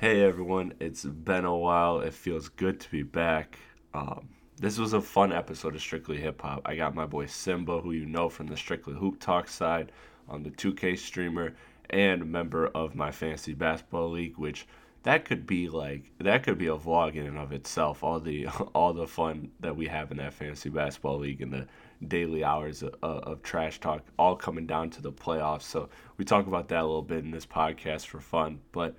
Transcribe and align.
Hey 0.00 0.22
everyone, 0.22 0.74
it's 0.78 1.02
been 1.02 1.44
a 1.44 1.56
while. 1.56 2.02
It 2.02 2.14
feels 2.14 2.48
good 2.50 2.78
to 2.78 2.88
be 2.88 3.02
back. 3.02 3.58
Um, 3.92 4.28
this 4.54 4.78
was 4.78 4.92
a 4.92 5.00
fun 5.00 5.32
episode 5.32 5.74
of 5.74 5.80
Strictly 5.80 6.18
Hip 6.18 6.40
Hop. 6.42 6.62
I 6.64 6.76
got 6.76 6.94
my 6.94 7.04
boy 7.04 7.26
Simba, 7.26 7.80
who 7.80 7.90
you 7.90 8.06
know 8.06 8.28
from 8.28 8.46
the 8.46 8.56
Strictly 8.56 8.94
Hoop 8.94 9.18
Talk 9.18 9.48
side, 9.48 9.90
on 10.28 10.44
the 10.44 10.50
2K 10.50 10.96
streamer, 10.96 11.56
and 11.90 12.30
member 12.30 12.68
of 12.68 12.94
my 12.94 13.10
fantasy 13.10 13.54
basketball 13.54 14.12
league, 14.12 14.38
which 14.38 14.68
that 15.02 15.24
could 15.24 15.48
be 15.48 15.68
like 15.68 16.12
that 16.20 16.44
could 16.44 16.58
be 16.58 16.68
a 16.68 16.76
vlog 16.76 17.16
in 17.16 17.26
and 17.26 17.36
of 17.36 17.50
itself. 17.50 18.04
All 18.04 18.20
the 18.20 18.46
all 18.76 18.92
the 18.92 19.08
fun 19.08 19.50
that 19.58 19.74
we 19.74 19.88
have 19.88 20.12
in 20.12 20.18
that 20.18 20.32
fantasy 20.32 20.68
basketball 20.68 21.18
league 21.18 21.42
and 21.42 21.52
the 21.52 21.66
daily 22.06 22.44
hours 22.44 22.84
of, 22.84 22.94
of 23.02 23.42
trash 23.42 23.80
talk, 23.80 24.04
all 24.16 24.36
coming 24.36 24.64
down 24.68 24.90
to 24.90 25.02
the 25.02 25.10
playoffs. 25.10 25.62
So 25.62 25.88
we 26.18 26.24
talk 26.24 26.46
about 26.46 26.68
that 26.68 26.82
a 26.82 26.86
little 26.86 27.02
bit 27.02 27.24
in 27.24 27.32
this 27.32 27.46
podcast 27.46 28.06
for 28.06 28.20
fun, 28.20 28.60
but 28.70 28.94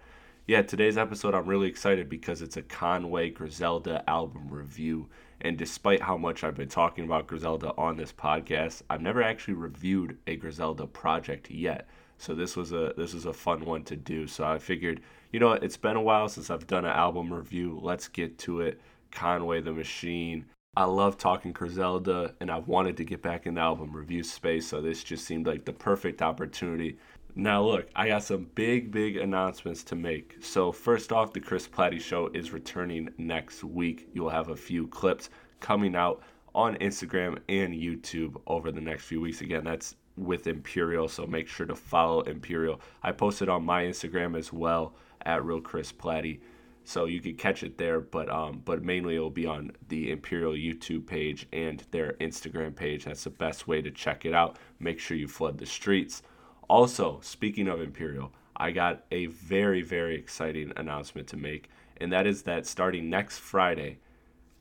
yeah, 0.49 0.63
today's 0.63 0.97
episode 0.97 1.35
I'm 1.35 1.45
really 1.45 1.67
excited 1.67 2.09
because 2.09 2.41
it's 2.41 2.57
a 2.57 2.63
Conway 2.63 3.29
Griselda 3.29 4.03
album 4.09 4.47
review. 4.49 5.07
And 5.41 5.55
despite 5.55 6.01
how 6.01 6.17
much 6.17 6.43
I've 6.43 6.55
been 6.55 6.69
talking 6.69 7.03
about 7.03 7.27
Griselda 7.27 7.71
on 7.77 7.97
this 7.97 8.11
podcast, 8.11 8.81
I've 8.89 9.03
never 9.03 9.21
actually 9.21 9.53
reviewed 9.53 10.17
a 10.25 10.37
Griselda 10.37 10.87
project 10.87 11.51
yet. 11.51 11.87
So 12.17 12.33
this 12.33 12.57
was 12.57 12.71
a 12.71 12.95
this 12.97 13.13
was 13.13 13.27
a 13.27 13.31
fun 13.31 13.63
one 13.63 13.83
to 13.83 13.95
do. 13.95 14.25
So 14.25 14.43
I 14.43 14.57
figured, 14.57 15.01
you 15.31 15.39
know, 15.39 15.51
it's 15.51 15.77
been 15.77 15.95
a 15.95 16.01
while 16.01 16.27
since 16.27 16.49
I've 16.49 16.65
done 16.65 16.83
an 16.83 16.97
album 16.97 17.31
review. 17.31 17.79
Let's 17.79 18.07
get 18.07 18.39
to 18.39 18.61
it. 18.61 18.81
Conway 19.11 19.61
the 19.61 19.71
Machine. 19.71 20.45
I 20.75 20.85
love 20.85 21.19
talking 21.19 21.51
Griselda, 21.51 22.33
and 22.39 22.49
I've 22.49 22.67
wanted 22.67 22.97
to 22.97 23.05
get 23.05 23.21
back 23.21 23.45
in 23.45 23.53
the 23.53 23.61
album 23.61 23.95
review 23.95 24.23
space. 24.23 24.65
So 24.65 24.81
this 24.81 25.03
just 25.03 25.25
seemed 25.25 25.45
like 25.45 25.65
the 25.65 25.73
perfect 25.73 26.23
opportunity 26.23 26.97
now, 27.39 27.63
look, 27.63 27.87
I 27.95 28.09
got 28.09 28.23
some 28.23 28.49
big, 28.55 28.91
big 28.91 29.15
announcements 29.15 29.81
to 29.85 29.95
make. 29.95 30.35
So, 30.41 30.73
first 30.73 31.13
off, 31.13 31.31
the 31.31 31.39
Chris 31.39 31.67
Platte 31.67 32.01
Show 32.01 32.29
is 32.33 32.51
returning 32.51 33.09
next 33.17 33.63
week. 33.63 34.09
You'll 34.13 34.29
have 34.29 34.49
a 34.49 34.55
few 34.57 34.87
clips 34.87 35.29
coming 35.61 35.95
out 35.95 36.21
on 36.53 36.75
Instagram 36.75 37.39
and 37.47 37.73
YouTube 37.73 38.41
over 38.45 38.73
the 38.73 38.81
next 38.81 39.05
few 39.05 39.21
weeks. 39.21 39.39
Again, 39.39 39.63
that's 39.63 39.95
with 40.17 40.47
Imperial, 40.47 41.07
so 41.07 41.25
make 41.25 41.47
sure 41.47 41.65
to 41.65 41.75
follow 41.75 42.21
Imperial. 42.21 42.81
I 43.03 43.13
posted 43.13 43.47
on 43.47 43.63
my 43.63 43.83
Instagram 43.83 44.37
as 44.37 44.51
well 44.51 44.95
at 45.25 45.45
Real 45.45 45.61
Chris 45.61 45.93
Platte, 45.93 46.41
so 46.83 47.05
you 47.05 47.21
can 47.21 47.35
catch 47.35 47.63
it 47.63 47.77
there. 47.77 48.01
But 48.01 48.29
um, 48.29 48.61
but 48.65 48.83
mainly 48.83 49.15
it'll 49.15 49.29
be 49.29 49.45
on 49.45 49.71
the 49.87 50.11
Imperial 50.11 50.53
YouTube 50.53 51.05
page 51.07 51.47
and 51.53 51.83
their 51.91 52.13
Instagram 52.19 52.75
page. 52.75 53.05
That's 53.05 53.23
the 53.23 53.29
best 53.29 53.65
way 53.65 53.81
to 53.81 53.91
check 53.91 54.25
it 54.25 54.33
out. 54.33 54.57
Make 54.79 54.99
sure 54.99 55.15
you 55.15 55.29
flood 55.29 55.57
the 55.57 55.65
streets. 55.65 56.21
Also, 56.69 57.19
speaking 57.23 57.67
of 57.67 57.81
Imperial, 57.81 58.31
I 58.55 58.69
got 58.69 59.03
a 59.11 59.25
very, 59.25 59.81
very 59.81 60.15
exciting 60.15 60.71
announcement 60.77 61.27
to 61.29 61.37
make, 61.37 61.67
and 61.97 62.13
that 62.13 62.27
is 62.27 62.43
that 62.43 62.67
starting 62.67 63.09
next 63.09 63.39
Friday, 63.39 63.97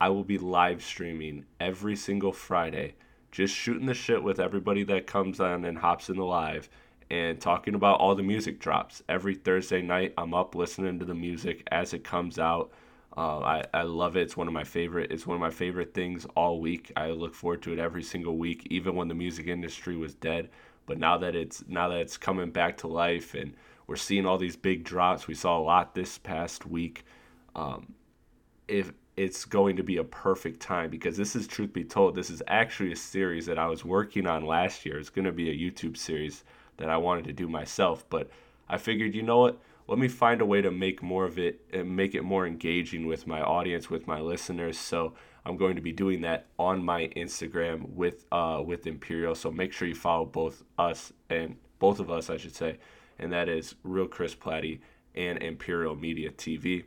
I 0.01 0.09
will 0.09 0.25
be 0.25 0.39
live 0.39 0.83
streaming 0.83 1.45
every 1.61 1.97
single 1.97 2.33
Friday, 2.33 2.95
just 3.31 3.55
shooting 3.55 3.87
the 3.87 3.93
shit 3.93 4.23
with 4.23 4.41
everybody 4.41 4.85
that 4.85 5.07
comes 5.07 5.39
on 5.39 5.67
and 5.67 5.77
hops 5.77 6.09
in 6.09 6.17
the 6.17 6.25
live 6.25 6.71
and 7.11 7.39
talking 7.39 7.75
about 7.75 8.01
all 8.01 8.15
the 8.15 8.23
music 8.23 8.59
drops. 8.59 9.03
Every 9.09 9.35
Thursday 9.35 9.83
night, 9.83 10.15
I'm 10.17 10.33
up 10.33 10.55
listening 10.55 10.99
to 11.01 11.05
the 11.05 11.15
music 11.15 11.67
as 11.71 11.93
it 11.93 12.05
comes 12.05 12.39
out. 12.39 12.71
Uh, 13.17 13.41
I, 13.41 13.65
I 13.75 13.83
love 13.83 14.17
it. 14.17 14.23
It's 14.23 14.37
one 14.37 14.47
of 14.47 14.55
my 14.55 14.65
favorite. 14.65 15.11
It's 15.11 15.27
one 15.27 15.35
of 15.35 15.41
my 15.41 15.51
favorite 15.51 15.93
things 15.93 16.25
all 16.37 16.61
week. 16.61 16.91
I 16.97 17.11
look 17.11 17.35
forward 17.35 17.63
to 17.63 17.73
it 17.73 17.79
every 17.79 18.03
single 18.03 18.39
week, 18.39 18.67
even 18.71 18.95
when 18.95 19.09
the 19.09 19.15
music 19.15 19.47
industry 19.47 19.97
was 19.97 20.15
dead. 20.15 20.49
But 20.89 20.99
now 20.99 21.19
that 21.19 21.37
it's 21.37 21.63
now 21.69 21.89
that 21.91 22.01
it's 22.01 22.17
coming 22.17 22.51
back 22.51 22.79
to 22.79 22.89
life 22.89 23.35
and 23.35 23.53
we're 23.87 23.97
seeing 23.97 24.27
all 24.27 24.39
these 24.39 24.57
big 24.57 24.83
drops, 24.83 25.29
we 25.29 25.35
saw 25.35 25.59
a 25.59 25.61
lot 25.61 25.95
this 25.95 26.19
past 26.19 26.67
week. 26.67 27.05
Um, 27.55 27.95
if 28.67 28.93
it's 29.17 29.45
going 29.45 29.77
to 29.77 29.83
be 29.83 29.99
a 29.99 30.05
perfect 30.05 30.61
time 30.61 30.89
because 30.89 31.17
this 31.17 31.37
is 31.37 31.47
truth 31.47 31.73
be 31.73 31.85
told, 31.85 32.15
this 32.15 32.31
is 32.31 32.43
actually 32.49 32.93
a 32.93 32.97
series 32.97 33.47
that 33.47 33.59
I 33.59 33.67
was 33.67 33.85
working 33.85 34.27
on 34.27 34.47
last 34.47 34.87
year. 34.87 34.99
It's 34.99 35.11
going 35.11 35.25
to 35.27 35.33
be 35.33 35.51
a 35.51 35.55
YouTube 35.55 35.97
series 35.97 36.45
that 36.79 36.89
I 36.89 36.97
wanted 36.97 37.25
to 37.25 37.33
do 37.33 37.49
myself, 37.49 38.09
but 38.09 38.31
I 38.69 38.79
figured, 38.79 39.15
you 39.15 39.23
know 39.23 39.39
what? 39.39 39.61
Let 39.89 39.99
me 39.99 40.09
find 40.09 40.41
a 40.41 40.47
way 40.47 40.63
to 40.63 40.71
make 40.71 41.03
more 41.03 41.25
of 41.25 41.39
it 41.39 41.61
and 41.73 41.97
make 41.97 42.15
it 42.15 42.23
more 42.23 42.47
engaging 42.47 43.07
with 43.07 43.27
my 43.27 43.41
audience, 43.41 43.91
with 43.91 44.07
my 44.07 44.21
listeners. 44.21 44.79
So 44.79 45.15
I'm 45.45 45.57
going 45.57 45.77
to 45.77 45.83
be 45.83 45.93
doing 45.93 46.21
that 46.23 46.47
on 46.59 46.85
my 46.85 47.09
Instagram 47.17 47.89
with 47.91 48.27
uh, 48.33 48.63
with 48.65 48.87
Imperial. 48.87 49.35
So 49.35 49.51
make 49.51 49.73
sure 49.73 49.89
you 49.89 49.95
follow 49.95 50.25
both 50.25 50.63
us 50.79 51.13
and 51.31 51.57
both 51.79 52.01
of 52.01 52.11
us, 52.11 52.29
I 52.31 52.37
should 52.37 52.55
say, 52.55 52.79
and 53.19 53.33
that 53.33 53.49
is 53.49 53.75
Real 53.83 54.07
Chris 54.07 54.35
Platte 54.35 54.81
and 55.15 55.43
Imperial 55.43 55.97
Media 55.97 56.31
TV. 56.31 56.85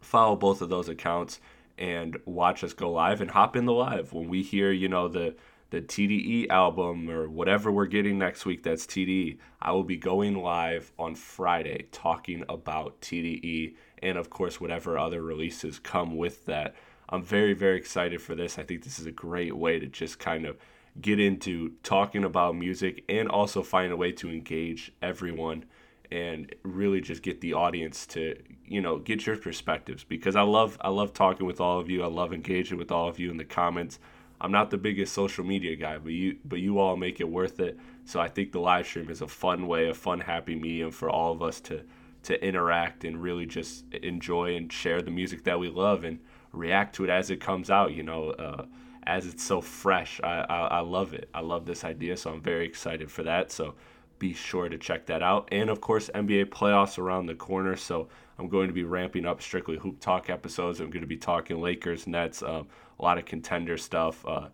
Follow 0.00 0.36
both 0.36 0.62
of 0.62 0.68
those 0.68 0.88
accounts 0.88 1.40
and 1.76 2.16
watch 2.24 2.64
us 2.64 2.72
go 2.72 2.90
live 2.90 3.20
and 3.20 3.30
hop 3.30 3.56
in 3.56 3.64
the 3.64 3.72
live 3.72 4.12
when 4.12 4.28
we 4.28 4.42
hear 4.42 4.72
you 4.72 4.88
know 4.88 5.08
the 5.08 5.34
the 5.70 5.82
TDE 5.82 6.48
album 6.48 7.10
or 7.10 7.28
whatever 7.28 7.70
we're 7.70 7.86
getting 7.86 8.18
next 8.18 8.46
week 8.46 8.62
that's 8.62 8.86
TDE. 8.86 9.36
I 9.60 9.72
will 9.72 9.84
be 9.84 9.98
going 9.98 10.34
live 10.34 10.92
on 10.98 11.14
Friday 11.14 11.88
talking 11.92 12.42
about 12.48 12.98
TDE 13.02 13.74
and 14.02 14.16
of 14.16 14.30
course 14.30 14.60
whatever 14.60 14.98
other 14.98 15.22
releases 15.22 15.78
come 15.78 16.16
with 16.16 16.46
that. 16.46 16.74
I'm 17.08 17.22
very, 17.22 17.54
very 17.54 17.78
excited 17.78 18.20
for 18.20 18.34
this. 18.34 18.58
I 18.58 18.62
think 18.62 18.84
this 18.84 18.98
is 18.98 19.06
a 19.06 19.12
great 19.12 19.56
way 19.56 19.78
to 19.78 19.86
just 19.86 20.18
kind 20.18 20.44
of 20.44 20.58
get 21.00 21.18
into 21.20 21.72
talking 21.82 22.24
about 22.24 22.56
music 22.56 23.04
and 23.08 23.28
also 23.28 23.62
find 23.62 23.92
a 23.92 23.96
way 23.96 24.12
to 24.12 24.28
engage 24.28 24.92
everyone 25.00 25.64
and 26.10 26.54
really 26.62 27.00
just 27.00 27.22
get 27.22 27.40
the 27.40 27.52
audience 27.52 28.06
to 28.06 28.34
you 28.64 28.80
know 28.80 28.98
get 28.98 29.26
your 29.26 29.36
perspectives 29.36 30.04
because 30.04 30.36
I 30.36 30.42
love 30.42 30.78
I 30.80 30.88
love 30.88 31.12
talking 31.12 31.46
with 31.46 31.60
all 31.60 31.78
of 31.78 31.90
you. 31.90 32.02
I 32.02 32.06
love 32.06 32.32
engaging 32.32 32.78
with 32.78 32.90
all 32.90 33.08
of 33.08 33.18
you 33.18 33.30
in 33.30 33.36
the 33.36 33.44
comments. 33.44 33.98
I'm 34.40 34.52
not 34.52 34.70
the 34.70 34.78
biggest 34.78 35.12
social 35.12 35.44
media 35.44 35.76
guy, 35.76 35.98
but 35.98 36.12
you 36.12 36.38
but 36.44 36.60
you 36.60 36.78
all 36.78 36.96
make 36.96 37.20
it 37.20 37.28
worth 37.28 37.60
it. 37.60 37.78
So 38.04 38.20
I 38.20 38.28
think 38.28 38.52
the 38.52 38.60
live 38.60 38.86
stream 38.86 39.10
is 39.10 39.20
a 39.20 39.28
fun 39.28 39.66
way, 39.66 39.88
a 39.88 39.94
fun 39.94 40.20
happy 40.20 40.56
medium 40.56 40.90
for 40.90 41.10
all 41.10 41.32
of 41.32 41.42
us 41.42 41.60
to 41.62 41.82
to 42.24 42.44
interact 42.44 43.04
and 43.04 43.22
really 43.22 43.46
just 43.46 43.84
enjoy 43.94 44.56
and 44.56 44.72
share 44.72 45.02
the 45.02 45.10
music 45.10 45.44
that 45.44 45.58
we 45.58 45.68
love 45.68 46.04
and 46.04 46.18
react 46.58 46.94
to 46.96 47.04
it 47.04 47.10
as 47.10 47.30
it 47.30 47.40
comes 47.40 47.70
out. 47.70 47.92
You 47.92 48.02
know, 48.02 48.30
uh, 48.30 48.64
as 49.08 49.26
it's 49.26 49.42
so 49.42 49.60
fresh. 49.60 50.20
I, 50.22 50.44
I, 50.48 50.58
I 50.66 50.80
love 50.80 51.14
it. 51.14 51.28
I 51.32 51.40
love 51.40 51.64
this 51.64 51.82
idea, 51.82 52.16
so 52.16 52.30
I'm 52.30 52.42
very 52.42 52.66
excited 52.66 53.10
for 53.10 53.22
that. 53.24 53.50
So 53.50 53.74
be 54.18 54.34
sure 54.34 54.68
to 54.68 54.76
check 54.76 55.06
that 55.06 55.22
out. 55.22 55.48
And 55.50 55.70
of 55.70 55.80
course, 55.80 56.10
NBA 56.14 56.46
playoffs 56.46 56.98
around 56.98 57.26
the 57.26 57.34
corner. 57.34 57.74
So 57.74 58.08
I'm 58.38 58.48
going 58.48 58.68
to 58.68 58.74
be 58.74 58.84
ramping 58.84 59.24
up 59.24 59.40
strictly 59.40 59.78
hoop 59.78 59.98
talk 60.00 60.28
episodes. 60.28 60.80
I'm 60.80 60.90
going 60.90 61.00
to 61.00 61.08
be 61.08 61.16
talking 61.16 61.60
Lakers, 61.60 62.06
Nets, 62.06 62.42
um, 62.42 62.68
a 62.98 63.02
lot 63.02 63.18
of 63.18 63.24
contender 63.24 63.78
stuff. 63.78 64.24
Uh, 64.26 64.48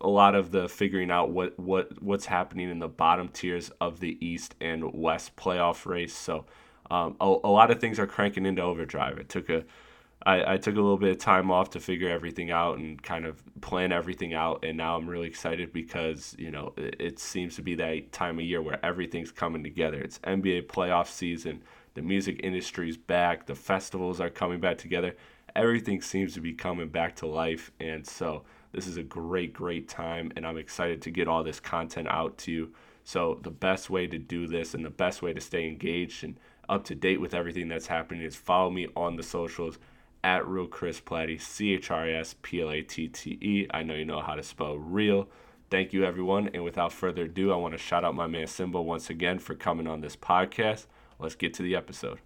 a 0.00 0.08
lot 0.08 0.34
of 0.34 0.50
the 0.50 0.66
figuring 0.66 1.10
out 1.10 1.30
what, 1.30 1.58
what 1.58 2.02
what's 2.02 2.24
happening 2.24 2.70
in 2.70 2.78
the 2.78 2.88
bottom 2.88 3.28
tiers 3.28 3.70
of 3.82 4.00
the 4.00 4.16
East 4.26 4.54
and 4.60 4.94
West 4.94 5.36
playoff 5.36 5.84
race. 5.84 6.14
So 6.14 6.46
um, 6.90 7.16
a, 7.20 7.26
a 7.44 7.50
lot 7.50 7.70
of 7.70 7.80
things 7.80 7.98
are 7.98 8.06
cranking 8.06 8.46
into 8.46 8.62
overdrive. 8.62 9.18
It 9.18 9.28
took 9.28 9.50
a 9.50 9.64
I, 10.26 10.54
I 10.54 10.56
took 10.58 10.74
a 10.74 10.80
little 10.80 10.98
bit 10.98 11.10
of 11.10 11.18
time 11.18 11.50
off 11.50 11.70
to 11.70 11.80
figure 11.80 12.08
everything 12.08 12.50
out 12.50 12.78
and 12.78 13.02
kind 13.02 13.24
of 13.24 13.42
plan 13.62 13.90
everything 13.90 14.34
out. 14.34 14.64
And 14.64 14.76
now 14.76 14.96
I'm 14.96 15.08
really 15.08 15.26
excited 15.26 15.72
because, 15.72 16.36
you 16.38 16.50
know, 16.50 16.74
it, 16.76 16.96
it 16.98 17.18
seems 17.18 17.56
to 17.56 17.62
be 17.62 17.74
that 17.76 18.12
time 18.12 18.38
of 18.38 18.44
year 18.44 18.60
where 18.60 18.84
everything's 18.84 19.32
coming 19.32 19.62
together. 19.62 19.98
It's 19.98 20.18
NBA 20.18 20.66
playoff 20.66 21.06
season. 21.06 21.62
The 21.94 22.02
music 22.02 22.40
industry's 22.42 22.98
back. 22.98 23.46
The 23.46 23.54
festivals 23.54 24.20
are 24.20 24.28
coming 24.28 24.60
back 24.60 24.76
together. 24.76 25.16
Everything 25.56 26.02
seems 26.02 26.34
to 26.34 26.40
be 26.40 26.52
coming 26.52 26.88
back 26.88 27.16
to 27.16 27.26
life. 27.26 27.72
And 27.80 28.06
so 28.06 28.44
this 28.72 28.86
is 28.86 28.98
a 28.98 29.02
great, 29.02 29.54
great 29.54 29.88
time. 29.88 30.32
And 30.36 30.46
I'm 30.46 30.58
excited 30.58 31.00
to 31.02 31.10
get 31.10 31.28
all 31.28 31.42
this 31.42 31.60
content 31.60 32.08
out 32.08 32.36
to 32.38 32.52
you. 32.52 32.74
So 33.04 33.40
the 33.42 33.50
best 33.50 33.88
way 33.88 34.06
to 34.06 34.18
do 34.18 34.46
this 34.46 34.74
and 34.74 34.84
the 34.84 34.90
best 34.90 35.22
way 35.22 35.32
to 35.32 35.40
stay 35.40 35.66
engaged 35.66 36.24
and 36.24 36.38
up 36.68 36.84
to 36.84 36.94
date 36.94 37.20
with 37.20 37.34
everything 37.34 37.68
that's 37.68 37.86
happening 37.86 38.22
is 38.22 38.36
follow 38.36 38.70
me 38.70 38.86
on 38.94 39.16
the 39.16 39.22
socials 39.22 39.78
at 40.22 40.46
real 40.46 40.66
Chris 40.66 41.00
Platte, 41.00 41.40
C 41.40 41.74
H 41.74 41.90
R 41.90 42.08
S 42.08 42.34
P 42.42 42.60
L 42.60 42.70
A 42.70 42.82
T 42.82 43.08
T 43.08 43.38
E. 43.40 43.66
I 43.70 43.82
know 43.82 43.94
you 43.94 44.04
know 44.04 44.20
how 44.20 44.34
to 44.34 44.42
spell 44.42 44.78
real. 44.78 45.28
Thank 45.70 45.92
you, 45.92 46.04
everyone. 46.04 46.50
And 46.52 46.64
without 46.64 46.92
further 46.92 47.24
ado, 47.24 47.52
I 47.52 47.56
want 47.56 47.72
to 47.72 47.78
shout 47.78 48.04
out 48.04 48.14
my 48.14 48.26
man 48.26 48.46
Simba 48.46 48.82
once 48.82 49.08
again 49.08 49.38
for 49.38 49.54
coming 49.54 49.86
on 49.86 50.00
this 50.00 50.16
podcast. 50.16 50.86
Let's 51.18 51.36
get 51.36 51.54
to 51.54 51.62
the 51.62 51.76
episode. 51.76 52.18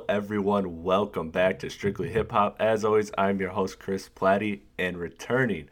Hello, 0.00 0.16
everyone. 0.16 0.82
Welcome 0.82 1.30
back 1.30 1.58
to 1.58 1.68
Strictly 1.68 2.08
Hip 2.08 2.32
Hop. 2.32 2.56
As 2.58 2.86
always, 2.86 3.12
I'm 3.18 3.38
your 3.38 3.50
host, 3.50 3.78
Chris 3.78 4.08
Platte, 4.08 4.60
and 4.78 4.96
returning 4.96 5.68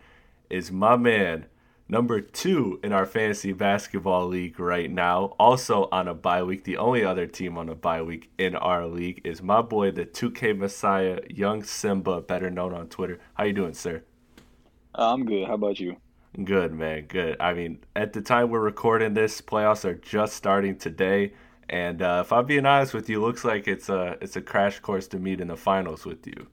is 0.51 0.71
my 0.71 0.97
man, 0.97 1.47
number 1.89 2.21
two 2.21 2.79
in 2.85 2.93
our 2.93 3.07
fantasy 3.07 3.55
basketball 3.55 4.27
league 4.27 4.61
right 4.61 4.91
now. 4.91 5.35
Also 5.39 5.89
on 5.91 6.09
a 6.09 6.13
bye 6.13 6.43
week, 6.43 6.65
the 6.65 6.77
only 6.77 7.03
other 7.07 7.27
team 7.27 7.57
on 7.57 7.71
a 7.71 7.75
bye 7.75 8.03
week 8.03 8.31
in 8.37 8.55
our 8.55 8.87
league 8.87 9.23
is 9.25 9.41
my 9.41 9.63
boy, 9.63 9.93
the 9.93 10.05
2K 10.05 10.59
Messiah, 10.59 11.21
Young 11.31 11.63
Simba, 11.63 12.21
better 12.21 12.51
known 12.51 12.75
on 12.75 12.89
Twitter. 12.89 13.19
How 13.33 13.45
you 13.45 13.55
doing, 13.55 13.73
sir? 13.73 14.03
Uh, 14.95 15.15
I'm 15.15 15.25
good. 15.25 15.47
How 15.47 15.55
about 15.55 15.81
you? 15.81 15.97
Good, 16.45 16.75
man. 16.75 17.07
Good. 17.07 17.39
I 17.41 17.55
mean, 17.55 17.79
at 17.97 18.13
the 18.13 18.21
time 18.21 18.51
we're 18.51 18.61
recording 18.61 19.15
this, 19.15 19.41
playoffs 19.41 19.87
are 19.87 19.95
just 19.95 20.35
starting 20.35 20.77
today. 20.77 21.33
And 21.69 22.00
uh, 22.00 22.23
if 22.25 22.32
I'm 22.32 22.47
being 22.47 22.65
honest 22.65 22.94
with 22.94 23.09
you, 23.11 23.20
looks 23.20 23.44
like 23.44 23.69
it's 23.69 23.88
a 23.88 24.17
it's 24.20 24.37
a 24.37 24.41
crash 24.41 24.81
course 24.81 25.06
to 25.09 25.19
meet 25.19 25.41
in 25.41 25.49
the 25.49 25.56
finals 25.56 26.05
with 26.05 26.26
you. 26.26 26.47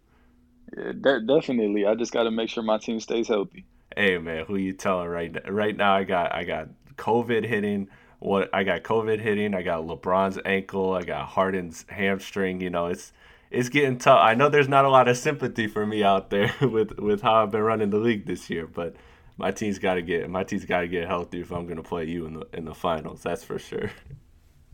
Yeah, 0.76 0.92
de- 0.92 1.22
definitely. 1.22 1.86
I 1.86 1.96
just 1.96 2.12
got 2.12 2.24
to 2.24 2.32
make 2.32 2.50
sure 2.50 2.64
my 2.64 2.78
team 2.78 3.00
stays 3.00 3.28
healthy. 3.28 3.66
Hey 3.96 4.18
man, 4.18 4.46
who 4.46 4.58
you 4.58 4.74
telling 4.74 5.08
right 5.08 5.32
now? 5.32 5.50
Right 5.50 5.76
now, 5.76 5.96
I 5.96 6.04
got 6.04 6.34
I 6.34 6.44
got 6.44 6.70
COVID 6.98 7.46
hitting. 7.46 7.88
What 8.20 8.50
I 8.54 8.64
got 8.64 8.84
COVID 8.84 9.22
hitting. 9.22 9.54
I 9.54 9.62
got 9.62 9.86
LeBron's 9.86 10.40
ankle. 10.44 10.94
I 10.94 11.04
got 11.04 11.28
Harden's 11.28 11.86
hamstring. 11.88 12.60
You 12.60 12.70
know, 12.70 12.88
it's 12.88 13.14
it's 13.52 13.70
getting 13.70 13.98
tough. 13.98 14.20
I 14.22 14.34
know 14.34 14.50
there's 14.50 14.68
not 14.68 14.84
a 14.84 14.90
lot 14.90 15.08
of 15.08 15.18
sympathy 15.18 15.68
for 15.68 15.86
me 15.86 16.04
out 16.04 16.30
there 16.30 16.54
with 16.62 17.00
with 17.00 17.22
how 17.22 17.44
I've 17.44 17.52
been 17.52 17.62
running 17.62 17.90
the 17.90 18.00
league 18.00 18.26
this 18.26 18.50
year, 18.50 18.68
but 18.68 18.96
my 19.38 19.52
team's 19.52 19.80
got 19.80 19.94
to 19.96 20.02
get 20.02 20.30
my 20.30 20.44
team's 20.44 20.66
got 20.66 20.82
to 20.82 20.88
get 20.90 21.08
healthy 21.08 21.40
if 21.40 21.52
I'm 21.52 21.66
going 21.66 21.78
to 21.78 21.84
play 21.84 22.06
you 22.06 22.26
in 22.26 22.34
the 22.34 22.48
in 22.52 22.66
the 22.66 22.76
finals. 22.76 23.22
That's 23.22 23.44
for 23.46 23.60
sure. 23.60 23.92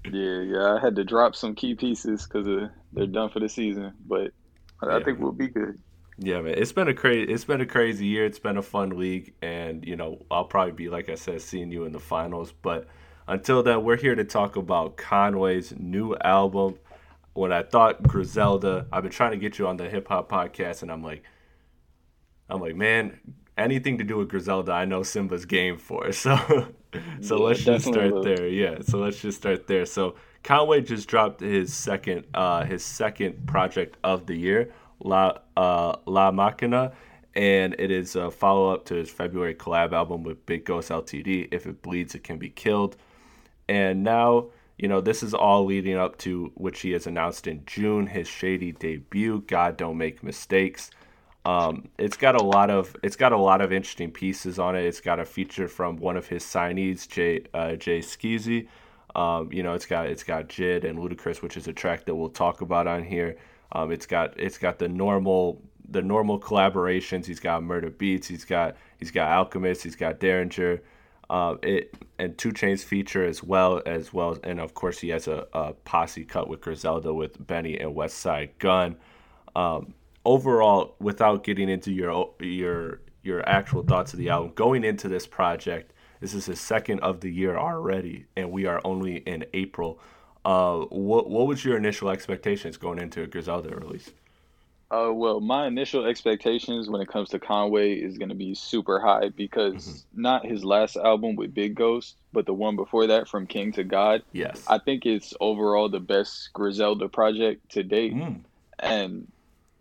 Yeah, 0.06 0.42
yeah. 0.42 0.74
I 0.76 0.80
had 0.80 0.96
to 0.96 1.04
drop 1.04 1.36
some 1.36 1.56
key 1.56 1.76
pieces 1.76 2.26
because 2.28 2.46
they're 2.92 3.08
done 3.08 3.30
for 3.30 3.40
the 3.40 3.50
season, 3.50 3.94
but 4.06 4.32
I 4.82 4.98
Yeah. 4.98 5.00
think 5.00 5.20
we'll 5.20 5.32
be 5.32 5.48
good. 5.50 5.80
Yeah, 6.18 6.42
man, 6.42 6.56
it's 6.58 6.72
been 6.72 6.88
a 6.88 6.94
crazy 6.94 7.32
it's 7.32 7.46
been 7.46 7.62
a 7.62 7.66
crazy 7.66 8.06
year. 8.06 8.26
It's 8.26 8.40
been 8.40 8.58
a 8.58 8.62
fun 8.62 8.92
league, 8.92 9.34
and 9.42 9.86
you 9.86 9.96
know 9.96 10.26
I'll 10.30 10.46
probably 10.46 10.74
be 10.74 10.90
like 10.90 11.10
I 11.10 11.16
said, 11.16 11.42
seeing 11.42 11.72
you 11.72 11.86
in 11.86 11.94
the 11.94 12.00
finals. 12.00 12.52
But 12.52 12.88
until 13.28 13.64
then, 13.64 13.84
we're 13.84 13.98
here 13.98 14.16
to 14.16 14.24
talk 14.24 14.56
about 14.56 14.98
Conway's 14.98 15.74
new 15.78 16.16
album. 16.18 16.76
When 17.34 17.52
I 17.54 17.64
thought 17.64 18.04
Griselda, 18.04 18.88
I've 18.92 19.04
been 19.04 19.12
trying 19.12 19.32
to 19.32 19.38
get 19.38 19.58
you 19.58 19.68
on 19.68 19.78
the 19.78 19.90
hip 19.90 20.08
hop 20.10 20.30
podcast, 20.30 20.82
and 20.84 20.92
I'm 20.92 21.02
like, 21.04 21.24
I'm 22.50 22.62
like, 22.62 22.76
man, 22.76 23.20
anything 23.62 23.98
to 24.00 24.04
do 24.04 24.18
with 24.18 24.30
Griselda, 24.30 24.72
I 24.74 24.86
know 24.86 25.04
Simba's 25.04 25.46
game 25.46 25.78
for. 25.78 26.12
So, 26.22 26.68
so 27.22 27.38
Yeah, 27.38 27.44
let's 27.46 27.64
just 27.64 27.86
start 27.86 28.12
will. 28.12 28.24
there. 28.24 28.48
Yeah, 28.48 28.80
so 28.82 29.00
let's 29.00 29.22
just 29.22 29.38
start 29.38 29.68
there. 29.68 29.86
So 29.86 30.16
Conway 30.44 30.82
just 30.82 31.08
dropped 31.08 31.40
his 31.42 31.74
second, 31.74 32.26
uh, 32.34 32.66
his 32.66 32.84
second 32.84 33.48
project 33.48 33.98
of 34.04 34.26
the 34.26 34.36
year, 34.36 34.74
La 35.00 35.38
uh, 35.56 35.96
La 36.06 36.32
Maquina, 36.32 36.94
and 37.36 37.76
it 37.80 37.92
is 37.92 38.16
a 38.16 38.30
follow 38.30 38.74
up 38.74 38.86
to 38.86 38.96
his 38.96 39.10
February 39.10 39.56
collab 39.56 39.94
album 39.94 40.24
with 40.24 40.46
Big 40.46 40.66
Ghost 40.66 40.90
Ltd. 40.90 41.48
If 41.52 41.66
it 41.66 41.82
bleeds, 41.82 42.16
it 42.16 42.24
can 42.24 42.38
be 42.38 42.50
killed. 42.50 42.98
And 43.70 44.04
now, 44.04 44.48
you 44.78 44.88
know, 44.88 45.00
this 45.00 45.24
is 45.24 45.34
all 45.34 45.66
leading 45.66 45.96
up 45.96 46.18
to 46.20 46.52
which 46.56 46.82
he 46.82 46.92
has 46.92 47.08
announced 47.08 47.48
in 47.48 47.64
June, 47.66 48.08
his 48.08 48.28
shady 48.28 48.74
debut, 48.74 49.44
God 49.48 49.78
Don't 49.78 49.98
Make 49.98 50.24
Mistakes. 50.24 50.92
Um, 51.44 51.90
it's 51.98 52.18
got 52.18 52.36
a 52.36 52.44
lot 52.44 52.70
of 52.70 52.96
it's 53.02 53.16
got 53.16 53.32
a 53.32 53.38
lot 53.38 53.62
of 53.62 53.72
interesting 53.72 54.12
pieces 54.12 54.60
on 54.60 54.76
it. 54.76 54.86
It's 54.86 55.02
got 55.02 55.20
a 55.20 55.26
feature 55.26 55.68
from 55.68 55.98
one 55.98 56.18
of 56.18 56.28
his 56.28 56.44
signees, 56.44 57.08
Jay 57.08 57.44
uh, 57.54 57.76
Jae 57.78 58.00
Skeese. 58.00 58.68
Um, 59.16 59.52
you 59.52 59.64
know, 59.64 59.74
it's 59.74 59.86
got 59.86 60.08
it's 60.08 60.24
got 60.24 60.48
Jid 60.48 60.84
and 60.84 61.00
Ludacris, 61.00 61.42
which 61.42 61.58
is 61.58 61.68
a 61.68 61.74
track 61.74 62.06
that 62.06 62.16
we'll 62.16 62.30
talk 62.30 62.62
about 62.62 62.88
on 62.88 63.04
here. 63.04 63.38
Um, 63.72 63.92
it's 63.92 64.06
got 64.06 64.40
it's 64.40 64.58
got 64.58 64.78
the 64.78 64.88
normal 64.88 65.62
the 65.90 66.02
normal 66.02 66.40
collaborations. 66.40 67.26
He's 67.26 67.40
got 67.40 67.64
Murda 67.64 67.90
Beatz. 67.90 68.26
He's 68.26 68.46
got 68.46 68.78
he's 68.98 69.12
got 69.12 69.30
Alchemist. 69.30 69.84
He's 69.84 69.96
got 69.96 70.20
Daringer. 70.20 70.82
Um, 71.30 71.60
it 71.64 71.96
and 72.20 72.38
2 72.38 72.52
Chainz 72.52 72.84
feature 72.84 73.26
as 73.26 73.42
well 73.42 73.82
as 73.86 74.14
well, 74.14 74.38
and 74.44 74.60
of 74.60 74.74
course 74.74 75.00
he 75.00 75.10
has 75.10 75.28
a, 75.28 75.48
a 75.54 75.74
posse 75.74 76.26
cut 76.26 76.50
with 76.50 76.60
Griselda 76.62 77.14
with 77.14 77.46
Benny 77.48 77.80
and 77.80 77.96
Westside 77.96 78.50
Gun. 78.60 78.98
Um, 79.56 79.94
overall, 80.26 80.96
without 81.00 81.44
getting 81.44 81.70
into 81.70 81.92
your 81.92 82.30
your 82.40 83.02
your 83.24 83.48
actual 83.48 83.84
thoughts 83.84 84.14
of 84.14 84.20
the 84.20 84.30
album, 84.30 84.52
going 84.56 84.84
into 84.84 85.08
this 85.08 85.28
project, 85.28 85.94
this 86.20 86.34
is 86.34 86.46
his 86.46 86.60
second 86.60 87.00
of 87.02 87.22
the 87.22 87.32
year 87.32 87.58
already, 87.58 88.26
and 88.36 88.52
we 88.52 88.66
are 88.66 88.82
only 88.84 89.18
in 89.18 89.46
April. 89.54 90.00
Uh, 90.44 90.80
what 90.90 91.30
what 91.30 91.48
was 91.48 91.64
your 91.64 91.78
initial 91.78 92.10
expectations 92.10 92.78
going 92.78 93.00
into 93.00 93.22
a 93.22 93.28
Griselda 93.28 93.76
release? 93.76 94.12
Uh, 94.92 95.10
well, 95.14 95.40
my 95.40 95.68
initial 95.68 96.06
expectations 96.06 96.90
when 96.90 97.00
it 97.00 97.08
comes 97.08 97.30
to 97.30 97.40
Conway 97.40 97.94
is 97.94 98.18
going 98.18 98.28
to 98.28 98.36
be 98.36 98.54
super 98.54 99.00
high 99.00 99.30
because 99.30 100.06
not 100.14 100.46
his 100.46 100.66
last 100.66 100.98
album 100.98 101.38
with 101.38 101.54
Big 101.54 101.76
Ghost, 101.76 102.18
but 102.34 102.46
the 102.46 102.54
one 102.54 102.76
before 102.76 103.08
that 103.08 103.30
from 103.30 103.48
King 103.48 103.72
to 103.72 103.86
God. 103.86 104.22
Yes. 104.34 104.66
I 104.68 104.80
think 104.80 105.06
it's 105.06 105.34
overall 105.40 105.88
the 105.88 106.02
best 106.02 106.50
Griselda 106.52 107.08
project 107.08 107.72
to 107.72 107.84
date. 107.84 108.14
Mm. 108.14 108.42
and 108.80 109.32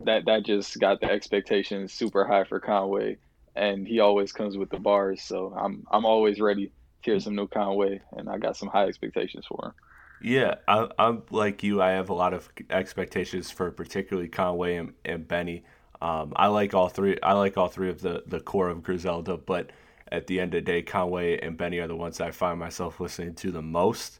that 0.05 0.25
that 0.25 0.43
just 0.43 0.79
got 0.79 1.01
the 1.01 1.09
expectations 1.09 1.93
super 1.93 2.25
high 2.25 2.43
for 2.43 2.59
Conway, 2.59 3.17
and 3.55 3.87
he 3.87 3.99
always 3.99 4.31
comes 4.31 4.57
with 4.57 4.69
the 4.69 4.79
bars. 4.79 5.21
So 5.21 5.53
I'm 5.57 5.85
I'm 5.91 6.05
always 6.05 6.39
ready 6.39 6.67
to 6.67 6.71
hear 7.01 7.19
some 7.19 7.35
new 7.35 7.47
Conway, 7.47 8.01
and 8.11 8.29
I 8.29 8.37
got 8.37 8.57
some 8.57 8.69
high 8.69 8.85
expectations 8.85 9.45
for 9.47 9.67
him. 9.67 9.73
Yeah, 10.19 10.55
I, 10.67 10.87
I'm 10.99 11.23
like 11.31 11.63
you. 11.63 11.81
I 11.81 11.91
have 11.91 12.09
a 12.09 12.13
lot 12.13 12.33
of 12.33 12.49
expectations 12.69 13.49
for 13.49 13.71
particularly 13.71 14.29
Conway 14.29 14.75
and, 14.75 14.93
and 15.03 15.27
Benny. 15.27 15.63
Um, 16.01 16.33
I 16.35 16.47
like 16.47 16.73
all 16.73 16.89
three. 16.89 17.17
I 17.23 17.33
like 17.33 17.57
all 17.57 17.67
three 17.67 17.89
of 17.89 18.01
the 18.01 18.23
the 18.27 18.39
core 18.39 18.69
of 18.69 18.83
Griselda, 18.83 19.37
but 19.37 19.71
at 20.11 20.27
the 20.27 20.39
end 20.39 20.53
of 20.53 20.65
the 20.65 20.71
day, 20.71 20.81
Conway 20.81 21.39
and 21.39 21.57
Benny 21.57 21.79
are 21.79 21.87
the 21.87 21.95
ones 21.95 22.19
I 22.19 22.31
find 22.31 22.59
myself 22.59 22.99
listening 22.99 23.33
to 23.35 23.51
the 23.51 23.61
most. 23.61 24.19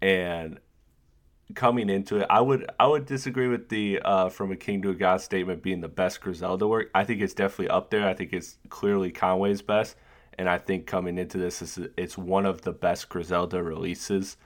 And 0.00 0.60
coming 1.54 1.90
into 1.90 2.18
it, 2.18 2.26
I 2.30 2.40
would 2.40 2.70
I 2.80 2.86
would 2.86 3.06
disagree 3.06 3.48
with 3.48 3.68
the 3.68 4.00
uh, 4.04 4.28
from 4.28 4.50
a 4.52 4.56
King 4.56 4.82
to 4.82 4.90
a 4.90 4.94
God 4.94 5.20
statement 5.20 5.62
being 5.62 5.80
the 5.80 5.88
best 5.88 6.20
Griselda 6.20 6.66
work. 6.66 6.90
I 6.94 7.04
think 7.04 7.20
it's 7.20 7.34
definitely 7.34 7.68
up 7.68 7.90
there. 7.90 8.08
I 8.08 8.14
think 8.14 8.32
it's 8.32 8.58
clearly 8.70 9.10
Conway's 9.10 9.62
best, 9.62 9.96
and 10.38 10.48
I 10.48 10.58
think 10.58 10.86
coming 10.86 11.18
into 11.18 11.38
this, 11.38 11.60
is 11.60 11.78
it's 11.96 12.16
one 12.16 12.46
of 12.46 12.62
the 12.62 12.72
best 12.72 13.08
Griselda 13.08 13.62
releases 13.62 14.36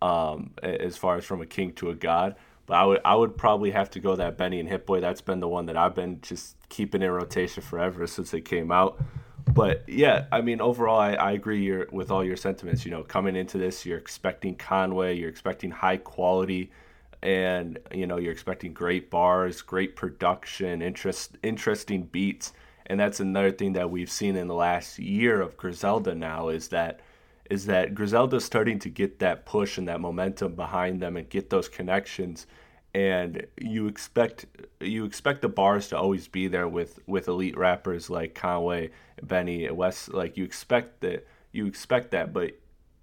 um, 0.00 0.52
as 0.62 0.96
far 0.96 1.16
as 1.16 1.24
from 1.24 1.40
a 1.40 1.46
king 1.46 1.72
to 1.74 1.90
a 1.90 1.94
god. 1.94 2.36
But 2.66 2.74
I 2.74 2.84
would 2.84 3.00
I 3.04 3.14
would 3.14 3.36
probably 3.36 3.72
have 3.72 3.90
to 3.90 4.00
go 4.00 4.16
that 4.16 4.38
Benny 4.38 4.60
and 4.60 4.68
Hit 4.68 4.86
Boy. 4.86 5.00
That's 5.00 5.20
been 5.20 5.40
the 5.40 5.48
one 5.48 5.66
that 5.66 5.76
I've 5.76 5.94
been 5.94 6.20
just 6.22 6.56
keeping 6.68 7.02
in 7.02 7.10
rotation 7.10 7.62
forever 7.62 8.06
since 8.06 8.32
it 8.32 8.42
came 8.42 8.70
out. 8.70 9.02
But 9.46 9.84
yeah, 9.86 10.26
I 10.32 10.40
mean 10.40 10.60
overall, 10.60 10.98
I, 10.98 11.12
I 11.14 11.32
agree 11.32 11.84
with 11.92 12.10
all 12.10 12.24
your 12.24 12.36
sentiments. 12.36 12.84
You 12.84 12.90
know, 12.90 13.02
coming 13.02 13.36
into 13.36 13.58
this, 13.58 13.84
you're 13.84 13.98
expecting 13.98 14.56
Conway, 14.56 15.16
you're 15.16 15.28
expecting 15.28 15.70
high 15.70 15.98
quality, 15.98 16.70
and 17.22 17.78
you 17.92 18.06
know 18.06 18.16
you're 18.16 18.32
expecting 18.32 18.72
great 18.72 19.10
bars, 19.10 19.62
great 19.62 19.96
production, 19.96 20.82
interest 20.82 21.36
interesting 21.42 22.04
beats, 22.04 22.52
and 22.86 22.98
that's 22.98 23.20
another 23.20 23.50
thing 23.50 23.74
that 23.74 23.90
we've 23.90 24.10
seen 24.10 24.36
in 24.36 24.48
the 24.48 24.54
last 24.54 24.98
year 24.98 25.40
of 25.40 25.56
Griselda 25.56 26.14
now 26.14 26.48
is 26.48 26.68
that 26.68 27.00
is 27.50 27.66
that 27.66 27.94
Griselda's 27.94 28.44
starting 28.44 28.78
to 28.78 28.88
get 28.88 29.18
that 29.18 29.44
push 29.44 29.76
and 29.76 29.86
that 29.88 30.00
momentum 30.00 30.54
behind 30.54 31.00
them 31.00 31.16
and 31.16 31.28
get 31.28 31.50
those 31.50 31.68
connections 31.68 32.46
and 32.94 33.44
you 33.60 33.88
expect 33.88 34.46
you 34.80 35.04
expect 35.04 35.42
the 35.42 35.48
bars 35.48 35.88
to 35.88 35.98
always 35.98 36.28
be 36.28 36.46
there 36.46 36.68
with 36.68 37.00
with 37.06 37.26
elite 37.26 37.56
rappers 37.58 38.08
like 38.08 38.34
Conway, 38.34 38.90
Benny, 39.22 39.68
West. 39.70 40.14
Like 40.14 40.36
you 40.36 40.44
expect 40.44 41.00
that 41.00 41.26
you 41.52 41.66
expect 41.66 42.12
that 42.12 42.32
but 42.32 42.52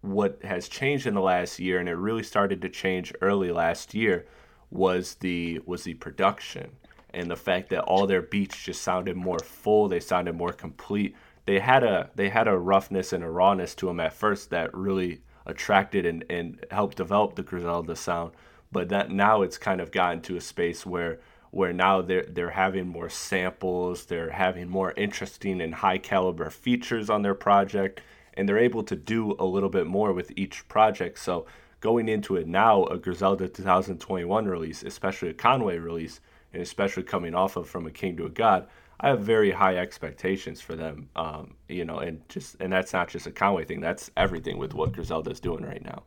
what 0.02 0.40
has 0.44 0.68
changed 0.68 1.06
in 1.06 1.14
the 1.14 1.22
last 1.22 1.60
year 1.60 1.78
and 1.80 1.88
it 1.88 1.94
really 1.94 2.24
started 2.24 2.62
to 2.62 2.70
change 2.70 3.14
early 3.22 3.52
last 3.52 3.94
year 3.94 4.26
was 4.72 5.16
the 5.16 5.60
was 5.66 5.84
the 5.84 5.94
production 5.96 6.72
and 7.14 7.30
the 7.30 7.36
fact 7.36 7.70
that 7.70 7.84
all 7.84 8.08
their 8.08 8.22
beats 8.22 8.64
just 8.64 8.82
sounded 8.82 9.18
more 9.18 9.40
full 9.40 9.90
they 9.90 10.00
sounded 10.00 10.36
more 10.36 10.54
complete. 10.54 11.16
They 11.46 11.60
had 11.60 11.84
a 11.84 12.10
they 12.16 12.30
had 12.30 12.48
a 12.48 12.58
roughness 12.58 13.12
and 13.12 13.26
a 13.26 13.30
rawness 13.30 13.76
to 13.76 13.88
them 13.88 14.00
at 14.00 14.14
first 14.14 14.52
that 14.52 14.74
really 14.74 15.22
attracted 15.46 16.06
and, 16.06 16.24
and 16.30 16.66
helped 16.72 16.96
develop 16.96 17.36
the 17.36 17.44
Griselda 17.44 17.96
sound 17.96 18.32
but 18.72 18.90
that 18.90 19.12
now 19.12 19.42
it's 19.42 19.58
kind 19.58 19.82
of 19.82 19.92
gotten 19.92 20.22
to 20.22 20.38
a 20.38 20.42
space 20.42 20.86
where 20.86 21.20
where 21.51 21.74
now 21.74 22.01
they're 22.01 22.25
they're 22.28 22.51
having 22.51 22.88
more 22.88 23.10
samples, 23.10 24.06
they're 24.06 24.32
having 24.32 24.70
more 24.70 24.94
interesting 24.96 25.62
and 25.62 25.75
high 25.75 25.98
caliber 25.98 26.50
features 26.50 27.10
on 27.10 27.22
their 27.22 27.36
project, 27.36 28.01
and 28.34 28.48
they're 28.48 28.58
able 28.58 28.84
to 28.84 28.96
do 28.96 29.36
a 29.38 29.46
little 29.46 29.70
bit 29.70 29.86
more 29.86 30.13
with 30.13 30.32
each 30.36 30.68
project. 30.70 31.20
So 31.20 31.46
going 31.82 32.08
into 32.08 32.38
it 32.38 32.48
now, 32.48 32.86
a 32.86 32.98
Griselda 32.98 33.50
2021 33.50 34.46
release, 34.46 34.84
especially 34.84 35.30
a 35.30 35.34
Conway 35.34 35.78
release, 35.78 36.22
and 36.54 36.62
especially 36.62 37.04
coming 37.04 37.36
off 37.36 37.58
of 37.58 37.68
From 37.70 37.86
a 37.86 37.92
King 37.92 38.16
to 38.18 38.25
a 38.25 38.30
God, 38.30 38.68
I 39.01 39.10
have 39.10 39.22
very 39.22 39.51
high 39.51 39.75
expectations 39.75 40.62
for 40.62 40.75
them. 40.75 41.10
Um, 41.16 41.56
you 41.68 41.84
know, 41.84 41.98
and 42.00 42.22
just 42.30 42.56
and 42.62 42.72
that's 42.72 42.94
not 42.94 43.10
just 43.10 43.28
a 43.28 43.32
Conway 43.32 43.66
thing. 43.66 43.82
That's 43.82 44.10
everything 44.16 44.58
with 44.58 44.74
what 44.74 44.94
Griselda 44.94 45.32
is 45.32 45.42
doing 45.42 45.66
right 45.66 45.84
now. 45.84 46.04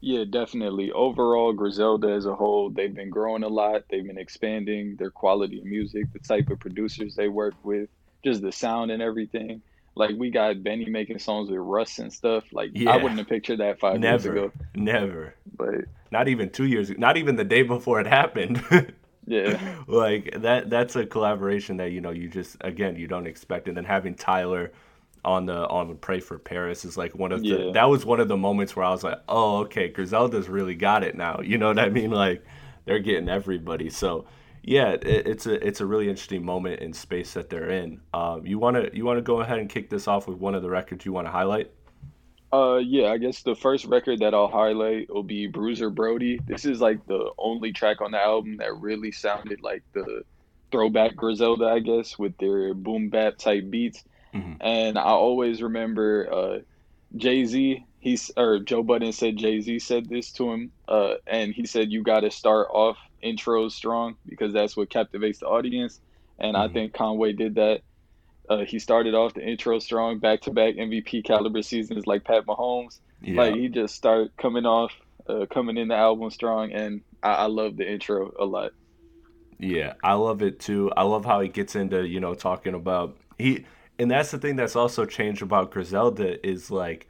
Yeah, 0.00 0.24
definitely. 0.28 0.92
Overall, 0.92 1.52
Griselda 1.52 2.08
as 2.12 2.24
a 2.26 2.34
whole, 2.34 2.70
they've 2.70 2.94
been 2.94 3.10
growing 3.10 3.42
a 3.42 3.48
lot. 3.48 3.82
They've 3.90 4.06
been 4.06 4.18
expanding 4.18 4.96
their 4.96 5.10
quality 5.10 5.58
of 5.58 5.66
music, 5.66 6.12
the 6.12 6.18
type 6.20 6.48
of 6.50 6.58
producers 6.58 7.14
they 7.14 7.28
work 7.28 7.54
with, 7.62 7.88
just 8.24 8.40
the 8.40 8.52
sound 8.52 8.90
and 8.90 9.02
everything. 9.02 9.60
Like 9.94 10.12
we 10.16 10.30
got 10.30 10.62
Benny 10.62 10.86
making 10.88 11.18
songs 11.18 11.50
with 11.50 11.58
Russ 11.60 11.98
and 11.98 12.12
stuff. 12.12 12.44
Like 12.52 12.70
Yeah. 12.72 12.92
I 12.92 12.96
wouldn't 12.96 13.18
have 13.18 13.28
pictured 13.28 13.58
that 13.58 13.78
five 13.80 14.00
years 14.02 14.24
ago. 14.24 14.52
never. 14.74 15.34
But 15.54 15.84
Not 16.10 16.28
even 16.28 16.48
two 16.50 16.64
years. 16.64 16.90
Not 16.96 17.16
even 17.18 17.36
the 17.36 17.44
day 17.44 17.62
before 17.62 18.00
it 18.00 18.06
happened. 18.06 18.62
yeah, 19.26 19.76
like 19.86 20.32
that. 20.40 20.70
That's 20.70 20.96
a 20.96 21.04
collaboration 21.04 21.76
that 21.76 21.90
you 21.90 22.00
know 22.00 22.10
you 22.10 22.28
just 22.28 22.56
again 22.62 22.96
you 22.96 23.06
don't 23.06 23.26
expect. 23.26 23.68
And 23.68 23.76
then 23.76 23.84
having 23.84 24.14
Tyler 24.14 24.72
on 25.24 25.46
the 25.46 25.66
on 25.68 25.96
Pray 25.98 26.20
for 26.20 26.38
Paris 26.38 26.84
is 26.84 26.96
like 26.96 27.14
one 27.14 27.32
of 27.32 27.42
the 27.42 27.48
Yeah. 27.48 27.72
that 27.72 27.88
was 27.88 28.04
one 28.04 28.20
of 28.20 28.28
the 28.28 28.36
moments 28.36 28.74
where 28.76 28.84
I 28.84 28.90
was 28.90 29.04
like, 29.04 29.20
oh 29.28 29.58
okay, 29.60 29.88
Griselda's 29.88 30.48
really 30.48 30.74
got 30.74 31.04
it 31.04 31.14
now. 31.16 31.40
You 31.42 31.58
know 31.58 31.68
what 31.68 31.78
I 31.78 31.88
mean? 31.88 32.10
Like 32.10 32.44
they're 32.86 32.98
getting 33.00 33.28
everybody. 33.28 33.90
So 33.90 34.26
yeah, 34.62 34.90
it, 34.92 35.04
it's 35.04 35.46
a 35.46 35.66
it's 35.66 35.80
a 35.80 35.86
really 35.86 36.08
interesting 36.08 36.44
moment 36.44 36.80
in 36.80 36.92
space 36.92 37.34
that 37.34 37.50
they're 37.50 37.70
in. 37.70 38.00
Um, 38.14 38.46
you 38.46 38.58
wanna 38.58 38.88
you 38.92 39.04
wanna 39.04 39.22
go 39.22 39.40
ahead 39.40 39.58
and 39.58 39.68
kick 39.68 39.90
this 39.90 40.08
off 40.08 40.26
with 40.28 40.38
one 40.38 40.54
of 40.54 40.62
the 40.62 40.70
records 40.70 41.04
you 41.04 41.12
want 41.12 41.26
to 41.26 41.30
highlight? 41.32 41.70
Uh, 42.52 42.78
yeah, 42.78 43.10
I 43.12 43.18
guess 43.18 43.42
the 43.42 43.54
first 43.54 43.84
record 43.84 44.20
that 44.20 44.34
I'll 44.34 44.48
highlight 44.48 45.08
will 45.12 45.22
be 45.22 45.46
Bruiser 45.46 45.88
Brody. 45.88 46.40
This 46.46 46.64
is 46.64 46.80
like 46.80 47.06
the 47.06 47.30
only 47.38 47.72
track 47.72 48.00
on 48.00 48.10
the 48.10 48.18
album 48.20 48.56
that 48.56 48.74
really 48.76 49.12
sounded 49.12 49.62
like 49.62 49.84
the 49.92 50.24
throwback 50.72 51.14
Griselda, 51.14 51.66
I 51.66 51.78
guess, 51.78 52.18
with 52.18 52.36
their 52.38 52.74
boom 52.74 53.08
bap 53.08 53.38
type 53.38 53.70
beats. 53.70 54.02
Mhm. 54.34 54.56
And 54.60 54.98
I 54.98 55.02
always 55.04 55.62
remember 55.62 56.28
uh, 56.32 56.58
Jay 57.16 57.44
Z. 57.44 57.84
He's 57.98 58.30
or 58.36 58.60
Joe 58.60 58.82
Budden 58.82 59.12
said 59.12 59.36
Jay 59.36 59.60
Z 59.60 59.78
said 59.80 60.08
this 60.08 60.32
to 60.32 60.50
him, 60.50 60.72
uh, 60.88 61.14
and 61.26 61.52
he 61.52 61.66
said 61.66 61.90
you 61.92 62.02
got 62.02 62.20
to 62.20 62.30
start 62.30 62.68
off 62.72 62.96
intros 63.22 63.72
strong 63.72 64.16
because 64.26 64.52
that's 64.52 64.76
what 64.76 64.88
captivates 64.88 65.40
the 65.40 65.46
audience. 65.46 66.00
And 66.38 66.56
I 66.56 66.68
Mhm. 66.68 66.72
think 66.72 66.92
Conway 66.94 67.32
did 67.34 67.56
that. 67.56 67.82
Uh, 68.48 68.64
he 68.64 68.78
started 68.78 69.14
off 69.14 69.34
the 69.34 69.46
intro 69.46 69.78
strong, 69.78 70.18
back 70.18 70.40
to 70.42 70.50
back 70.50 70.76
MVP 70.76 71.22
caliber 71.22 71.62
seasons 71.62 72.06
like 72.06 72.24
Pat 72.24 72.46
Mahomes. 72.46 73.00
Yeah. 73.20 73.42
Like 73.42 73.54
he 73.54 73.68
just 73.68 73.94
started 73.94 74.34
coming 74.38 74.64
off, 74.64 74.92
uh, 75.28 75.44
coming 75.52 75.76
in 75.76 75.88
the 75.88 75.94
album 75.94 76.30
strong, 76.30 76.72
and 76.72 77.02
I, 77.22 77.32
I 77.32 77.46
love 77.46 77.76
the 77.76 77.88
intro 77.90 78.32
a 78.40 78.46
lot. 78.46 78.72
Yeah, 79.58 79.92
I 80.02 80.14
love 80.14 80.40
it 80.42 80.58
too. 80.58 80.90
I 80.96 81.02
love 81.02 81.26
how 81.26 81.40
he 81.40 81.48
gets 81.48 81.76
into, 81.76 82.08
you 82.08 82.18
know, 82.18 82.34
talking 82.34 82.72
about 82.74 83.18
he 83.36 83.66
and 84.00 84.10
that's 84.10 84.30
the 84.30 84.38
thing 84.38 84.56
that's 84.56 84.76
also 84.76 85.04
changed 85.04 85.42
about 85.42 85.70
Griselda 85.70 86.44
is 86.46 86.70
like 86.70 87.06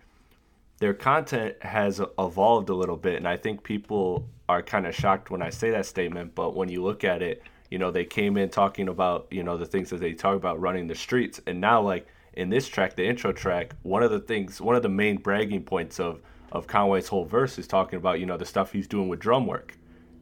their 0.79 0.93
content 0.93 1.55
has 1.63 2.01
evolved 2.19 2.69
a 2.69 2.75
little 2.75 2.97
bit 2.97 3.15
and 3.15 3.29
I 3.29 3.37
think 3.37 3.63
people 3.63 4.29
are 4.49 4.61
kind 4.61 4.87
of 4.87 4.95
shocked 4.95 5.31
when 5.31 5.41
I 5.41 5.51
say 5.51 5.71
that 5.71 5.87
statement, 5.87 6.35
but 6.35 6.57
when 6.57 6.69
you 6.69 6.83
look 6.83 7.05
at 7.05 7.23
it, 7.23 7.45
you 7.71 7.79
know, 7.79 7.93
they 7.93 8.05
came 8.05 8.37
in 8.37 8.49
talking 8.49 8.89
about, 8.89 9.29
you 9.31 9.45
know, 9.45 9.57
the 9.57 9.67
things 9.67 9.91
that 9.91 10.01
they 10.01 10.13
talk 10.15 10.35
about 10.35 10.61
running 10.61 10.89
the 10.89 10.97
streets 10.97 11.41
and 11.47 11.61
now 11.61 11.81
like 11.81 12.09
in 12.33 12.51
this 12.51 12.67
track, 12.67 12.97
the 12.97 13.07
intro 13.07 13.33
track, 13.33 13.75
one 13.83 14.03
of 14.03 14.11
the 14.11 14.19
things, 14.21 14.61
one 14.61 14.75
of 14.75 14.83
the 14.83 14.89
main 14.89 15.17
bragging 15.17 15.63
points 15.63 16.01
of 16.01 16.21
of 16.51 16.67
Conway's 16.67 17.07
whole 17.07 17.25
verse 17.25 17.57
is 17.61 17.69
talking 17.69 17.97
about, 17.97 18.19
you 18.19 18.27
know, 18.27 18.37
the 18.37 18.45
stuff 18.45 18.73
he's 18.73 18.89
doing 18.89 19.09
with 19.09 19.21
Drumwork 19.21 19.71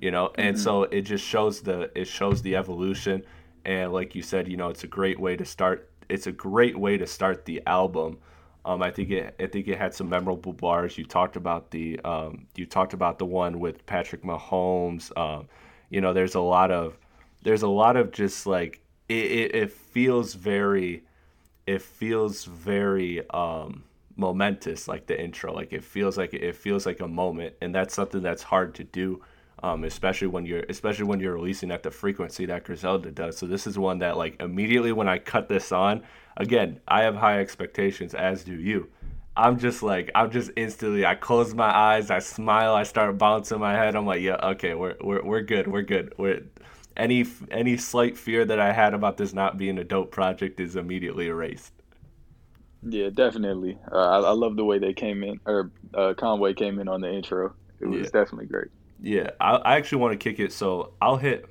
you 0.01 0.13
know? 0.13 0.31
And 0.37 0.55
mm-hmm. 0.55 0.63
so 0.63 0.83
it 0.85 1.01
just 1.01 1.25
shows 1.25 1.63
the 1.63 1.91
it 1.99 2.05
shows 2.05 2.43
the 2.43 2.55
evolution 2.55 3.25
and 3.65 3.93
like 3.93 4.15
you 4.15 4.23
said 4.23 4.49
you 4.49 4.57
know 4.57 4.69
it's 4.69 4.85
a 4.85 4.87
great 4.87 5.19
way 5.21 5.37
to 5.37 5.45
start 5.45 5.91
it's 6.09 6.27
a 6.27 6.33
great 6.33 6.79
way 6.79 6.97
to 6.99 7.07
start 7.07 7.45
the 7.45 7.63
album. 7.67 8.19
Um 8.65 8.83
i 8.83 8.91
think 8.91 9.11
it 9.11 9.35
i 9.41 9.47
think 9.47 9.69
it 9.69 9.79
had 9.79 9.95
some 9.95 10.09
memorable 10.09 10.53
bars. 10.53 10.99
You 10.99 11.05
talked 11.05 11.37
about 11.37 11.71
the 11.71 12.01
um 12.01 12.47
you 12.57 12.67
talked 12.67 12.93
about 12.93 13.19
the 13.19 13.27
one 13.27 13.61
with 13.61 13.87
patrick 13.87 14.23
mahomes. 14.23 15.17
Um 15.17 15.49
you 15.91 16.01
know 16.01 16.13
there's 16.13 16.35
a 16.35 16.41
lot 16.41 16.71
of 16.71 16.99
there's 17.43 17.63
a 17.63 17.69
lot 17.69 17.97
of 17.97 18.13
just 18.13 18.47
like 18.47 18.81
it, 19.09 19.25
it, 19.25 19.55
it 19.55 19.73
feels 19.73 20.35
very 20.35 21.05
it 21.67 21.83
feels 21.83 22.45
very 22.45 23.29
um 23.31 23.85
momentous 24.17 24.89
like 24.89 25.07
the 25.07 25.19
intro. 25.19 25.55
Like 25.55 25.73
it 25.73 25.85
feels 25.85 26.19
like 26.19 26.35
it 26.35 26.57
feels 26.57 26.85
like 26.87 27.01
a 27.01 27.09
moment 27.09 27.55
and 27.61 27.75
that's 27.75 27.95
something 27.95 28.23
that's 28.23 28.43
hard 28.43 28.75
to 28.77 28.85
do 28.85 29.23
um, 29.63 29.85
especially 29.85 30.29
when 30.29 30.47
you're 30.47 30.65
especially 30.69 31.05
when 31.05 31.21
you're 31.21 31.35
releasing 31.35 31.71
at 31.71 31.83
the 31.83 31.91
frequency 31.91 32.47
that 32.47 32.65
Griselda 32.65 33.11
does. 33.11 33.37
So 33.39 33.47
this 33.47 33.67
is 33.67 33.79
one 33.79 33.99
that 34.01 34.17
like 34.17 34.41
immediately 34.41 34.93
when 34.93 35.09
I 35.09 35.19
cut 35.19 35.49
this 35.49 35.73
on, 35.73 36.03
again, 36.37 36.81
I 36.89 37.03
have 37.03 37.17
high 37.17 37.41
expectations, 37.41 38.15
as 38.15 38.45
do 38.45 38.55
you. 38.55 38.89
I'm 39.37 39.59
just 39.59 39.83
like 39.83 40.11
I'm 40.15 40.31
just 40.31 40.51
instantly 40.57 41.07
I 41.07 41.15
close 41.15 41.55
my 41.55 41.71
eyes, 41.75 42.11
I 42.11 42.19
smile, 42.19 42.75
I 42.75 42.83
start 42.83 43.19
bouncing 43.19 43.61
my 43.61 43.75
head. 43.75 43.95
I'm 43.97 44.07
like, 44.07 44.21
yeah, 44.23 44.37
okay, 44.43 44.75
we're 44.75 44.97
we're 45.01 45.23
we're 45.25 45.43
good, 45.43 45.69
we're 45.69 45.83
good. 45.83 46.15
We're 46.19 46.43
any 46.97 47.25
any 47.51 47.77
slight 47.77 48.17
fear 48.19 48.45
that 48.45 48.59
I 48.61 48.73
had 48.73 48.95
about 48.95 49.17
this 49.17 49.33
not 49.33 49.57
being 49.57 49.79
a 49.79 49.85
dope 49.85 50.11
project 50.11 50.61
is 50.61 50.77
immediately 50.77 51.29
erased. 51.29 51.73
Yeah, 52.83 53.11
definitely. 53.11 53.79
Uh, 53.91 53.97
I, 53.97 54.21
I 54.21 54.31
love 54.33 54.57
the 54.57 54.65
way 54.65 54.79
they 54.79 54.95
came 54.95 55.23
in, 55.25 55.41
or 55.47 55.73
uh, 55.95 56.15
Conway 56.17 56.55
came 56.55 56.79
in 56.79 56.89
on 56.89 57.01
the 57.01 57.13
intro. 57.13 57.55
It 57.81 57.87
was 57.87 58.07
Yeah. 58.07 58.11
definitely 58.11 58.47
great. 58.47 58.69
Yeah, 59.01 59.31
I, 59.41 59.57
I 59.57 59.77
actually 59.77 59.99
want 59.99 60.19
to 60.19 60.19
kick 60.19 60.41
it. 60.41 60.53
So 60.53 60.93
I'll 61.01 61.17
hit. 61.17 61.47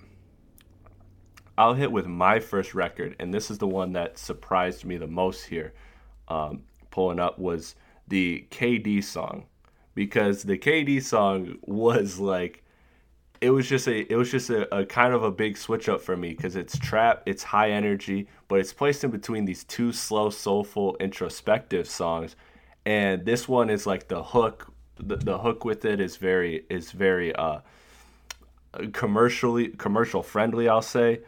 I'll 1.57 1.73
hit 1.73 1.91
with 1.91 2.05
my 2.05 2.39
first 2.39 2.75
record, 2.75 3.15
and 3.19 3.33
this 3.33 3.49
is 3.49 3.57
the 3.57 3.67
one 3.67 3.93
that 3.93 4.19
surprised 4.19 4.85
me 4.85 4.97
the 4.97 5.07
most 5.07 5.45
here. 5.45 5.73
Um, 6.27 6.63
pulling 6.91 7.19
up 7.19 7.39
was 7.39 7.75
the 8.07 8.45
KD 8.51 9.03
song, 9.03 9.45
because 9.95 10.43
the 10.43 10.57
KD 10.57 11.01
song 11.01 11.57
was 11.63 12.19
like, 12.19 12.63
it 13.41 13.49
was 13.49 13.67
just 13.67 13.87
a, 13.87 14.11
it 14.11 14.15
was 14.15 14.29
just 14.29 14.51
a, 14.51 14.73
a 14.75 14.85
kind 14.85 15.13
of 15.13 15.23
a 15.23 15.31
big 15.31 15.57
switch 15.57 15.89
up 15.89 15.99
for 15.99 16.15
me 16.15 16.29
because 16.29 16.55
it's 16.55 16.77
trap, 16.77 17.23
it's 17.25 17.41
high 17.41 17.71
energy, 17.71 18.27
but 18.47 18.59
it's 18.59 18.73
placed 18.73 19.03
in 19.03 19.09
between 19.09 19.45
these 19.45 19.63
two 19.63 19.91
slow, 19.91 20.29
soulful, 20.29 20.95
introspective 20.99 21.89
songs, 21.89 22.35
and 22.85 23.25
this 23.25 23.47
one 23.47 23.71
is 23.71 23.87
like 23.87 24.07
the 24.09 24.21
hook 24.21 24.71
the, 24.99 25.15
the 25.17 25.37
hook 25.37 25.65
with 25.65 25.85
it 25.85 25.99
is 25.99 26.17
very 26.17 26.65
is 26.69 26.91
very 26.91 27.33
uh 27.35 27.59
commercially 28.93 29.69
commercial 29.69 30.23
friendly 30.23 30.67
I'll 30.69 30.81
say. 30.81 31.21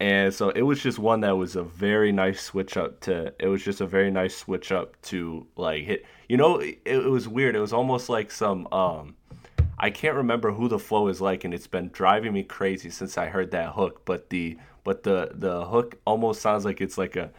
And 0.00 0.34
so 0.34 0.50
it 0.50 0.62
was 0.62 0.82
just 0.82 0.98
one 0.98 1.20
that 1.20 1.36
was 1.36 1.54
a 1.54 1.62
very 1.62 2.10
nice 2.10 2.40
switch 2.40 2.76
up 2.76 3.00
to 3.02 3.32
it 3.38 3.46
was 3.46 3.62
just 3.62 3.80
a 3.80 3.86
very 3.86 4.10
nice 4.10 4.36
switch 4.36 4.72
up 4.72 5.00
to 5.02 5.46
like 5.56 5.84
hit 5.84 6.04
you 6.28 6.36
know 6.36 6.58
it, 6.58 6.80
it 6.84 7.10
was 7.10 7.28
weird. 7.28 7.54
It 7.56 7.60
was 7.60 7.72
almost 7.72 8.08
like 8.08 8.30
some 8.30 8.66
um 8.72 9.14
I 9.78 9.90
can't 9.90 10.16
remember 10.16 10.52
who 10.52 10.68
the 10.68 10.78
flow 10.78 11.08
is 11.08 11.20
like 11.20 11.44
and 11.44 11.54
it's 11.54 11.66
been 11.66 11.90
driving 11.90 12.32
me 12.32 12.42
crazy 12.42 12.90
since 12.90 13.16
I 13.18 13.26
heard 13.26 13.50
that 13.52 13.72
hook 13.72 14.02
but 14.04 14.30
the 14.30 14.58
but 14.82 15.02
the 15.02 15.30
the 15.34 15.64
hook 15.64 15.98
almost 16.06 16.42
sounds 16.42 16.64
like 16.64 16.80
it's 16.80 16.98
like 16.98 17.16
a 17.16 17.30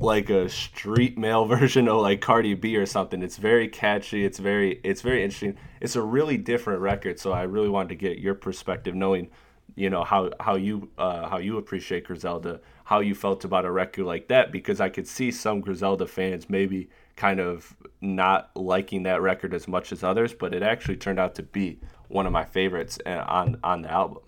like 0.00 0.30
a 0.30 0.48
street 0.48 1.18
male 1.18 1.44
version 1.46 1.88
of 1.88 2.00
like 2.00 2.20
Cardi 2.20 2.54
B 2.54 2.76
or 2.76 2.86
something. 2.86 3.22
It's 3.22 3.36
very 3.36 3.68
catchy. 3.68 4.24
It's 4.24 4.38
very 4.38 4.80
it's 4.82 5.02
very 5.02 5.22
interesting. 5.22 5.56
It's 5.80 5.96
a 5.96 6.02
really 6.02 6.36
different 6.36 6.80
record. 6.80 7.20
So 7.20 7.32
I 7.32 7.42
really 7.42 7.68
wanted 7.68 7.90
to 7.90 7.94
get 7.96 8.18
your 8.18 8.34
perspective, 8.34 8.94
knowing 8.94 9.30
you 9.76 9.90
know 9.90 10.02
how 10.02 10.30
how 10.40 10.56
you 10.56 10.90
uh, 10.98 11.28
how 11.28 11.38
you 11.38 11.58
appreciate 11.58 12.04
Griselda, 12.04 12.60
how 12.84 13.00
you 13.00 13.14
felt 13.14 13.44
about 13.44 13.64
a 13.64 13.70
record 13.70 14.04
like 14.04 14.28
that, 14.28 14.50
because 14.50 14.80
I 14.80 14.88
could 14.88 15.06
see 15.06 15.30
some 15.30 15.60
Griselda 15.60 16.06
fans 16.06 16.48
maybe 16.48 16.90
kind 17.16 17.38
of 17.38 17.76
not 18.00 18.50
liking 18.56 19.02
that 19.02 19.20
record 19.20 19.52
as 19.52 19.68
much 19.68 19.92
as 19.92 20.02
others, 20.02 20.32
but 20.32 20.54
it 20.54 20.62
actually 20.62 20.96
turned 20.96 21.20
out 21.20 21.34
to 21.34 21.42
be 21.42 21.78
one 22.08 22.26
of 22.26 22.32
my 22.32 22.44
favorites 22.44 22.98
uh, 23.06 23.24
on 23.28 23.58
on 23.62 23.82
the 23.82 23.90
album. 23.90 24.22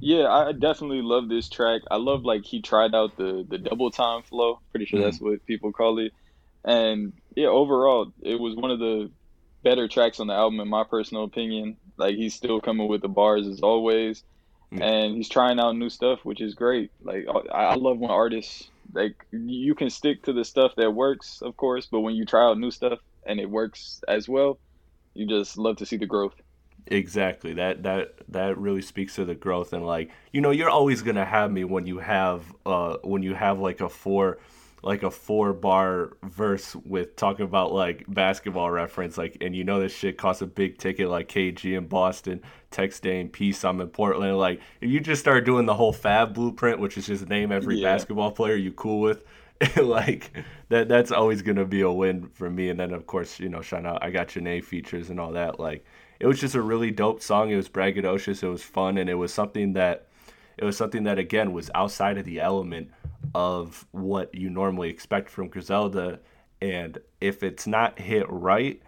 Yeah, 0.00 0.28
I 0.28 0.52
definitely 0.52 1.02
love 1.02 1.28
this 1.28 1.48
track. 1.48 1.82
I 1.90 1.96
love 1.96 2.24
like 2.24 2.44
he 2.44 2.60
tried 2.60 2.94
out 2.94 3.16
the 3.16 3.46
the 3.48 3.58
double 3.58 3.90
time 3.90 4.22
flow. 4.22 4.60
Pretty 4.70 4.86
sure 4.86 4.98
mm-hmm. 4.98 5.06
that's 5.06 5.20
what 5.20 5.44
people 5.46 5.72
call 5.72 5.98
it. 5.98 6.12
And 6.64 7.12
yeah, 7.34 7.48
overall, 7.48 8.12
it 8.22 8.38
was 8.38 8.56
one 8.56 8.70
of 8.70 8.78
the 8.78 9.10
better 9.62 9.88
tracks 9.88 10.20
on 10.20 10.26
the 10.26 10.34
album 10.34 10.60
in 10.60 10.68
my 10.68 10.84
personal 10.84 11.24
opinion. 11.24 11.76
Like 11.96 12.16
he's 12.16 12.34
still 12.34 12.60
coming 12.60 12.88
with 12.88 13.02
the 13.02 13.08
bars 13.08 13.46
as 13.46 13.60
always, 13.60 14.22
mm-hmm. 14.72 14.82
and 14.82 15.16
he's 15.16 15.28
trying 15.28 15.58
out 15.58 15.76
new 15.76 15.90
stuff, 15.90 16.20
which 16.24 16.40
is 16.40 16.54
great. 16.54 16.90
Like 17.02 17.26
I, 17.52 17.58
I 17.58 17.74
love 17.74 17.98
when 17.98 18.10
artists 18.10 18.68
like 18.92 19.26
you 19.32 19.74
can 19.74 19.90
stick 19.90 20.24
to 20.24 20.32
the 20.32 20.44
stuff 20.44 20.72
that 20.76 20.90
works, 20.92 21.42
of 21.42 21.56
course, 21.56 21.86
but 21.86 22.00
when 22.00 22.14
you 22.14 22.24
try 22.24 22.44
out 22.44 22.58
new 22.58 22.70
stuff 22.70 22.98
and 23.24 23.40
it 23.40 23.50
works 23.50 24.00
as 24.08 24.28
well, 24.28 24.58
you 25.14 25.26
just 25.26 25.58
love 25.58 25.78
to 25.78 25.86
see 25.86 25.96
the 25.96 26.06
growth. 26.06 26.34
Exactly. 26.88 27.54
That 27.54 27.82
that 27.82 28.14
that 28.28 28.58
really 28.58 28.82
speaks 28.82 29.16
to 29.16 29.24
the 29.24 29.34
growth 29.34 29.72
and 29.72 29.84
like 29.84 30.10
you 30.32 30.40
know 30.40 30.50
you're 30.50 30.70
always 30.70 31.02
gonna 31.02 31.24
have 31.24 31.50
me 31.50 31.64
when 31.64 31.86
you 31.86 31.98
have 31.98 32.44
uh 32.64 32.96
when 33.02 33.22
you 33.22 33.34
have 33.34 33.58
like 33.58 33.80
a 33.80 33.88
four 33.88 34.38
like 34.82 35.02
a 35.02 35.10
four 35.10 35.52
bar 35.52 36.16
verse 36.22 36.76
with 36.76 37.16
talking 37.16 37.44
about 37.44 37.72
like 37.72 38.04
basketball 38.06 38.70
reference 38.70 39.18
like 39.18 39.36
and 39.40 39.56
you 39.56 39.64
know 39.64 39.80
this 39.80 39.92
shit 39.92 40.16
costs 40.16 40.42
a 40.42 40.46
big 40.46 40.78
ticket 40.78 41.08
like 41.08 41.28
KG 41.28 41.76
in 41.76 41.88
Boston, 41.88 42.40
Text 42.70 43.02
Day 43.02 43.20
in 43.20 43.28
Peace 43.28 43.64
I'm 43.64 43.80
in 43.80 43.88
Portland 43.88 44.38
like 44.38 44.60
if 44.80 44.88
you 44.88 45.00
just 45.00 45.20
start 45.20 45.44
doing 45.44 45.66
the 45.66 45.74
whole 45.74 45.92
Fab 45.92 46.34
blueprint 46.34 46.78
which 46.78 46.96
is 46.96 47.06
just 47.06 47.28
name 47.28 47.50
every 47.50 47.78
yeah. 47.78 47.94
basketball 47.94 48.30
player 48.30 48.54
you 48.54 48.70
cool 48.70 49.00
with 49.00 49.24
like 49.76 50.32
that 50.68 50.88
that's 50.88 51.10
always 51.10 51.42
gonna 51.42 51.64
be 51.64 51.80
a 51.80 51.90
win 51.90 52.28
for 52.28 52.50
me 52.50 52.68
and 52.68 52.78
then 52.78 52.92
of 52.92 53.06
course 53.06 53.40
you 53.40 53.48
know 53.48 53.62
shout 53.62 53.86
out 53.86 54.02
I 54.02 54.10
got 54.10 54.34
name 54.36 54.62
features 54.62 55.08
and 55.10 55.18
all 55.18 55.32
that 55.32 55.58
like 55.58 55.84
it 56.18 56.26
was 56.26 56.40
just 56.40 56.54
a 56.54 56.62
really 56.62 56.90
dope 56.90 57.22
song. 57.22 57.50
It 57.50 57.56
was 57.56 57.68
braggadocious. 57.68 58.42
It 58.42 58.48
was 58.48 58.62
fun, 58.62 58.98
and 58.98 59.10
it 59.10 59.14
was 59.14 59.32
something 59.32 59.74
that 59.74 60.08
it 60.56 60.64
was 60.64 60.76
something 60.76 61.04
that 61.04 61.18
again 61.18 61.52
was 61.52 61.70
outside 61.74 62.16
of 62.18 62.24
the 62.24 62.40
element 62.40 62.90
of 63.34 63.86
what 63.92 64.34
you 64.34 64.48
normally 64.48 64.88
expect 64.88 65.28
from 65.28 65.48
Griselda. 65.48 66.20
And 66.62 66.98
if 67.20 67.42
it's 67.42 67.66
not 67.66 67.98
hit 67.98 68.24
right, 68.30 68.80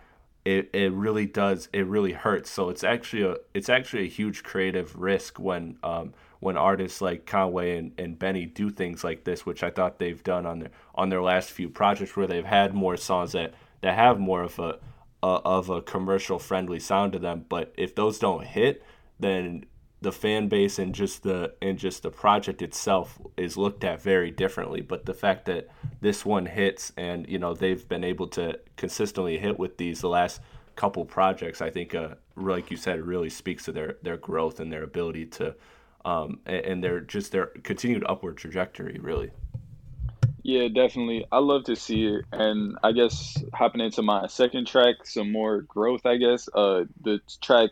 it, 0.46 0.70
it 0.72 0.90
really 0.92 1.26
does 1.26 1.68
it 1.72 1.86
really 1.86 2.12
hurts. 2.12 2.50
So 2.50 2.70
it's 2.70 2.84
actually 2.84 3.22
a 3.22 3.36
it's 3.52 3.68
actually 3.68 4.04
a 4.04 4.08
huge 4.08 4.42
creative 4.42 4.96
risk 4.96 5.38
when 5.38 5.76
um, 5.82 6.14
when 6.40 6.56
artists 6.56 7.00
like 7.00 7.26
Conway 7.26 7.76
and, 7.76 7.92
and 7.98 8.18
Benny 8.18 8.46
do 8.46 8.70
things 8.70 9.02
like 9.02 9.24
this, 9.24 9.44
which 9.44 9.62
I 9.62 9.70
thought 9.70 9.98
they've 9.98 10.22
done 10.22 10.46
on 10.46 10.60
their 10.60 10.70
on 10.94 11.08
their 11.08 11.22
last 11.22 11.50
few 11.50 11.68
projects 11.68 12.16
where 12.16 12.26
they've 12.26 12.44
had 12.44 12.74
more 12.74 12.96
songs 12.96 13.32
that, 13.32 13.54
that 13.80 13.94
have 13.94 14.18
more 14.18 14.42
of 14.42 14.58
a 14.58 14.78
uh, 15.22 15.40
of 15.44 15.68
a 15.68 15.82
commercial 15.82 16.38
friendly 16.38 16.78
sound 16.78 17.12
to 17.12 17.18
them. 17.18 17.44
But 17.48 17.72
if 17.76 17.94
those 17.94 18.18
don't 18.18 18.44
hit, 18.44 18.84
then 19.18 19.64
the 20.00 20.12
fan 20.12 20.48
base 20.48 20.78
and 20.78 20.94
just 20.94 21.24
the 21.24 21.54
and 21.60 21.76
just 21.76 22.02
the 22.02 22.10
project 22.10 22.62
itself 22.62 23.18
is 23.36 23.56
looked 23.56 23.82
at 23.82 24.00
very 24.00 24.30
differently. 24.30 24.80
But 24.80 25.06
the 25.06 25.14
fact 25.14 25.46
that 25.46 25.68
this 26.00 26.24
one 26.24 26.46
hits 26.46 26.92
and 26.96 27.28
you 27.28 27.38
know 27.38 27.54
they've 27.54 27.88
been 27.88 28.04
able 28.04 28.28
to 28.28 28.60
consistently 28.76 29.38
hit 29.38 29.58
with 29.58 29.76
these 29.76 30.00
the 30.00 30.08
last 30.08 30.40
couple 30.78 31.04
projects, 31.04 31.60
I 31.60 31.70
think, 31.70 31.92
uh, 31.96 32.14
like 32.36 32.70
you 32.70 32.76
said, 32.76 33.04
really 33.04 33.30
speaks 33.30 33.64
to 33.64 33.72
their 33.72 33.96
their 34.02 34.16
growth 34.16 34.60
and 34.60 34.72
their 34.72 34.84
ability 34.84 35.26
to, 35.26 35.56
um, 36.08 36.40
and, 36.46 36.64
and 36.64 36.84
their 36.84 37.00
just 37.00 37.32
their 37.32 37.46
continued 37.46 38.04
upward 38.08 38.38
trajectory, 38.38 38.98
really. 39.00 39.30
Yeah, 40.42 40.68
definitely. 40.68 41.26
I 41.30 41.38
love 41.38 41.64
to 41.64 41.76
see 41.76 42.06
it. 42.06 42.24
And 42.32 42.78
I 42.82 42.92
guess 42.92 43.36
hopping 43.52 43.82
into 43.82 44.00
my 44.00 44.28
second 44.28 44.66
track, 44.66 45.04
some 45.04 45.30
more 45.30 45.60
growth, 45.62 46.06
I 46.06 46.16
guess. 46.16 46.48
Uh 46.54 46.84
the 47.02 47.20
track 47.42 47.70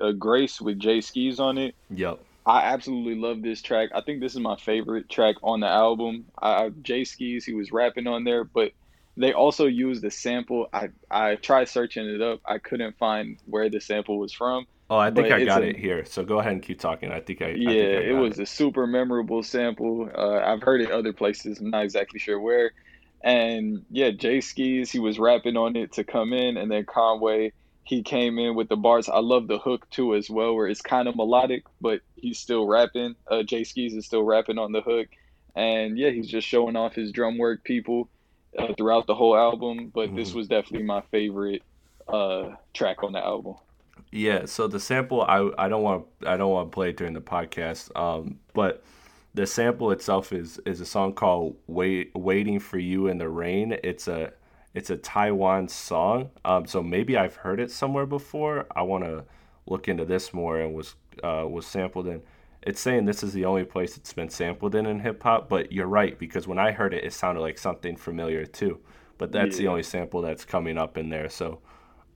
uh, 0.00 0.12
Grace 0.12 0.60
with 0.60 0.80
Jae 0.80 0.98
Skeese 0.98 1.38
on 1.38 1.58
it. 1.58 1.74
Yep. 1.90 2.18
I 2.44 2.62
absolutely 2.62 3.16
love 3.16 3.42
this 3.42 3.62
track. 3.62 3.90
I 3.94 4.00
think 4.00 4.20
this 4.20 4.34
is 4.34 4.40
my 4.40 4.56
favorite 4.56 5.08
track 5.08 5.36
on 5.42 5.60
the 5.60 5.66
album. 5.66 6.26
I, 6.40 6.68
Jae 6.68 7.02
Skeese, 7.02 7.44
he 7.44 7.54
was 7.54 7.72
rapping 7.72 8.06
on 8.06 8.22
there, 8.22 8.44
but 8.44 8.70
they 9.16 9.32
also 9.32 9.66
used 9.66 10.04
a 10.04 10.10
sample. 10.10 10.68
I 10.72 10.88
I 11.10 11.36
tried 11.36 11.68
searching 11.68 12.06
it 12.06 12.22
up. 12.22 12.40
I 12.44 12.58
couldn't 12.58 12.98
find 12.98 13.36
where 13.46 13.70
the 13.70 13.80
sample 13.80 14.18
was 14.18 14.32
from. 14.32 14.66
Oh, 14.88 14.96
I 14.96 15.10
think 15.10 15.32
I 15.32 15.44
got 15.44 15.62
a, 15.62 15.70
it 15.70 15.76
here. 15.76 16.04
So 16.04 16.24
go 16.24 16.38
ahead 16.38 16.52
and 16.52 16.62
keep 16.62 16.78
talking. 16.78 17.10
I 17.10 17.20
think 17.20 17.42
I. 17.42 17.48
Yeah, 17.48 17.70
I 17.70 17.72
think 17.72 18.04
I 18.04 18.08
it 18.08 18.12
was 18.12 18.38
it. 18.38 18.42
a 18.42 18.46
super 18.46 18.86
memorable 18.86 19.42
sample. 19.42 20.08
Uh, 20.14 20.38
I've 20.38 20.62
heard 20.62 20.80
it 20.80 20.92
other 20.92 21.12
places. 21.12 21.58
I'm 21.58 21.70
not 21.70 21.84
exactly 21.84 22.20
sure 22.20 22.38
where. 22.38 22.72
And 23.20 23.84
yeah, 23.90 24.10
Jae 24.10 24.38
Skeese, 24.38 24.88
he 24.90 25.00
was 25.00 25.18
rapping 25.18 25.56
on 25.56 25.74
it 25.74 25.94
to 25.94 26.04
come 26.04 26.32
in, 26.32 26.56
and 26.56 26.70
then 26.70 26.84
Conway, 26.84 27.52
he 27.82 28.04
came 28.04 28.38
in 28.38 28.54
with 28.54 28.68
the 28.68 28.76
bars. 28.76 29.08
I 29.08 29.18
love 29.18 29.48
the 29.48 29.58
hook 29.58 29.90
too 29.90 30.14
as 30.14 30.30
well, 30.30 30.54
where 30.54 30.68
it's 30.68 30.82
kind 30.82 31.08
of 31.08 31.16
melodic, 31.16 31.64
but 31.80 32.02
he's 32.14 32.38
still 32.38 32.66
rapping. 32.66 33.16
Uh, 33.28 33.36
Jae 33.36 33.62
Skeese 33.62 33.96
is 33.96 34.06
still 34.06 34.22
rapping 34.22 34.58
on 34.58 34.70
the 34.70 34.82
hook, 34.82 35.08
and 35.56 35.98
yeah, 35.98 36.10
he's 36.10 36.28
just 36.28 36.46
showing 36.46 36.76
off 36.76 36.94
his 36.94 37.10
Drumwork, 37.10 37.64
people, 37.64 38.08
uh, 38.56 38.72
throughout 38.76 39.08
the 39.08 39.16
whole 39.16 39.36
album. 39.36 39.90
But 39.92 40.08
mm-hmm. 40.08 40.16
this 40.16 40.32
was 40.32 40.46
definitely 40.46 40.86
my 40.86 41.00
favorite 41.10 41.62
uh, 42.06 42.50
track 42.72 43.02
on 43.02 43.10
the 43.10 43.24
album. 43.24 43.56
Yeah, 44.12 44.46
so 44.46 44.68
the 44.68 44.80
sample 44.80 45.22
I 45.22 45.50
I 45.58 45.68
don't 45.68 45.82
want 45.82 46.06
I 46.26 46.36
don't 46.36 46.50
want 46.50 46.70
to 46.70 46.74
play 46.74 46.90
it 46.90 46.96
during 46.96 47.14
the 47.14 47.20
podcast. 47.20 47.94
Um, 47.96 48.38
but 48.54 48.82
the 49.34 49.46
sample 49.46 49.90
itself 49.90 50.32
is 50.32 50.58
is 50.64 50.80
a 50.80 50.86
song 50.86 51.12
called 51.12 51.56
"Wait 51.66 52.12
Waiting 52.14 52.58
for 52.58 52.78
You 52.78 53.08
in 53.08 53.18
the 53.18 53.28
Rain." 53.28 53.76
It's 53.82 54.08
a 54.08 54.32
it's 54.74 54.90
a 54.90 54.96
Taiwan 54.96 55.68
song. 55.68 56.30
Um, 56.44 56.66
so 56.66 56.82
maybe 56.82 57.16
I've 57.16 57.36
heard 57.36 57.60
it 57.60 57.70
somewhere 57.70 58.06
before. 58.06 58.66
I 58.76 58.82
want 58.82 59.04
to 59.04 59.24
look 59.66 59.88
into 59.88 60.04
this 60.04 60.32
more 60.32 60.60
and 60.60 60.74
was 60.74 60.94
uh, 61.24 61.46
was 61.48 61.66
sampled 61.66 62.06
in. 62.06 62.22
It's 62.62 62.80
saying 62.80 63.04
this 63.04 63.22
is 63.22 63.32
the 63.32 63.44
only 63.44 63.64
place 63.64 63.96
it's 63.96 64.12
been 64.12 64.28
sampled 64.28 64.74
in 64.74 64.86
in 64.86 65.00
hip 65.00 65.22
hop, 65.22 65.48
but 65.48 65.72
you're 65.72 65.86
right 65.86 66.18
because 66.18 66.48
when 66.48 66.58
I 66.58 66.72
heard 66.72 66.94
it, 66.94 67.04
it 67.04 67.12
sounded 67.12 67.40
like 67.40 67.58
something 67.58 67.96
familiar 67.96 68.44
too. 68.44 68.80
But 69.18 69.32
that's 69.32 69.56
yeah. 69.56 69.62
the 69.62 69.68
only 69.68 69.82
sample 69.82 70.20
that's 70.20 70.44
coming 70.44 70.76
up 70.76 70.98
in 70.98 71.08
there. 71.08 71.28
So 71.28 71.60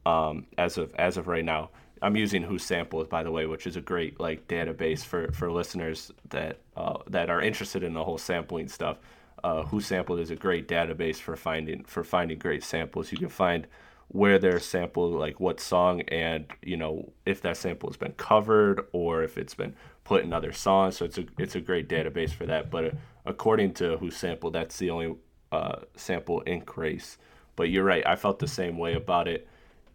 um, 0.07 0.47
as 0.59 0.79
of 0.79 0.95
as 0.95 1.17
of 1.17 1.27
right 1.27 1.45
now. 1.45 1.71
I'm 2.03 2.17
using 2.17 2.45
WhoSampled, 2.45 3.11
by 3.11 3.23
the 3.23 3.31
way, 3.31 3.47
which 3.47 3.67
is 3.67 3.77
a 3.77 3.81
great 3.81 4.19
like 4.19 4.49
database 4.49 5.05
for, 5.05 5.31
for 5.33 5.53
listeners 5.53 6.11
that 6.31 6.61
uh, 6.77 6.99
that 7.09 7.29
are 7.29 7.43
interested 7.43 7.83
in 7.83 7.93
the 7.93 8.05
whole 8.05 8.19
sampling 8.19 8.69
stuff. 8.69 8.99
Uh, 9.45 9.63
WhoSampled 9.63 10.21
is 10.21 10.31
a 10.31 10.37
great 10.37 10.67
database 10.67 11.17
for 11.17 11.37
finding 11.37 11.85
for 11.85 12.03
finding 12.05 12.39
great 12.39 12.63
samples. 12.65 13.13
You 13.13 13.19
can 13.19 13.29
find 13.29 13.67
where 14.09 14.39
they're 14.39 14.59
sampled, 14.59 15.15
like 15.15 15.39
what 15.41 15.61
song, 15.61 16.01
and 16.03 16.47
you 16.63 16.77
know 16.77 17.13
if 17.27 17.43
that 17.43 17.57
sample 17.57 17.89
has 17.89 17.97
been 17.97 18.13
covered 18.13 18.87
or 18.93 19.23
if 19.23 19.37
it's 19.37 19.55
been 19.55 19.75
put 20.05 20.25
in 20.25 20.33
other 20.33 20.53
songs. 20.53 20.97
So 20.97 21.05
it's 21.05 21.19
a 21.19 21.27
it's 21.39 21.55
a 21.55 21.61
great 21.61 21.89
database 21.89 22.31
for 22.31 22.47
that. 22.47 22.71
But 22.71 22.85
uh, 22.85 22.91
according 23.27 23.75
to 23.75 23.99
WhoSampled, 23.99 24.53
that's 24.53 24.79
the 24.79 24.91
only 24.91 25.17
uh, 25.53 25.81
sample 25.97 26.41
increase. 26.43 27.19
But 27.57 27.65
you're 27.65 27.85
right. 27.85 28.07
I 28.07 28.17
felt 28.17 28.39
the 28.39 28.49
same 28.49 28.79
way 28.79 28.95
about 28.95 29.29
it 29.29 29.47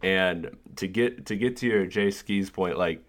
and 0.02 0.56
to 0.76 0.86
get 0.86 1.26
to 1.26 1.36
get 1.36 1.56
to 1.58 1.66
your 1.66 1.86
Jae 1.86 2.08
Skeese 2.08 2.52
point, 2.52 2.78
like 2.78 3.02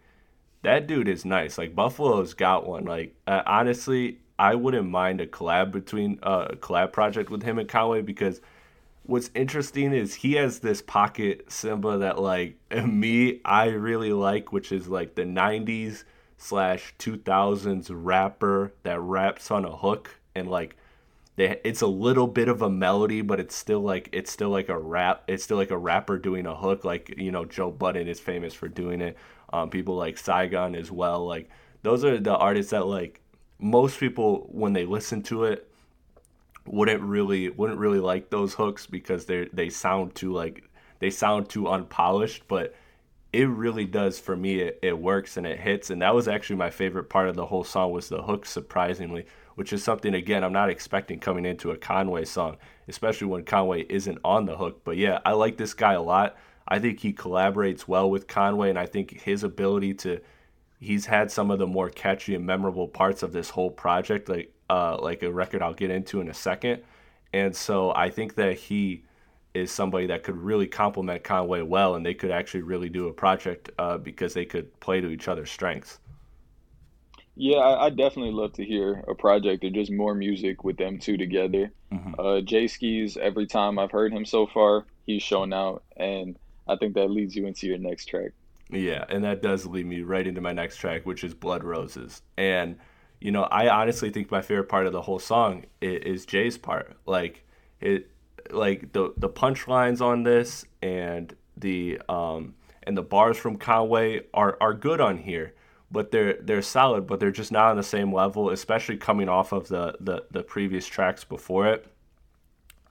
that 0.63 0.87
dude 0.87 1.07
is 1.07 1.25
nice. 1.25 1.57
Like 1.57 1.75
Buffalo's 1.75 2.33
got 2.33 2.67
one. 2.67 2.85
Like 2.85 3.15
uh, 3.25 3.43
honestly, 3.45 4.19
I 4.39 4.55
wouldn't 4.55 4.89
mind 4.89 5.21
a 5.21 5.27
collab 5.27 5.71
between 5.71 6.19
uh, 6.23 6.47
a 6.51 6.55
collab 6.55 6.91
project 6.91 7.29
with 7.29 7.43
him 7.43 7.59
and 7.59 7.67
Conway 7.67 8.01
because 8.01 8.41
what's 9.03 9.31
interesting 9.33 9.93
is 9.93 10.15
he 10.15 10.33
has 10.33 10.59
this 10.59 10.81
pocket 10.81 11.45
Simba 11.51 11.97
that 11.99 12.19
like 12.19 12.57
me 12.85 13.41
I 13.45 13.69
really 13.69 14.13
like, 14.13 14.51
which 14.51 14.71
is 14.71 14.87
like 14.87 15.15
the 15.15 15.23
'90s 15.23 16.03
slash 16.37 16.93
2000s 16.99 17.89
rapper 17.91 18.73
that 18.83 18.99
raps 18.99 19.49
on 19.49 19.65
a 19.65 19.75
hook 19.75 20.19
and 20.35 20.49
like 20.49 20.75
they 21.37 21.61
it's 21.63 21.81
a 21.81 21.87
little 21.87 22.27
bit 22.27 22.49
of 22.49 22.61
a 22.61 22.69
melody, 22.69 23.21
but 23.21 23.39
it's 23.39 23.55
still 23.55 23.79
like 23.79 24.09
it's 24.11 24.31
still 24.31 24.49
like 24.49 24.69
a 24.69 24.77
rap. 24.77 25.23
It's 25.27 25.43
still 25.43 25.57
like 25.57 25.71
a 25.71 25.77
rapper 25.77 26.17
doing 26.17 26.45
a 26.45 26.55
hook, 26.55 26.83
like 26.83 27.13
you 27.15 27.31
know 27.31 27.45
Joe 27.45 27.71
Budden 27.71 28.07
is 28.07 28.19
famous 28.19 28.53
for 28.53 28.67
doing 28.67 29.01
it. 29.01 29.17
Um, 29.53 29.69
people 29.69 29.95
like 29.95 30.17
Saigon 30.17 30.75
as 30.75 30.91
well. 30.91 31.25
Like 31.25 31.49
those 31.83 32.03
are 32.03 32.19
the 32.19 32.35
artists 32.35 32.71
that 32.71 32.87
like 32.87 33.21
most 33.59 33.99
people 33.99 34.49
when 34.51 34.73
they 34.73 34.85
listen 34.85 35.23
to 35.23 35.45
it 35.45 35.71
wouldn't 36.65 37.01
really 37.01 37.49
wouldn't 37.49 37.79
really 37.79 37.99
like 37.99 38.29
those 38.29 38.55
hooks 38.55 38.87
because 38.87 39.25
they 39.25 39.47
they 39.53 39.69
sound 39.69 40.15
too 40.15 40.33
like 40.33 40.63
they 40.99 41.11
sound 41.11 41.49
too 41.49 41.67
unpolished, 41.67 42.47
but 42.47 42.73
it 43.37 43.45
really 43.45 43.85
does 43.85 44.19
for 44.19 44.35
me. 44.35 44.61
It, 44.61 44.79
it 44.81 44.97
works 44.97 45.37
and 45.37 45.45
it 45.45 45.59
hits, 45.59 45.91
and 45.91 46.01
that 46.01 46.15
was 46.15 46.27
actually 46.27 46.55
my 46.55 46.71
favorite 46.71 47.07
part 47.07 47.29
of 47.29 47.35
the 47.35 47.45
whole 47.45 47.63
song 47.63 47.91
was 47.91 48.09
the 48.09 48.23
hook. 48.23 48.47
Surprisingly, 48.47 49.27
which 49.53 49.71
is 49.71 49.83
something 49.83 50.15
again 50.15 50.43
I'm 50.43 50.53
not 50.53 50.71
expecting 50.71 51.19
coming 51.19 51.45
into 51.45 51.69
a 51.69 51.77
Conway 51.77 52.25
song, 52.25 52.57
especially 52.87 53.27
when 53.27 53.43
Conway 53.43 53.81
isn't 53.89 54.17
on 54.23 54.45
the 54.47 54.57
hook. 54.57 54.81
But 54.83 54.97
yeah, 54.97 55.19
I 55.23 55.33
like 55.33 55.55
this 55.55 55.75
guy 55.75 55.93
a 55.93 56.01
lot. 56.01 56.35
I 56.67 56.79
think 56.79 56.99
he 56.99 57.13
collaborates 57.13 57.87
well 57.87 58.09
with 58.09 58.25
Conway, 58.25 58.71
and 58.71 58.79
I 58.79 58.87
think 58.87 59.21
his 59.21 59.43
ability 59.43 59.93
to 59.95 60.19
he's 60.79 61.05
had 61.05 61.31
some 61.31 61.51
of 61.51 61.59
the 61.59 61.67
more 61.67 61.91
catchy 61.91 62.33
and 62.33 62.43
memorable 62.43 62.87
parts 62.87 63.21
of 63.21 63.33
this 63.33 63.51
whole 63.51 63.69
project, 63.69 64.29
like 64.29 64.51
uh, 64.67 64.97
like 64.99 65.21
a 65.21 65.31
record 65.31 65.61
I'll 65.61 65.75
get 65.75 65.91
into 65.91 66.21
in 66.21 66.27
a 66.27 66.33
second. 66.33 66.81
And 67.33 67.55
so 67.55 67.93
I 67.93 68.09
think 68.09 68.33
that 68.33 68.57
he 68.57 69.03
is 69.57 69.71
somebody 69.71 70.07
that 70.07 70.23
could 70.23 70.37
really 70.37 70.67
complement 70.67 71.23
Conway 71.23 71.61
well, 71.61 71.95
and 71.95 72.05
they 72.05 72.13
could 72.13 72.31
actually 72.31 72.61
really 72.61 72.89
do 72.89 73.07
a 73.07 73.13
project 73.13 73.69
uh, 73.79 73.97
because 73.97 74.33
they 74.33 74.45
could 74.45 74.67
play 74.79 75.01
to 75.01 75.09
each 75.09 75.27
other's 75.27 75.51
strengths. 75.51 75.99
Yeah, 77.35 77.57
I, 77.57 77.85
I 77.85 77.89
definitely 77.89 78.31
love 78.31 78.53
to 78.53 78.65
hear 78.65 79.03
a 79.07 79.15
project 79.15 79.63
or 79.63 79.69
just 79.69 79.91
more 79.91 80.15
music 80.15 80.63
with 80.63 80.77
them 80.77 80.97
two 80.99 81.17
together. 81.17 81.71
Mm-hmm. 81.91 82.13
Uh, 82.19 82.41
Jae 82.41 82.65
Skeese, 82.65 83.17
every 83.17 83.45
time 83.45 83.77
I've 83.77 83.91
heard 83.91 84.11
him 84.11 84.25
so 84.25 84.47
far, 84.47 84.85
he's 85.05 85.23
shown 85.23 85.53
out, 85.53 85.83
and 85.95 86.37
I 86.67 86.75
think 86.75 86.95
that 86.95 87.09
leads 87.09 87.35
you 87.35 87.45
into 87.45 87.67
your 87.67 87.77
next 87.77 88.05
track. 88.05 88.31
Yeah, 88.69 89.05
and 89.09 89.23
that 89.23 89.41
does 89.41 89.65
lead 89.65 89.85
me 89.85 90.01
right 90.01 90.27
into 90.27 90.41
my 90.41 90.51
next 90.51 90.77
track, 90.77 91.05
which 91.05 91.23
is 91.23 91.33
Blood 91.33 91.63
Roses. 91.63 92.21
And, 92.37 92.77
you 93.21 93.31
know, 93.31 93.43
I 93.43 93.69
honestly 93.69 94.09
think 94.09 94.29
my 94.29 94.41
favorite 94.41 94.67
part 94.67 94.87
of 94.87 94.93
the 94.93 95.01
whole 95.01 95.19
song 95.19 95.65
is, 95.79 96.01
is 96.03 96.25
Jay's 96.25 96.57
part. 96.57 96.97
Like, 97.05 97.45
it, 97.79 98.09
like 98.51 98.93
the 98.93 99.13
the 99.17 99.29
punchlines 99.29 100.01
on 100.01 100.23
this 100.23 100.65
and 100.81 101.35
the 101.55 101.99
um 102.09 102.55
and 102.83 102.97
the 102.97 103.03
bars 103.03 103.37
from 103.37 103.57
Conway 103.57 104.21
are 104.33 104.57
are 104.61 104.73
good 104.73 105.01
on 105.01 105.17
here, 105.17 105.53
but 105.91 106.11
they're 106.11 106.33
they're 106.41 106.61
solid, 106.61 107.07
but 107.07 107.19
they're 107.19 107.31
just 107.31 107.51
not 107.51 107.71
on 107.71 107.77
the 107.77 107.83
same 107.83 108.13
level, 108.13 108.49
especially 108.49 108.97
coming 108.97 109.29
off 109.29 109.51
of 109.51 109.67
the 109.67 109.95
the, 109.99 110.23
the 110.31 110.43
previous 110.43 110.87
tracks 110.87 111.23
before 111.23 111.67
it. 111.67 111.87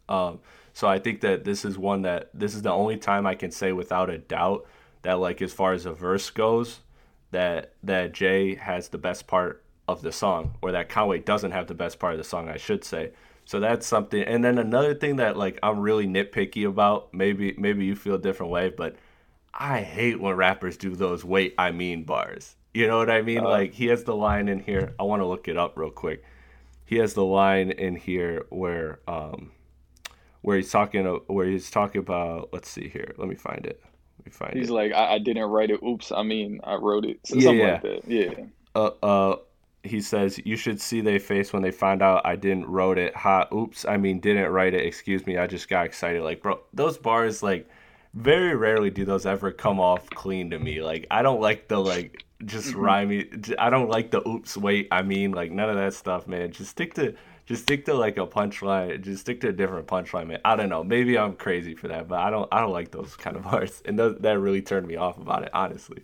Um, 0.08 0.40
so 0.72 0.86
I 0.86 0.98
think 0.98 1.22
that 1.22 1.44
this 1.44 1.64
is 1.64 1.78
one 1.78 2.02
that 2.02 2.28
this 2.34 2.54
is 2.54 2.62
the 2.62 2.70
only 2.72 2.98
time 2.98 3.26
I 3.26 3.34
can 3.34 3.50
say 3.50 3.72
without 3.72 4.10
a 4.10 4.18
doubt 4.18 4.66
that 5.02 5.14
like 5.14 5.40
as 5.40 5.52
far 5.52 5.72
as 5.72 5.86
a 5.86 5.92
verse 5.92 6.28
goes, 6.30 6.80
that 7.30 7.72
that 7.82 8.12
Jay 8.12 8.54
has 8.56 8.88
the 8.88 8.98
best 8.98 9.26
part 9.26 9.62
of 9.88 10.02
the 10.02 10.12
song, 10.12 10.56
or 10.62 10.72
that 10.72 10.88
Conway 10.88 11.20
doesn't 11.20 11.52
have 11.52 11.68
the 11.68 11.74
best 11.74 11.98
part 11.98 12.12
of 12.12 12.18
the 12.18 12.24
song, 12.24 12.48
I 12.48 12.56
should 12.56 12.84
say. 12.84 13.12
So 13.46 13.61
that's 13.61 13.87
something. 13.87 14.22
And 14.22 14.44
then 14.44 14.59
another 14.59 14.92
thing 14.92 15.16
that 15.16 15.37
like 15.37 15.59
I'm 15.62 15.78
really 15.78 16.06
nitpicky 16.06 16.68
about, 16.68 17.14
maybe 17.14 17.54
maybe 17.56 17.87
you 17.87 17.94
feel 17.94 18.16
a 18.16 18.18
different 18.18 18.50
way, 18.52 18.70
but 18.70 18.96
I 19.54 19.80
hate 19.80 20.20
when 20.20 20.35
rappers 20.35 20.76
do 20.76 20.94
those 20.94 21.24
wait 21.24 21.54
I 21.56 21.70
mean 21.70 22.02
bars. 22.02 22.56
You 22.74 22.88
know 22.88 22.98
what 22.98 23.09
I 23.09 23.22
mean? 23.22 23.38
Uh, 23.38 23.48
like 23.48 23.72
he 23.72 23.87
has 23.87 24.02
the 24.04 24.16
line 24.16 24.48
in 24.48 24.59
here. 24.59 24.94
I 24.98 25.04
want 25.04 25.22
to 25.22 25.26
look 25.26 25.46
it 25.46 25.56
up 25.56 25.78
real 25.78 25.90
quick. 25.90 26.24
He 26.85 26.96
has 26.96 27.14
the 27.14 27.24
line 27.24 27.70
in 27.70 27.94
here 27.94 28.46
where 28.50 28.98
um 29.06 29.52
where 30.42 30.56
he's 30.56 30.70
talking 30.72 31.04
where 31.28 31.46
he's 31.46 31.70
talking 31.70 32.00
about 32.00 32.50
let's 32.52 32.68
see 32.68 32.88
here. 32.88 33.14
Let 33.16 33.28
me 33.28 33.37
find 33.37 33.64
it. 33.64 33.80
Let 34.18 34.26
me 34.26 34.32
find 34.32 34.54
he's 34.54 34.59
it. 34.59 34.62
He's 34.62 34.70
like 34.70 34.92
I, 34.92 35.14
I, 35.14 35.18
didn't 35.18 35.44
write 35.44 35.70
it. 35.70 35.80
Oops, 35.85 36.11
I 36.11 36.24
mean 36.24 36.61
I 36.64 36.74
wrote 36.74 37.04
it. 37.04 37.20
So, 37.24 37.37
yeah, 37.37 37.42
something 37.42 37.59
yeah. 37.61 37.72
like 37.72 37.82
that. 37.82 38.09
Yeah. 38.09 38.44
Uh 38.74 38.90
uh 39.02 39.37
he 39.87 40.01
says 40.01 40.40
you 40.44 40.57
should 40.57 40.81
see 40.81 41.01
their 41.01 41.18
face 41.18 41.53
when 41.53 41.62
they 41.62 41.70
find 41.70 42.03
out 42.03 42.22
I 42.25 42.37
didn't 42.37 42.66
wrote 42.66 42.99
it. 42.99 43.14
Ha, 43.16 43.49
oops, 43.53 43.85
I 43.85 43.96
mean 43.96 44.20
didn't 44.20 44.51
write 44.51 44.75
it. 44.75 44.85
Excuse 44.87 45.27
me, 45.27 45.38
I 45.38 45.46
just 45.46 45.68
got 45.68 45.87
excited. 45.87 46.22
Like, 46.22 46.42
bro, 46.42 46.61
those 46.72 46.99
bars 46.99 47.42
like 47.42 47.68
very 48.14 48.55
rarely 48.55 48.90
do 48.90 49.05
those 49.05 49.27
ever 49.27 49.53
come 49.53 49.79
off 49.79 50.09
clean 50.11 50.51
to 50.51 50.59
me. 50.59 50.83
Like, 50.83 51.07
I 51.11 51.22
don't 51.22 51.40
like 51.40 51.68
the 51.68 51.79
like 51.79 52.25
just 52.44 52.68
mm-hmm. 52.68 52.81
rhyming. 52.81 53.44
I 53.59 53.70
don't 53.70 53.88
like 53.88 54.11
the 54.11 54.27
oops, 54.29 54.57
wait, 54.57 54.88
I 54.90 55.03
mean 55.03 55.33
like 55.33 55.51
none 55.51 55.70
of 55.70 55.77
that 55.77 55.94
stuff, 55.94 56.27
man. 56.27 56.53
Just 56.53 56.70
stick 56.70 56.94
to 56.94 57.14
just 57.46 57.62
stick 57.62 57.85
to 57.85 57.94
like 57.94 58.18
a 58.18 58.27
punchline. 58.27 59.01
Just 59.03 59.22
stick 59.22 59.40
to 59.42 59.49
a 59.49 59.53
different 59.53 59.87
punchline, 59.87 60.27
man. 60.27 60.40
I 60.44 60.57
don't 60.57 60.68
know. 60.68 60.83
Maybe 60.83 61.16
I'm 61.16 61.35
crazy 61.35 61.75
for 61.75 61.88
that, 61.88 62.09
but 62.09 62.18
I 62.18 62.31
don't. 62.31 62.49
I 62.53 62.61
don't 62.61 62.72
like 62.72 62.90
those 62.90 63.14
kind 63.16 63.37
of 63.37 63.42
bars, 63.51 63.83
and 63.85 63.96
th- 63.96 64.16
that 64.20 64.38
really 64.38 64.62
turned 64.62 64.87
me 64.87 64.96
off 64.96 65.16
about 65.18 65.44
it, 65.44 65.51
honestly. 65.55 66.03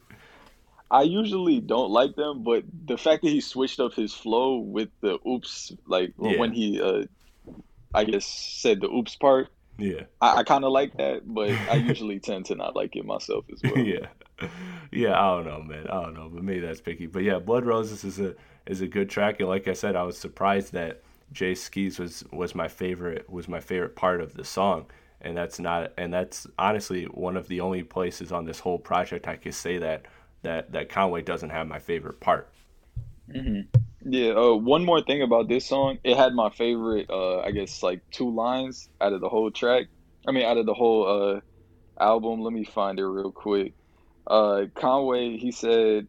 I 0.92 1.02
usually 1.02 1.58
don't 1.60 1.90
like 1.90 2.16
them, 2.16 2.42
but 2.42 2.64
the 2.84 2.98
fact 2.98 3.22
that 3.22 3.30
he 3.30 3.40
switched 3.40 3.80
up 3.80 3.94
his 3.94 4.12
flow 4.12 4.58
with 4.58 4.90
the 5.00 5.18
oops, 5.26 5.72
like 5.86 6.12
yeah. 6.20 6.38
when 6.38 6.52
he, 6.52 6.82
uh, 6.82 7.04
I 7.94 8.04
guess, 8.04 8.26
said 8.26 8.82
the 8.82 8.88
oops 8.88 9.16
part. 9.16 9.48
Yeah, 9.78 10.02
I, 10.20 10.38
I 10.38 10.42
kind 10.44 10.64
of 10.64 10.70
like 10.72 10.94
that, 10.98 11.22
but 11.24 11.50
I 11.50 11.76
usually 11.76 12.20
tend 12.20 12.44
to 12.46 12.56
not 12.56 12.76
like 12.76 12.94
it 12.94 13.06
myself 13.06 13.46
as 13.50 13.62
well. 13.62 13.78
yeah, 13.78 14.06
yeah. 14.92 15.18
I 15.18 15.34
don't 15.34 15.46
know, 15.46 15.62
man. 15.62 15.86
I 15.86 16.02
don't 16.02 16.12
know, 16.12 16.28
but 16.28 16.44
maybe 16.44 16.60
that's 16.60 16.82
picky. 16.82 17.06
But 17.06 17.22
yeah, 17.22 17.38
Blood 17.38 17.64
Roses 17.64 18.04
is 18.04 18.20
a 18.20 18.34
is 18.66 18.82
a 18.82 18.86
good 18.86 19.08
track, 19.08 19.40
and 19.40 19.48
like 19.48 19.68
I 19.68 19.72
said, 19.72 19.96
I 19.96 20.02
was 20.02 20.18
surprised 20.18 20.74
that 20.74 21.00
Jae 21.32 21.52
Skeese 21.52 21.98
was 21.98 22.22
was 22.30 22.54
my 22.54 22.68
favorite 22.68 23.30
was 23.30 23.48
my 23.48 23.60
favorite 23.60 23.96
part 23.96 24.20
of 24.20 24.34
the 24.34 24.44
song 24.44 24.86
and 25.22 25.36
that's 25.36 25.58
not 25.58 25.92
and 25.96 26.12
that's 26.12 26.46
honestly 26.58 27.04
one 27.04 27.36
of 27.36 27.48
the 27.48 27.60
only 27.60 27.82
places 27.82 28.32
on 28.32 28.44
this 28.44 28.58
whole 28.58 28.78
project 28.78 29.28
I 29.28 29.36
could 29.36 29.54
say 29.54 29.78
that 29.78 30.04
that 30.42 30.72
that 30.72 30.88
Conway 30.88 31.22
doesn't 31.22 31.50
have 31.50 31.66
my 31.66 31.78
favorite 31.78 32.20
part. 32.20 32.48
Mm-hmm. 33.30 33.78
Yeah. 34.10 34.32
Uh, 34.32 34.54
one 34.54 34.84
more 34.84 35.00
thing 35.00 35.22
about 35.22 35.48
this 35.48 35.66
song, 35.66 35.98
it 36.04 36.16
had 36.16 36.34
my 36.34 36.50
favorite. 36.50 37.08
Uh, 37.08 37.40
I 37.40 37.52
guess 37.52 37.82
like 37.82 38.02
two 38.10 38.30
lines 38.30 38.88
out 39.00 39.12
of 39.12 39.20
the 39.20 39.28
whole 39.28 39.50
track. 39.50 39.86
I 40.26 40.32
mean, 40.32 40.44
out 40.44 40.56
of 40.56 40.66
the 40.66 40.74
whole 40.74 41.06
uh, 41.06 41.40
album. 42.00 42.42
Let 42.42 42.52
me 42.52 42.64
find 42.64 42.98
it 42.98 43.06
real 43.06 43.32
quick. 43.32 43.74
Uh, 44.26 44.66
Conway, 44.74 45.36
he 45.36 45.50
said, 45.50 46.06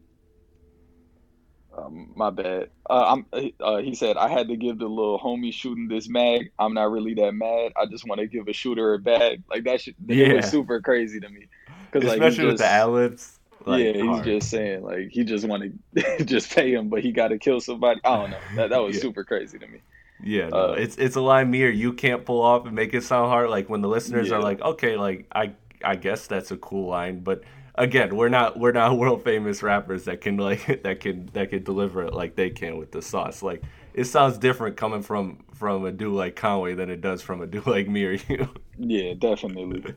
um, 1.76 2.12
"My 2.14 2.30
bad." 2.30 2.70
Uh, 2.88 3.16
I'm. 3.32 3.50
Uh, 3.60 3.78
he 3.78 3.94
said, 3.94 4.16
"I 4.16 4.28
had 4.28 4.48
to 4.48 4.56
give 4.56 4.78
the 4.78 4.86
little 4.86 5.18
homie 5.18 5.52
shooting 5.52 5.88
this 5.88 6.08
mag. 6.08 6.50
I'm 6.58 6.74
not 6.74 6.90
really 6.90 7.14
that 7.14 7.32
mad. 7.32 7.72
I 7.76 7.86
just 7.86 8.06
want 8.06 8.20
to 8.20 8.26
give 8.26 8.48
a 8.48 8.52
shooter 8.52 8.94
a 8.94 8.98
bag. 8.98 9.42
Like 9.50 9.64
that. 9.64 9.80
Shit, 9.80 9.96
yeah. 10.06 10.34
was 10.34 10.50
super 10.50 10.80
crazy 10.80 11.20
to 11.20 11.28
me. 11.28 11.48
Cause, 11.92 12.04
Especially 12.04 12.20
like, 12.20 12.32
just, 12.34 12.46
with 12.46 12.58
the 12.58 12.66
ad 12.66 13.20
like, 13.66 13.82
yeah, 13.82 13.92
he's 13.92 14.04
hard. 14.04 14.24
just 14.24 14.50
saying 14.50 14.82
like 14.82 15.08
he 15.10 15.24
just 15.24 15.46
want 15.46 15.74
to 15.96 16.24
just 16.24 16.54
pay 16.54 16.72
him, 16.72 16.88
but 16.88 17.02
he 17.02 17.12
got 17.12 17.28
to 17.28 17.38
kill 17.38 17.60
somebody. 17.60 18.00
I 18.04 18.16
don't 18.16 18.30
know. 18.30 18.38
That 18.56 18.70
that 18.70 18.82
was 18.82 18.96
yeah. 18.96 19.02
super 19.02 19.24
crazy 19.24 19.58
to 19.58 19.66
me. 19.66 19.80
Yeah, 20.22 20.48
no, 20.48 20.70
uh, 20.70 20.72
it's 20.72 20.96
it's 20.96 21.16
a 21.16 21.20
line 21.20 21.50
me 21.50 21.64
or 21.64 21.70
you 21.70 21.92
can't 21.92 22.24
pull 22.24 22.40
off 22.40 22.66
and 22.66 22.74
make 22.74 22.94
it 22.94 23.02
sound 23.02 23.30
hard. 23.30 23.50
Like 23.50 23.68
when 23.68 23.80
the 23.80 23.88
listeners 23.88 24.30
yeah. 24.30 24.36
are 24.36 24.42
like, 24.42 24.60
okay, 24.60 24.96
like 24.96 25.26
I 25.34 25.52
I 25.84 25.96
guess 25.96 26.26
that's 26.26 26.50
a 26.50 26.56
cool 26.56 26.88
line, 26.88 27.20
but 27.20 27.42
again, 27.74 28.16
we're 28.16 28.28
not 28.28 28.58
we're 28.58 28.72
not 28.72 28.96
world 28.98 29.24
famous 29.24 29.62
rappers 29.62 30.04
that 30.04 30.20
can 30.20 30.36
like 30.36 30.82
that 30.82 31.00
can 31.00 31.30
that 31.32 31.50
can 31.50 31.62
deliver 31.62 32.04
it 32.04 32.14
like 32.14 32.36
they 32.36 32.50
can 32.50 32.76
with 32.76 32.92
the 32.92 33.02
sauce. 33.02 33.42
Like 33.42 33.62
it 33.92 34.04
sounds 34.04 34.38
different 34.38 34.76
coming 34.76 35.02
from 35.02 35.44
from 35.54 35.84
a 35.84 35.92
dude 35.92 36.14
like 36.14 36.36
Conway 36.36 36.74
than 36.74 36.90
it 36.90 37.00
does 37.00 37.22
from 37.22 37.40
a 37.42 37.46
dude 37.46 37.66
like 37.66 37.88
me 37.88 38.04
or 38.04 38.12
you. 38.12 38.48
Yeah, 38.78 39.14
definitely. 39.14 39.94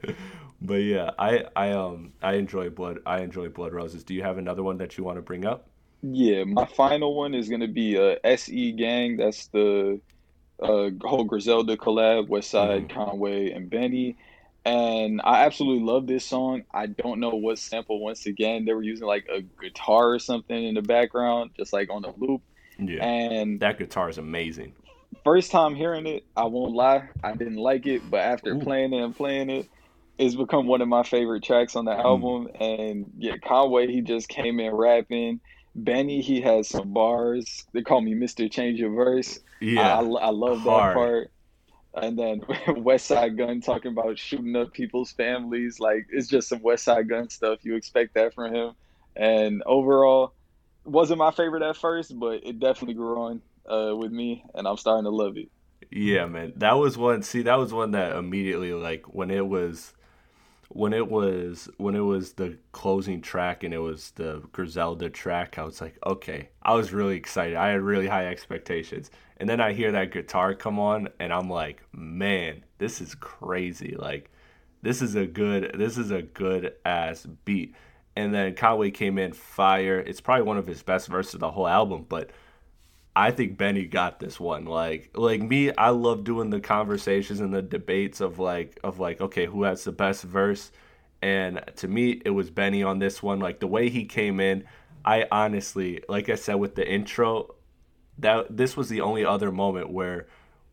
But 0.61 0.75
yeah, 0.75 1.11
I 1.19 1.45
I 1.55 1.71
um 1.71 2.13
I 2.21 2.35
enjoy 2.35 2.69
blood. 2.69 2.99
I 3.05 3.21
enjoy 3.21 3.49
Blood 3.49 3.73
Roses. 3.73 4.03
Do 4.03 4.13
you 4.13 4.23
have 4.23 4.37
another 4.37 4.63
one 4.63 4.77
that 4.77 4.97
you 4.97 5.03
want 5.03 5.17
to 5.17 5.21
bring 5.21 5.45
up? 5.45 5.67
Yeah, 6.01 6.43
my 6.43 6.65
final 6.65 7.15
one 7.15 7.33
is 7.33 7.49
gonna 7.49 7.67
be 7.67 7.97
uh, 7.97 8.15
SE 8.23 8.71
Gang. 8.73 9.17
That's 9.17 9.47
the 9.47 9.99
uh, 10.61 10.89
whole 11.01 11.23
Griselda 11.23 11.77
collab, 11.77 12.27
Westside, 12.29 12.87
mm-hmm. 12.87 12.97
Conway, 12.97 13.51
and 13.51 13.69
Benny. 13.69 14.17
And 14.65 15.21
I 15.23 15.45
absolutely 15.45 15.85
love 15.85 16.07
this 16.07 16.25
song. 16.25 16.63
I 16.73 16.87
don't 16.87 17.21
know 17.21 17.29
what 17.29 17.57
sample. 17.57 18.01
Once 18.01 18.25
again, 18.25 18.65
they 18.65 18.73
were 18.73 18.83
using 18.83 19.07
like 19.07 19.27
a 19.33 19.41
guitar 19.61 20.11
or 20.11 20.19
something 20.19 20.61
in 20.61 20.75
the 20.75 20.81
background, 20.81 21.51
just 21.55 21.71
like 21.71 21.89
on 21.89 22.03
a 22.03 22.13
loop. 22.17 22.41
Yeah, 22.77 23.03
and 23.05 23.59
that 23.61 23.77
guitar 23.77 24.09
is 24.09 24.17
amazing. 24.17 24.73
First 25.23 25.51
time 25.51 25.73
hearing 25.75 26.05
it, 26.05 26.25
I 26.35 26.45
won't 26.45 26.73
lie, 26.73 27.09
I 27.23 27.33
didn't 27.33 27.57
like 27.57 27.85
it. 27.85 28.01
But 28.09 28.21
after 28.21 28.53
Ooh. 28.53 28.59
playing 28.59 28.93
it 28.93 29.01
and 29.01 29.15
playing 29.15 29.49
it, 29.49 29.69
it's 30.17 30.35
become 30.35 30.67
one 30.67 30.81
of 30.81 30.87
my 30.87 31.03
favorite 31.03 31.43
tracks 31.43 31.75
on 31.75 31.85
the 31.85 31.91
mm. 31.91 32.03
album. 32.03 32.49
And 32.59 33.11
yeah, 33.17 33.37
Conway, 33.37 33.87
he 33.87 34.01
just 34.01 34.27
came 34.27 34.59
in 34.59 34.73
rapping. 34.73 35.39
Benny, 35.75 36.21
he 36.21 36.41
has 36.41 36.67
some 36.67 36.91
bars. 36.91 37.65
They 37.71 37.83
call 37.83 38.01
me 38.01 38.15
Mr. 38.15 38.51
Change 38.51 38.79
Your 38.79 38.91
Verse. 38.91 39.39
Yeah, 39.59 39.99
I, 39.99 39.99
I 39.99 40.29
love 40.29 40.63
that 40.63 40.93
part. 40.93 41.31
And 41.93 42.17
then 42.17 42.41
Westside 42.67 43.37
Gun 43.37 43.61
talking 43.61 43.91
about 43.91 44.17
shooting 44.17 44.55
up 44.55 44.73
people's 44.73 45.11
families. 45.11 45.79
Like 45.79 46.07
it's 46.09 46.27
just 46.27 46.49
some 46.49 46.59
Westside 46.59 47.07
Gun 47.09 47.29
stuff. 47.29 47.59
You 47.63 47.75
expect 47.75 48.15
that 48.15 48.33
from 48.33 48.53
him. 48.53 48.73
And 49.15 49.63
overall, 49.65 50.33
wasn't 50.87 51.19
my 51.19 51.31
favorite 51.31 51.63
at 51.63 51.75
first, 51.77 52.17
but 52.17 52.45
it 52.45 52.59
definitely 52.59 52.95
grew 52.95 53.19
on 53.21 53.41
uh, 53.69 53.95
with 53.95 54.11
me, 54.11 54.43
and 54.53 54.67
I'm 54.67 54.77
starting 54.77 55.03
to 55.03 55.09
love 55.09 55.37
it. 55.37 55.49
Yeah, 55.91 56.25
man, 56.25 56.53
that 56.57 56.73
was 56.73 56.97
one. 56.97 57.23
See, 57.23 57.43
that 57.43 57.57
was 57.57 57.73
one 57.73 57.91
that 57.91 58.15
immediately, 58.15 58.73
like, 58.73 59.13
when 59.13 59.31
it 59.31 59.45
was 59.45 59.93
when 60.69 60.93
it 60.93 61.09
was 61.09 61.69
when 61.77 61.95
it 61.95 61.99
was 62.01 62.33
the 62.33 62.57
closing 62.71 63.21
track 63.21 63.63
and 63.63 63.73
it 63.73 63.79
was 63.79 64.11
the 64.11 64.43
Griselda 64.51 65.09
track, 65.09 65.57
I 65.57 65.63
was 65.63 65.81
like, 65.81 65.97
okay, 66.05 66.49
I 66.61 66.73
was 66.75 66.93
really 66.93 67.15
excited. 67.15 67.55
I 67.55 67.69
had 67.69 67.81
really 67.81 68.07
high 68.07 68.27
expectations. 68.27 69.09
And 69.37 69.47
then 69.49 69.61
I 69.61 69.73
hear 69.73 69.91
that 69.91 70.11
guitar 70.11 70.55
come 70.55 70.79
on 70.79 71.09
and 71.19 71.31
I'm 71.31 71.49
like, 71.49 71.83
man, 71.93 72.63
this 72.79 73.01
is 73.01 73.15
crazy. 73.15 73.95
Like 73.97 74.31
this 74.81 75.01
is 75.01 75.15
a 75.15 75.25
good 75.25 75.73
this 75.77 75.97
is 75.97 76.11
a 76.11 76.21
good 76.21 76.73
ass 76.85 77.25
beat. 77.45 77.75
and 78.15 78.33
then 78.33 78.55
Conway 78.55 78.91
came 78.91 79.17
in 79.17 79.33
fire. 79.33 79.99
It's 79.99 80.21
probably 80.21 80.43
one 80.43 80.57
of 80.57 80.67
his 80.67 80.81
best 80.83 81.07
verses 81.07 81.35
of 81.35 81.39
the 81.41 81.51
whole 81.51 81.67
album, 81.67 82.05
but 82.09 82.31
I 83.17 83.31
think 83.31 83.57
Benny 83.57 83.85
got 83.85 84.19
this 84.19 84.39
one. 84.39 84.65
Like 84.65 85.09
like 85.15 85.41
me, 85.41 85.73
I 85.73 85.89
love 85.89 86.23
doing 86.23 86.51
the 86.51 86.59
conversations 86.59 87.39
and 87.39 87.51
the 87.51 87.63
debates 87.63 88.21
of 88.21 88.37
like 88.37 88.79
of 88.83 88.99
like 88.99 89.19
okay, 89.19 89.47
who 89.47 89.63
has 89.63 89.83
the 89.83 89.91
best 89.91 90.21
verse? 90.23 90.71
And 91.19 91.63
to 91.77 91.87
me, 91.87 92.21
it 92.23 92.29
was 92.29 92.51
Benny 92.51 92.83
on 92.83 92.99
this 92.99 93.23
one. 93.23 93.39
Like 93.39 93.59
the 93.59 93.65
way 93.65 93.89
he 93.89 94.05
came 94.05 94.39
in, 94.39 94.65
I 95.03 95.25
honestly, 95.31 96.03
like 96.07 96.29
I 96.29 96.35
said 96.35 96.55
with 96.55 96.75
the 96.75 96.87
intro, 96.87 97.55
that 98.19 98.55
this 98.55 98.77
was 98.77 98.87
the 98.87 99.01
only 99.01 99.25
other 99.25 99.51
moment 99.51 99.89
where 99.89 100.27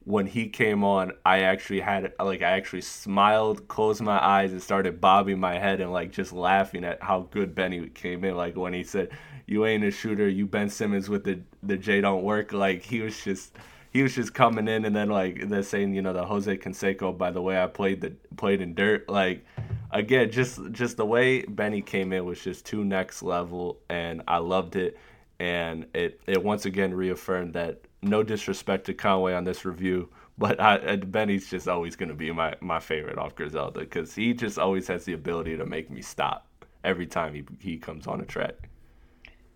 when 0.04 0.26
he 0.26 0.48
came 0.48 0.84
on, 0.84 1.12
I 1.24 1.40
actually 1.40 1.80
had 1.80 2.12
like 2.20 2.42
I 2.42 2.50
actually 2.52 2.82
smiled, 2.82 3.68
closed 3.68 4.02
my 4.02 4.22
eyes, 4.22 4.52
and 4.52 4.62
started 4.62 5.00
bobbing 5.00 5.40
my 5.40 5.58
head 5.58 5.80
and 5.80 5.92
like 5.92 6.12
just 6.12 6.32
laughing 6.32 6.84
at 6.84 7.02
how 7.02 7.28
good 7.30 7.54
Benny 7.54 7.88
came 7.88 8.24
in. 8.24 8.36
Like 8.36 8.56
when 8.56 8.74
he 8.74 8.84
said, 8.84 9.10
"You 9.46 9.64
ain't 9.64 9.84
a 9.84 9.90
shooter, 9.90 10.28
you 10.28 10.46
Ben 10.46 10.68
Simmons 10.68 11.08
with 11.08 11.24
the 11.24 11.40
the 11.62 11.78
J 11.78 12.02
don't 12.02 12.22
work." 12.22 12.52
Like 12.52 12.82
he 12.82 13.00
was 13.00 13.22
just 13.24 13.56
he 13.90 14.02
was 14.02 14.14
just 14.14 14.34
coming 14.34 14.68
in, 14.68 14.84
and 14.84 14.94
then 14.94 15.08
like 15.08 15.48
they're 15.48 15.62
saying, 15.62 15.94
you 15.94 16.02
know, 16.02 16.12
the 16.12 16.26
Jose 16.26 16.54
Canseco 16.58 17.16
by 17.16 17.30
the 17.30 17.40
way 17.40 17.62
I 17.62 17.66
played 17.66 18.02
the 18.02 18.12
played 18.36 18.60
in 18.60 18.74
dirt. 18.74 19.08
Like 19.08 19.46
again, 19.90 20.30
just 20.30 20.60
just 20.72 20.98
the 20.98 21.06
way 21.06 21.42
Benny 21.42 21.80
came 21.80 22.12
in 22.12 22.26
was 22.26 22.42
just 22.42 22.66
too 22.66 22.84
next 22.84 23.22
level, 23.22 23.78
and 23.88 24.22
I 24.28 24.38
loved 24.38 24.76
it. 24.76 24.98
And 25.40 25.86
it 25.94 26.20
it 26.26 26.42
once 26.42 26.64
again 26.64 26.94
reaffirmed 26.94 27.54
that 27.54 27.80
no 28.04 28.22
disrespect 28.22 28.86
to 28.86 28.94
Conway 28.94 29.34
on 29.34 29.44
this 29.44 29.64
review, 29.64 30.08
but 30.38 30.60
I, 30.60 30.96
Benny's 30.96 31.50
just 31.50 31.68
always 31.68 31.96
going 31.96 32.08
to 32.08 32.14
be 32.14 32.30
my, 32.32 32.54
my 32.60 32.80
favorite 32.80 33.18
off 33.18 33.34
Griselda 33.34 33.80
because 33.80 34.14
he 34.14 34.34
just 34.34 34.58
always 34.58 34.86
has 34.88 35.04
the 35.04 35.12
ability 35.12 35.56
to 35.56 35.66
make 35.66 35.90
me 35.90 36.02
stop 36.02 36.46
every 36.82 37.06
time 37.06 37.34
he, 37.34 37.44
he 37.58 37.78
comes 37.78 38.06
on 38.06 38.20
a 38.20 38.24
track. 38.24 38.68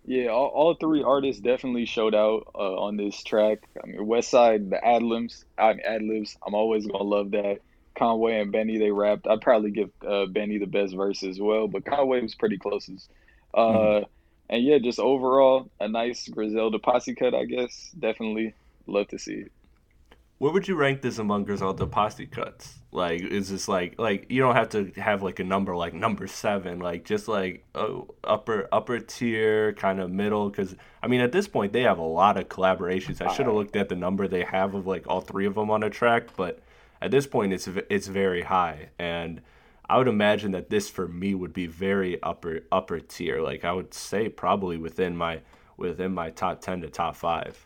Yeah, 0.05 0.27
all, 0.27 0.47
all 0.47 0.73
three 0.73 1.03
artists 1.03 1.41
definitely 1.41 1.85
showed 1.85 2.15
out 2.15 2.51
uh, 2.55 2.81
on 2.81 2.97
this 2.97 3.21
track. 3.23 3.59
I 3.81 3.85
mean, 3.85 3.99
Westside, 3.99 4.69
the 4.69 4.83
ad 4.83 5.03
libs, 5.03 5.45
I 5.57 5.73
mean, 5.73 5.81
ad 5.85 6.01
libs. 6.01 6.35
I'm 6.45 6.55
always 6.55 6.87
gonna 6.87 7.03
love 7.03 7.31
that. 7.31 7.59
Conway 7.95 8.39
and 8.39 8.51
Benny, 8.51 8.77
they 8.77 8.91
rapped. 8.91 9.27
I'd 9.27 9.41
probably 9.41 9.71
give 9.71 9.91
uh, 10.07 10.25
Benny 10.25 10.57
the 10.57 10.65
best 10.65 10.95
verse 10.95 11.21
as 11.21 11.39
well, 11.39 11.67
but 11.67 11.85
Conway 11.85 12.21
was 12.21 12.33
pretty 12.33 12.57
closest. 12.57 13.11
Uh, 13.53 13.59
mm-hmm 13.59 14.03
and 14.49 14.63
yeah, 14.63 14.79
just 14.79 14.99
overall 14.99 15.69
a 15.79 15.87
nice 15.87 16.27
Griselda 16.27 16.79
posse 16.79 17.15
cut, 17.15 17.33
I 17.33 17.45
guess. 17.45 17.91
Definitely 17.97 18.53
love 18.87 19.07
to 19.09 19.19
see 19.19 19.33
it. 19.33 19.51
Where 20.39 20.53
would 20.53 20.69
you 20.69 20.75
rank 20.75 21.01
this 21.01 21.17
among 21.17 21.43
Griselda 21.43 21.85
posse 21.85 22.25
cuts? 22.25 22.79
Like, 22.91 23.21
is 23.21 23.49
this 23.49 23.67
like 23.67 23.95
like 23.99 24.27
you 24.29 24.41
don't 24.41 24.55
have 24.55 24.69
to 24.69 24.85
have 24.95 25.21
like 25.21 25.39
a 25.39 25.43
number 25.43 25.75
like 25.75 25.93
number 25.93 26.27
seven, 26.27 26.79
like 26.79 27.03
just 27.03 27.27
like 27.27 27.65
uh, 27.75 27.99
upper 28.23 28.67
upper 28.71 28.99
tier, 28.99 29.73
kind 29.73 29.99
of 29.99 30.09
middle? 30.09 30.49
Because 30.49 30.75
I 31.03 31.07
mean, 31.07 31.19
at 31.19 31.33
this 31.33 31.47
point, 31.47 31.73
they 31.73 31.81
have 31.81 31.97
a 31.99 32.03
lot 32.03 32.37
of 32.37 32.47
collaborations. 32.47 33.21
I 33.21 33.33
should 33.33 33.47
have 33.47 33.55
looked 33.55 33.75
at 33.75 33.89
the 33.89 33.95
number 33.95 34.27
they 34.27 34.45
have 34.45 34.73
of 34.73 34.87
like 34.87 35.05
all 35.07 35.21
three 35.21 35.45
of 35.45 35.55
them 35.55 35.69
on 35.69 35.83
a 35.83 35.89
track, 35.89 36.29
but 36.37 36.59
at 37.01 37.11
this 37.11 37.27
point, 37.27 37.51
it's 37.51 37.67
it's 37.89 38.07
very 38.07 38.43
high 38.43 38.89
and 38.97 39.41
I 39.89 39.97
would 39.97 40.07
imagine 40.07 40.51
that 40.51 40.69
this 40.69 40.87
for 40.87 41.07
me 41.07 41.33
would 41.33 41.51
be 41.53 41.65
very 41.65 42.21
upper 42.21 42.61
upper 42.71 42.99
tier. 42.99 43.41
Like 43.41 43.65
I 43.65 43.73
would 43.73 43.93
say 43.93 44.29
probably 44.29 44.77
within 44.77 45.17
my 45.17 45.41
within 45.77 46.13
my 46.13 46.29
top 46.29 46.61
ten 46.61 46.81
to 46.81 46.89
top 46.89 47.15
five. 47.15 47.65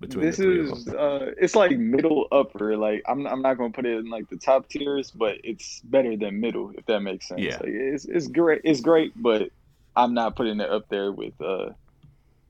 Between 0.00 0.26
this 0.26 0.38
is 0.38 0.88
uh, 0.88 1.32
it's 1.38 1.54
like 1.54 1.76
middle 1.78 2.26
upper. 2.32 2.76
Like 2.76 3.02
I'm 3.06 3.26
I'm 3.26 3.42
not 3.42 3.56
gonna 3.56 3.72
put 3.72 3.86
it 3.86 3.98
in 3.98 4.10
like 4.10 4.28
the 4.28 4.36
top 4.36 4.68
tiers, 4.68 5.10
but 5.10 5.38
it's 5.44 5.80
better 5.80 6.16
than 6.16 6.40
middle 6.40 6.72
if 6.76 6.86
that 6.86 7.00
makes 7.00 7.28
sense. 7.28 7.40
Yeah, 7.40 7.56
like, 7.56 7.66
it's 7.66 8.04
it's 8.04 8.26
great. 8.26 8.60
It's 8.64 8.80
great, 8.80 9.12
but 9.16 9.50
I'm 9.96 10.14
not 10.14 10.36
putting 10.36 10.60
it 10.60 10.70
up 10.70 10.88
there 10.88 11.12
with 11.12 11.40
uh 11.40 11.70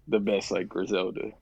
the 0.08 0.18
best 0.18 0.50
like 0.50 0.68
Griselda. 0.68 1.32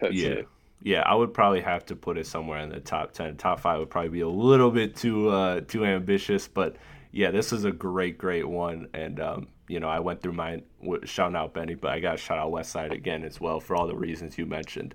That's 0.00 0.14
yeah. 0.14 0.28
It 0.28 0.48
yeah, 0.82 1.02
I 1.02 1.14
would 1.14 1.34
probably 1.34 1.60
have 1.60 1.84
to 1.86 1.96
put 1.96 2.18
it 2.18 2.26
somewhere 2.26 2.60
in 2.60 2.68
the 2.70 2.80
top 2.80 3.12
ten. 3.12 3.36
Top 3.36 3.60
five 3.60 3.78
would 3.80 3.90
probably 3.90 4.10
be 4.10 4.20
a 4.20 4.28
little 4.28 4.70
bit 4.70 4.96
too 4.96 5.28
uh, 5.28 5.60
too 5.62 5.84
ambitious, 5.84 6.46
but 6.46 6.76
yeah, 7.10 7.30
this 7.30 7.52
is 7.52 7.64
a 7.64 7.72
great, 7.72 8.18
great 8.18 8.48
one. 8.48 8.88
And 8.94 9.18
um, 9.20 9.48
you 9.66 9.80
know, 9.80 9.88
I 9.88 10.00
went 10.00 10.22
through 10.22 10.34
mine 10.34 10.62
shouting 11.04 11.36
out 11.36 11.54
Benny, 11.54 11.74
but 11.74 11.90
I 11.90 12.00
got 12.00 12.12
to 12.12 12.16
shout 12.16 12.38
out 12.38 12.52
Westside 12.52 12.92
again 12.92 13.24
as 13.24 13.40
well 13.40 13.60
for 13.60 13.76
all 13.76 13.86
the 13.86 13.96
reasons 13.96 14.38
you 14.38 14.46
mentioned. 14.46 14.94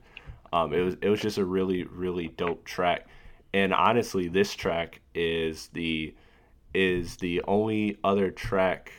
Um, 0.54 0.74
it 0.74 0.82
was 0.82 0.96
it 1.02 1.10
was 1.10 1.20
just 1.20 1.38
a 1.38 1.46
really, 1.46 1.84
really 1.84 2.30
dope 2.30 2.64
track. 2.64 3.08
And 3.54 3.74
honestly, 3.74 4.28
this 4.28 4.54
track 4.56 5.02
is 5.14 5.68
the 5.74 6.16
is 6.74 7.18
the 7.18 7.42
only 7.48 7.98
other 8.04 8.32
track 8.32 8.92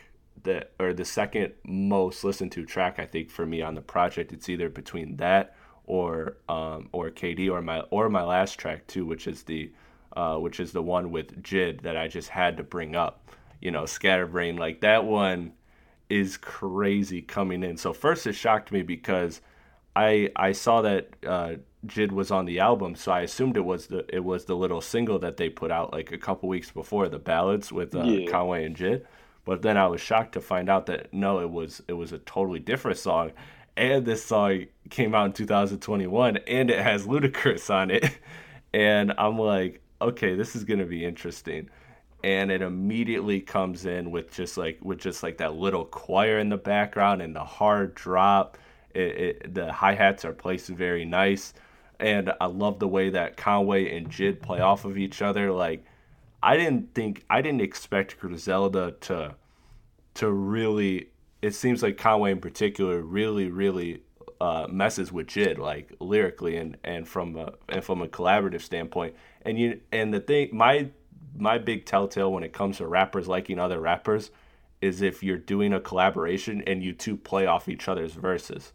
that 0.43 0.71
or 0.79 0.93
the 0.93 1.03
second 1.03 1.53
most 1.65 2.23
listened 2.23 2.51
to 2.51 2.63
track 2.63 2.99
I 2.99 3.05
think 3.05 3.31
for 3.31 3.45
me 3.45 3.61
on 3.61 3.73
the 3.73 3.81
project. 3.81 4.31
It's 4.31 4.49
either 4.49 4.69
between 4.69 5.17
that 5.17 5.55
or 5.87 6.37
um, 6.49 6.89
or 6.91 7.09
KD 7.09 7.51
or 7.51 7.61
my 7.61 7.81
or 7.91 8.09
my 8.09 8.23
last 8.23 8.59
track 8.59 8.87
too, 8.87 9.05
which 9.05 9.27
is 9.27 9.43
the 9.43 9.71
uh, 10.15 10.37
which 10.37 10.59
is 10.59 10.71
the 10.71 10.81
one 10.81 11.11
with 11.11 11.41
Jid 11.43 11.81
that 11.81 11.97
I 11.97 12.07
just 12.07 12.29
had 12.29 12.57
to 12.57 12.63
bring 12.63 12.95
up. 12.95 13.29
You 13.61 13.71
know, 13.71 13.85
Scatterbrain 13.85 14.57
like 14.57 14.81
that 14.81 15.05
one 15.05 15.53
is 16.09 16.37
crazy 16.37 17.21
coming 17.21 17.63
in. 17.63 17.77
So 17.77 17.93
first 17.93 18.27
it 18.27 18.33
shocked 18.33 18.71
me 18.71 18.81
because 18.81 19.41
I 19.95 20.31
I 20.35 20.51
saw 20.51 20.81
that 20.81 21.09
uh, 21.25 21.55
Jid 21.85 22.11
was 22.11 22.31
on 22.31 22.45
the 22.45 22.59
album, 22.59 22.95
so 22.95 23.11
I 23.11 23.21
assumed 23.21 23.57
it 23.57 23.65
was 23.65 23.87
the 23.87 24.05
it 24.13 24.23
was 24.23 24.45
the 24.45 24.55
little 24.55 24.81
single 24.81 25.19
that 25.19 25.37
they 25.37 25.49
put 25.49 25.71
out 25.71 25.93
like 25.93 26.11
a 26.11 26.17
couple 26.17 26.49
weeks 26.49 26.71
before 26.71 27.09
the 27.09 27.19
ballads 27.19 27.71
with 27.71 27.95
uh, 27.95 28.03
yeah. 28.03 28.29
Conway 28.29 28.65
and 28.65 28.75
Jid. 28.75 29.05
But 29.45 29.61
then 29.61 29.77
I 29.77 29.85
was 29.85 30.01
shocked 30.01 30.33
to 30.33 30.41
find 30.41 30.69
out 30.69 30.87
that 30.87 31.13
no, 31.13 31.39
it 31.39 31.49
was 31.49 31.81
it 31.87 31.93
was 31.93 32.11
a 32.11 32.17
totally 32.19 32.59
different 32.59 32.97
song 32.97 33.31
and 33.77 34.05
this 34.05 34.25
song 34.25 34.65
came 34.89 35.13
out 35.13 35.25
in 35.27 35.33
2021 35.33 36.37
and 36.47 36.69
it 36.69 36.79
has 36.79 37.05
Ludacris 37.05 37.73
on 37.73 37.91
it. 37.91 38.09
And 38.73 39.13
I'm 39.17 39.39
like, 39.39 39.79
okay, 40.01 40.35
this 40.35 40.53
is 40.53 40.65
going 40.65 40.81
to 40.81 40.85
be 40.85 41.05
interesting. 41.05 41.69
And 42.25 42.51
it 42.51 42.61
immediately 42.61 43.39
comes 43.39 43.85
in 43.85 44.11
with 44.11 44.33
just 44.33 44.57
like 44.57 44.79
with 44.81 44.99
just 44.99 45.23
like 45.23 45.37
that 45.37 45.55
little 45.55 45.85
choir 45.85 46.39
in 46.39 46.49
the 46.49 46.57
background 46.57 47.21
and 47.21 47.33
the 47.33 47.43
hard 47.45 47.95
drop. 47.95 48.57
It, 48.93 48.99
it, 48.99 49.53
the 49.53 49.71
hi 49.71 49.93
hats 49.93 50.25
are 50.25 50.33
placed 50.33 50.67
very 50.67 51.05
nice, 51.05 51.53
and 52.01 52.33
I 52.41 52.47
love 52.47 52.79
the 52.79 52.87
way 52.89 53.11
that 53.11 53.37
Conway 53.37 53.95
and 53.95 54.09
Jid 54.09 54.41
play 54.41 54.59
off 54.59 54.83
of 54.83 54.97
each 54.97 55.21
other. 55.21 55.53
Like, 55.53 55.85
I 56.43 56.57
didn't 56.57 56.93
think 56.93 57.23
I 57.29 57.41
didn't 57.41 57.61
expect 57.61 58.19
Griselda 58.19 58.91
to 59.01 59.35
to 60.15 60.29
really 60.29 61.11
it 61.45 61.53
seems 61.53 61.83
like 61.83 61.95
Conway 61.95 62.31
in 62.31 62.39
particular 62.39 63.01
really, 63.01 63.49
really 63.49 64.01
uh, 64.41 64.65
messes 64.67 65.11
with 65.11 65.27
Jid 65.27 65.59
like 65.59 65.93
lyrically 65.99 66.57
and 66.57 66.75
and 66.83 67.07
from 67.07 67.35
a, 67.37 67.53
and 67.69 67.83
from 67.83 68.01
a 68.01 68.07
collaborative 68.07 68.61
standpoint. 68.61 69.15
And 69.43 69.59
you 69.59 69.79
and 69.91 70.11
the 70.11 70.19
thing, 70.19 70.49
my 70.53 70.89
my 71.37 71.59
big 71.59 71.85
telltale 71.85 72.31
when 72.31 72.43
it 72.43 72.51
comes 72.51 72.77
to 72.77 72.87
rappers 72.87 73.27
liking 73.27 73.59
other 73.59 73.79
rappers 73.79 74.31
is 74.81 75.03
if 75.03 75.21
you're 75.21 75.37
doing 75.37 75.71
a 75.71 75.79
collaboration 75.79 76.63
and 76.65 76.81
you 76.81 76.93
two 76.93 77.15
play 77.15 77.45
off 77.45 77.69
each 77.69 77.87
other's 77.87 78.13
verses. 78.13 78.73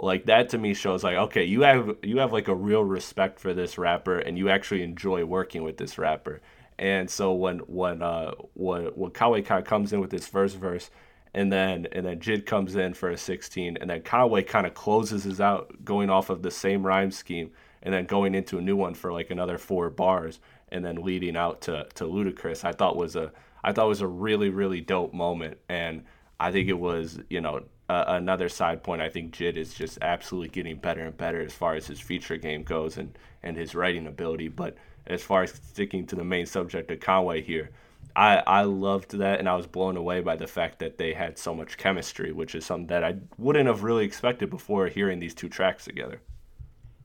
Like 0.00 0.24
that 0.26 0.48
to 0.50 0.58
me 0.58 0.72
shows 0.72 1.04
like 1.04 1.16
okay, 1.16 1.44
you 1.44 1.60
have 1.60 1.94
you 2.02 2.20
have 2.20 2.32
like 2.32 2.48
a 2.48 2.54
real 2.54 2.84
respect 2.84 3.38
for 3.38 3.52
this 3.52 3.76
rapper 3.76 4.18
and 4.18 4.38
you 4.38 4.48
actually 4.48 4.82
enjoy 4.82 5.26
working 5.26 5.62
with 5.62 5.76
this 5.76 5.98
rapper. 5.98 6.40
And 6.78 7.10
so 7.10 7.34
when 7.34 7.58
when 7.58 8.00
uh 8.00 8.32
when 8.54 8.86
when 8.94 9.10
Conway 9.10 9.42
comes 9.42 9.92
in 9.92 10.00
with 10.00 10.10
this 10.10 10.26
first 10.26 10.56
verse 10.56 10.88
and 11.34 11.52
then 11.52 11.86
and 11.92 12.06
then 12.06 12.20
Jid 12.20 12.46
comes 12.46 12.74
in 12.76 12.94
for 12.94 13.10
a 13.10 13.18
16, 13.18 13.76
and 13.80 13.90
then 13.90 14.02
Conway 14.02 14.42
kind 14.42 14.66
of 14.66 14.74
closes 14.74 15.24
his 15.24 15.40
out, 15.40 15.84
going 15.84 16.10
off 16.10 16.30
of 16.30 16.42
the 16.42 16.50
same 16.50 16.86
rhyme 16.86 17.10
scheme, 17.10 17.50
and 17.82 17.92
then 17.92 18.06
going 18.06 18.34
into 18.34 18.58
a 18.58 18.62
new 18.62 18.76
one 18.76 18.94
for 18.94 19.12
like 19.12 19.30
another 19.30 19.58
four 19.58 19.90
bars, 19.90 20.40
and 20.70 20.84
then 20.84 20.96
leading 20.96 21.36
out 21.36 21.60
to 21.62 21.86
to 21.94 22.04
Ludacris. 22.04 22.64
I 22.64 22.72
thought 22.72 22.96
was 22.96 23.16
a 23.16 23.32
I 23.62 23.72
thought 23.72 23.88
was 23.88 24.00
a 24.00 24.06
really 24.06 24.50
really 24.50 24.80
dope 24.80 25.12
moment, 25.12 25.58
and 25.68 26.04
I 26.40 26.52
think 26.52 26.68
it 26.68 26.78
was 26.78 27.20
you 27.28 27.40
know 27.40 27.62
uh, 27.88 28.04
another 28.08 28.48
side 28.48 28.82
point. 28.82 29.02
I 29.02 29.08
think 29.08 29.32
Jid 29.32 29.56
is 29.56 29.74
just 29.74 29.98
absolutely 30.02 30.48
getting 30.48 30.76
better 30.76 31.02
and 31.02 31.16
better 31.16 31.40
as 31.40 31.52
far 31.52 31.74
as 31.74 31.86
his 31.86 32.00
feature 32.00 32.36
game 32.36 32.62
goes 32.62 32.96
and 32.96 33.18
and 33.42 33.56
his 33.56 33.74
writing 33.74 34.06
ability, 34.06 34.48
but 34.48 34.76
as 35.06 35.22
far 35.22 35.42
as 35.42 35.52
sticking 35.52 36.06
to 36.06 36.16
the 36.16 36.24
main 36.24 36.46
subject 36.46 36.90
of 36.90 37.00
Conway 37.00 37.40
here, 37.40 37.70
I, 38.18 38.42
I 38.48 38.62
loved 38.62 39.16
that 39.18 39.38
and 39.38 39.48
I 39.48 39.54
was 39.54 39.68
blown 39.68 39.96
away 39.96 40.20
by 40.22 40.34
the 40.34 40.48
fact 40.48 40.80
that 40.80 40.98
they 40.98 41.14
had 41.14 41.38
so 41.38 41.54
much 41.54 41.76
chemistry, 41.76 42.32
which 42.32 42.56
is 42.56 42.66
something 42.66 42.88
that 42.88 43.04
I 43.04 43.14
wouldn't 43.36 43.68
have 43.68 43.84
really 43.84 44.04
expected 44.04 44.50
before 44.50 44.88
hearing 44.88 45.20
these 45.20 45.34
two 45.34 45.48
tracks 45.48 45.84
together. 45.84 46.20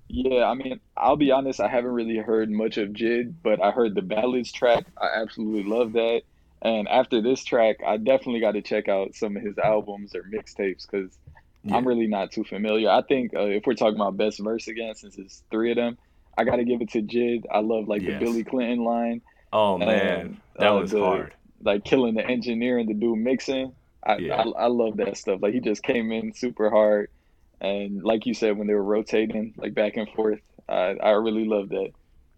Yeah, 0.08 0.45
I 0.45 0.56
mean, 0.56 0.80
I'll 0.97 1.15
be 1.15 1.30
honest, 1.30 1.60
I 1.60 1.67
haven't 1.67 1.91
really 1.91 2.17
heard 2.17 2.49
much 2.49 2.80
of 2.80 2.89
Jid, 2.89 3.36
but 3.43 3.62
I 3.62 3.69
heard 3.69 3.93
the 3.93 4.02
ballads 4.02 4.52
track. 4.52 4.86
I 4.99 5.21
absolutely 5.21 5.69
love 5.69 5.93
that. 5.93 6.23
And 6.63 6.88
after 6.88 7.21
this 7.21 7.43
track, 7.43 7.76
I 7.86 7.97
definitely 7.97 8.39
got 8.39 8.54
to 8.54 8.63
check 8.63 8.89
out 8.89 9.13
some 9.13 9.38
of 9.38 9.43
his 9.43 9.60
albums 9.60 10.15
or 10.15 10.23
mixtapes 10.23 10.88
because 10.89 11.15
yeah. 11.62 11.76
I'm 11.76 11.88
really 11.88 12.08
not 12.08 12.32
too 12.32 12.43
familiar. 12.43 12.89
I 12.89 13.04
think 13.04 13.36
uh, 13.36 13.41
if 13.41 13.67
we're 13.67 13.76
talking 13.76 13.99
about 13.99 14.17
best 14.17 14.39
verse 14.39 14.67
again, 14.67 14.95
since 14.95 15.19
it's 15.19 15.43
three 15.52 15.69
of 15.69 15.78
them, 15.78 15.95
I 16.36 16.43
got 16.43 16.56
to 16.56 16.63
give 16.63 16.82
it 16.82 16.89
to 16.91 17.04
Jid. 17.04 17.43
I 17.52 17.60
love 17.60 17.88
like 17.88 18.02
yes. 18.02 18.19
the 18.19 18.26
Billy 18.26 18.43
Clinton 18.43 18.84
line. 18.84 19.21
Oh 19.53 19.77
man, 19.77 20.41
that 20.57 20.71
uh, 20.71 20.79
was 20.79 20.91
the, 20.91 20.99
hard. 20.99 21.33
Like 21.61 21.85
killing 21.85 22.15
the 22.15 22.25
engineer 22.25 22.79
and 22.79 22.89
the 22.89 22.95
dude 22.95 23.19
mixing. 23.19 23.73
I, 24.05 24.17
Yeah. 24.17 24.35
I 24.35 24.63
I 24.63 24.67
love 24.67 24.97
that 24.97 25.15
stuff. 25.15 25.41
Like 25.41 25.53
he 25.53 25.59
just 25.59 25.83
came 25.83 26.11
in 26.11 26.33
super 26.33 26.69
hard, 26.69 27.09
and 27.61 28.03
like 28.03 28.25
you 28.25 28.33
said, 28.33 28.57
when 28.57 28.67
they 28.67 28.73
were 28.73 28.83
rotating 28.83 29.53
like 29.57 29.75
back 29.75 29.95
and 29.95 30.09
forth, 30.09 30.41
I 30.67 30.95
I 31.01 31.11
really 31.11 31.45
love 31.45 31.69
that. 31.69 31.91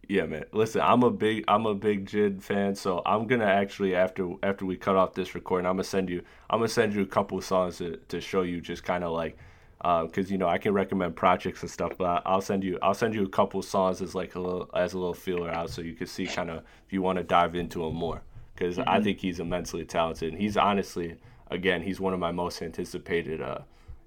Yeah, 0.08 0.25
man. 0.25 0.45
Listen, 0.51 0.82
I'm 0.82 1.04
a 1.04 1.10
big 1.10 1.45
I'm 1.47 1.65
a 1.65 1.73
big 1.73 2.06
Jid 2.06 2.43
fan, 2.43 2.75
so 2.75 3.01
I'm 3.06 3.28
gonna 3.28 3.45
actually 3.45 3.95
after 3.95 4.34
after 4.43 4.65
we 4.65 4.75
cut 4.78 4.95
off 4.95 5.13
this 5.13 5.34
recording, 5.36 5.65
I'm 5.65 5.75
gonna 5.75 5.84
send 5.86 6.10
you 6.10 6.21
I'm 6.49 6.60
gonna 6.60 6.67
send 6.67 6.93
you 6.93 7.01
a 7.01 7.08
couple 7.08 7.38
of 7.38 7.45
songs 7.45 7.78
to, 7.80 7.97
to 8.10 8.21
show 8.21 8.41
you 8.43 8.62
just 8.62 8.84
kind 8.84 9.04
of 9.04 9.13
like 9.13 9.38
because 9.86 10.32
you 10.32 10.38
know 10.38 10.48
I 10.48 10.58
can 10.58 10.74
recommend 10.74 11.15
projects 11.15 11.62
and 11.62 11.69
stuff, 11.69 11.91
but 11.98 12.24
I'll 12.26 12.41
send 12.41 12.63
you 12.63 12.80
I'll 12.82 12.95
send 12.95 13.13
you 13.13 13.24
a 13.24 13.30
couple 13.30 13.62
songs 13.62 14.02
as 14.02 14.15
like 14.15 14.34
a 14.34 14.39
little 14.39 14.69
as 14.74 14.93
a 14.93 14.98
little 14.98 15.13
feeler 15.13 15.52
out, 15.52 15.69
so 15.69 15.82
you 15.82 15.93
can 15.93 16.08
see 16.08 16.26
kind 16.26 16.50
of 16.50 16.63
if 16.88 16.91
you 16.93 17.02
want 17.04 17.17
to 17.17 17.24
dive 17.24 17.56
into 17.56 17.86
him 17.86 17.93
more, 17.93 18.24
because 18.56 18.80
I 18.80 19.00
think 19.00 19.19
he's 19.19 19.39
immensely 19.39 19.86
talented. 19.86 20.34
And 20.34 20.41
he's 20.41 20.58
honestly, 20.58 21.17
again, 21.52 21.84
he's 21.84 22.00
one 22.00 22.13
of 22.13 22.19
my 22.19 22.32
most 22.32 22.62
anticipated 22.63 23.41
uh 23.41 23.60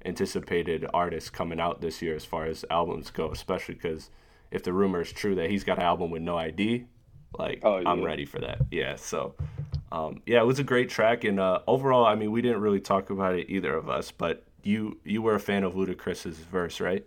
anticipated 0.04 0.84
artists 0.92 1.30
coming 1.30 1.60
out 1.60 1.80
this 1.80 2.02
year 2.02 2.16
as 2.16 2.24
far 2.24 2.46
as 2.46 2.64
albums 2.70 3.10
go, 3.10 3.30
especially 3.30 3.74
because 3.74 4.10
if 4.50 4.64
the 4.64 4.72
rumor 4.72 5.02
is 5.02 5.12
true 5.12 5.36
that 5.36 5.50
he's 5.50 5.62
got 5.62 5.78
an 5.78 5.84
album 5.84 6.10
with 6.10 6.22
no 6.22 6.36
ID, 6.36 6.86
like 7.38 7.60
Oh, 7.62 7.82
I'm 7.86 8.02
ready 8.02 8.24
for 8.24 8.40
that. 8.40 8.62
Yeah, 8.72 8.96
so 8.96 9.36
um, 9.92 10.22
yeah, 10.26 10.40
it 10.40 10.46
was 10.46 10.58
a 10.58 10.64
great 10.64 10.88
track, 10.88 11.22
and 11.22 11.38
uh, 11.38 11.60
overall, 11.68 12.04
I 12.04 12.16
mean, 12.16 12.32
we 12.32 12.42
didn't 12.42 12.60
really 12.60 12.80
talk 12.80 13.10
about 13.10 13.36
it 13.36 13.48
either 13.48 13.74
of 13.74 13.88
us, 13.88 14.10
but 14.10 14.44
you 14.68 14.98
you 15.04 15.22
were 15.22 15.34
a 15.34 15.40
fan 15.40 15.64
of 15.64 15.74
Ludacris's 15.74 16.38
verse, 16.38 16.80
right? 16.80 17.04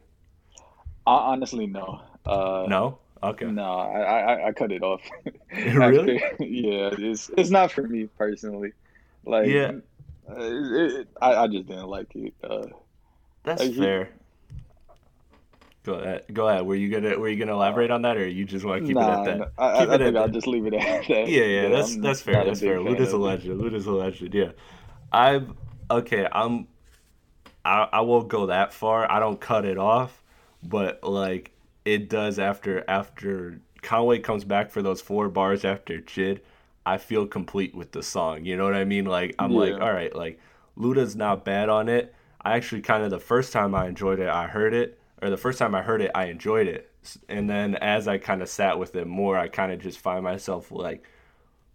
I 1.06 1.14
honestly 1.34 1.68
no. 1.68 2.02
Uh, 2.26 2.68
No, 2.68 3.00
okay, 3.24 3.46
No, 3.46 3.64
I, 3.64 4.02
I 4.02 4.48
I 4.48 4.52
cut 4.54 4.72
it 4.72 4.84
off. 4.84 5.02
Really? 5.54 6.24
After- 6.24 6.36
yeah, 6.46 6.90
it's 6.98 7.30
it's 7.38 7.50
not 7.50 7.72
for 7.72 7.84
me 7.88 8.08
personally. 8.18 8.74
Like, 9.26 9.48
Yeah. 9.48 9.72
uh, 10.30 10.36
it, 10.36 10.92
it, 11.02 11.08
I 11.22 11.36
I 11.44 11.48
just 11.48 11.68
didn't 11.68 11.88
like 11.88 12.16
it. 12.16 12.34
Uh, 12.44 12.68
that's 13.44 13.62
Like, 13.62 13.72
he- 13.74 13.80
fair. 13.80 14.10
Go 15.84 15.96
ahead. 15.96 16.26
Go 16.32 16.48
ahead. 16.48 16.66
Were 16.66 16.76
you 16.76 16.90
gonna 16.90 17.18
Were 17.18 17.28
you 17.30 17.38
gonna 17.40 17.54
elaborate 17.54 17.90
on 17.90 18.04
that, 18.04 18.16
or 18.18 18.28
you 18.28 18.46
just 18.46 18.64
want 18.66 18.82
to 18.82 18.88
keep 18.88 18.96
nah, 18.96 19.24
it 19.24 19.28
at 19.28 19.38
that? 19.40 19.52
I, 19.58 19.80
keep 19.80 19.90
I, 19.90 19.94
I 19.94 19.98
it 19.98 20.02
at 20.02 20.14
think 20.14 20.16
I'll 20.16 20.28
that. 20.28 20.32
just 20.32 20.48
leave 20.48 20.66
it 20.68 20.74
at 20.76 21.08
that. 21.08 21.28
Yeah, 21.28 21.44
yeah, 21.46 21.70
that's 21.70 21.96
I'm 21.96 22.02
that's 22.02 22.22
fair. 22.22 22.44
That's 22.44 22.62
fair. 22.62 22.80
Luda's 22.80 23.14
a 23.14 23.18
legend. 23.18 23.60
Luda's 23.60 23.88
a 23.88 23.92
legend. 23.92 24.34
Yeah, 24.34 24.52
I'm 25.12 25.56
okay. 25.90 26.28
I'm. 26.32 26.68
I 27.66 27.88
I 27.92 28.02
won't 28.02 28.28
go 28.28 28.48
that 28.48 28.74
far. 28.74 29.10
I 29.12 29.20
don't 29.20 29.40
cut 29.40 29.66
it 29.66 29.78
off, 29.78 30.24
but 30.64 31.04
like 31.04 31.52
it 31.86 32.10
does 32.10 32.40
after 32.40 32.84
after 32.88 33.60
Conway 33.82 34.20
comes 34.20 34.44
back 34.44 34.70
for 34.72 34.82
those 34.82 35.02
four 35.02 35.30
bars 35.30 35.66
after 35.66 36.00
Jid. 36.00 36.40
I 36.86 36.98
feel 36.98 37.28
complete 37.28 37.76
with 37.76 37.92
the 37.92 38.02
song. 38.02 38.46
You 38.46 38.58
know 38.58 38.64
what 38.64 38.74
I 38.74 38.86
mean? 38.86 39.06
Like 39.06 39.36
I'm 39.38 39.52
like, 39.52 39.74
all 39.74 39.94
right, 39.94 40.16
like 40.16 40.40
Luda's 40.78 41.16
not 41.16 41.46
bad 41.46 41.70
on 41.70 41.90
it. 41.90 42.14
I 42.42 42.56
actually 42.56 42.82
kind 42.82 43.04
of 43.04 43.12
the 43.12 43.20
first 43.20 43.54
time 43.54 43.76
I 43.76 43.88
enjoyed 43.88 44.20
it, 44.20 44.28
I 44.28 44.48
heard 44.48 44.74
it, 44.74 45.00
or 45.22 45.30
the 45.30 45.38
first 45.38 45.60
time 45.60 45.76
I 45.76 45.84
heard 45.84 46.02
it, 46.02 46.10
I 46.16 46.26
enjoyed 46.26 46.68
it. 46.68 46.90
And 47.30 47.50
then 47.50 47.76
as 47.76 48.08
I 48.08 48.18
kind 48.18 48.42
of 48.42 48.50
sat 48.50 48.80
with 48.80 48.96
it 48.96 49.06
more, 49.08 49.38
I 49.38 49.48
kind 49.48 49.72
of 49.72 49.80
just 49.80 50.00
find 50.00 50.24
myself 50.24 50.72
like 50.72 51.04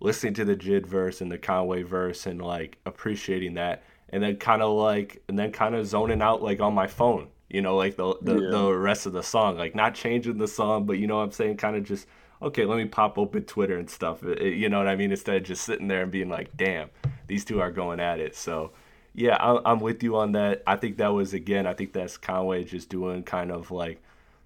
listening 0.01 0.35
to 0.35 0.45
the 0.45 0.57
Jid 0.57 0.87
verse 0.87 1.21
and 1.21 1.31
the 1.31 1.39
Conway 1.39 1.83
verse 1.83 2.27
and 2.27 2.43
like 2.43 2.79
appreciating 2.85 3.55
that, 3.55 3.85
and 4.11 4.23
then 4.23 4.37
kind 4.37 4.63
of 4.63 4.73
like 4.73 5.23
and 5.29 5.39
then 5.39 5.53
kind 5.53 5.75
of 5.75 5.87
zoning 5.87 6.23
out 6.23 6.43
like 6.43 6.61
on 6.61 6.75
my 6.75 6.87
phone, 6.87 7.29
you 7.49 7.61
know, 7.63 7.77
like 7.77 7.97
the 7.97 8.15
the, 8.23 8.35
Yeah. 8.41 8.51
the 8.51 8.73
rest 8.75 9.07
of 9.07 9.13
the 9.13 9.23
song, 9.23 9.57
like 9.57 9.75
not 9.75 9.95
changing 9.95 10.39
the 10.39 10.49
song, 10.49 10.87
but 10.87 10.99
you 10.99 11.07
know 11.07 11.17
what 11.17 11.23
I'm 11.25 11.33
saying, 11.33 11.57
kind 11.59 11.77
of 11.77 11.85
just 11.85 12.07
okay, 12.43 12.65
let 12.67 12.77
me 12.77 12.85
pop 12.85 13.17
open 13.19 13.45
Twitter 13.45 13.79
and 13.79 13.89
stuff, 13.89 14.23
It- 14.23 14.55
you 14.55 14.69
know 14.69 14.79
what 14.79 14.89
I 14.89 14.97
mean, 14.97 15.11
instead 15.11 15.37
of 15.37 15.43
just 15.45 15.65
sitting 15.65 15.89
there 15.89 16.03
and 16.03 16.13
being 16.13 16.29
like, 16.29 16.55
damn, 16.57 16.91
these 17.27 17.45
two 17.45 17.61
are 17.61 17.71
going 17.71 18.01
at 18.01 18.21
it, 18.21 18.37
so. 18.37 18.73
Yeah, 19.19 19.39
I'm, 19.41 19.63
I'm 19.65 19.81
with 19.81 20.03
you 20.03 20.17
on 20.17 20.33
that. 20.33 20.63
I 20.67 20.77
think 20.77 20.99
that 20.99 21.09
was 21.15 21.33
again. 21.33 21.67
I 21.67 21.73
think 21.73 21.95
that's 21.95 22.19
Conway 22.19 22.65
just 22.65 22.91
doing 22.91 23.23
kind 23.23 23.51
of 23.51 23.71
like 23.71 24.03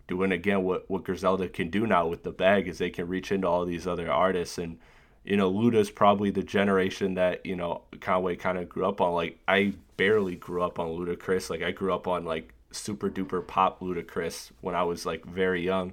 doing 0.07 0.31
again 0.31 0.63
what 0.63 0.89
what 0.89 1.03
Griselda 1.03 1.49
can 1.49 1.71
do 1.71 1.89
now 1.89 2.07
with 2.07 2.23
the 2.23 2.31
bag 2.31 2.69
is 2.69 2.79
they 2.79 2.89
can 2.89 3.09
reach 3.09 3.33
into 3.33 3.49
all 3.49 3.65
these 3.65 3.89
other 3.89 4.09
artists 4.09 4.59
and 4.59 4.79
you 5.25 5.37
know 5.37 5.53
Luda's 5.53 5.91
probably 5.91 6.31
the 6.31 6.43
generation 6.43 7.15
that 7.15 7.45
you 7.45 7.57
know 7.57 7.83
Conway 8.01 8.37
kind 8.37 8.59
of 8.59 8.69
grew 8.69 8.87
up 8.87 9.01
on. 9.01 9.13
Like 9.13 9.39
I 9.47 9.75
barely 9.97 10.37
grew 10.37 10.63
up 10.63 10.79
on 10.79 10.89
Ludacris. 10.89 11.51
Like 11.51 11.63
I 11.63 11.71
grew 11.71 11.95
up 11.95 12.07
on 12.07 12.25
like 12.25 12.53
super 12.73 13.11
duper 13.11 13.47
pop 13.47 13.81
Ludacris 13.81 14.51
when 14.61 14.75
I 14.75 14.83
was 14.85 15.05
like 15.05 15.25
very 15.25 15.63
young 15.63 15.93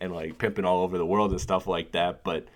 and 0.00 0.12
like 0.12 0.38
pimping 0.38 0.64
all 0.64 0.82
over 0.82 0.98
the 0.98 1.06
world 1.06 1.30
and 1.32 1.40
stuff 1.40 1.66
like 1.66 1.92
that. 1.92 2.22
But 2.22 2.46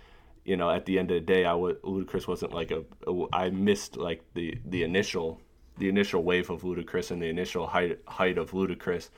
you 0.44 0.56
know 0.56 0.70
at 0.70 0.86
the 0.86 0.98
end 0.98 1.10
of 1.10 1.16
the 1.16 1.26
day, 1.26 1.44
I 1.44 1.54
was 1.54 1.76
Ludacris 1.78 2.28
wasn't 2.28 2.52
like 2.52 2.70
a, 2.70 2.84
a 3.06 3.26
I 3.32 3.50
missed 3.50 3.96
like 3.96 4.22
the 4.34 4.58
the 4.64 4.84
initial 4.84 5.40
the 5.78 5.88
initial 5.88 6.22
wave 6.22 6.50
of 6.50 6.62
Ludacris 6.62 7.10
and 7.10 7.20
the 7.20 7.26
initial 7.26 7.66
height 7.66 7.98
height 8.06 8.38
of 8.38 8.52
Ludacris. 8.52 9.08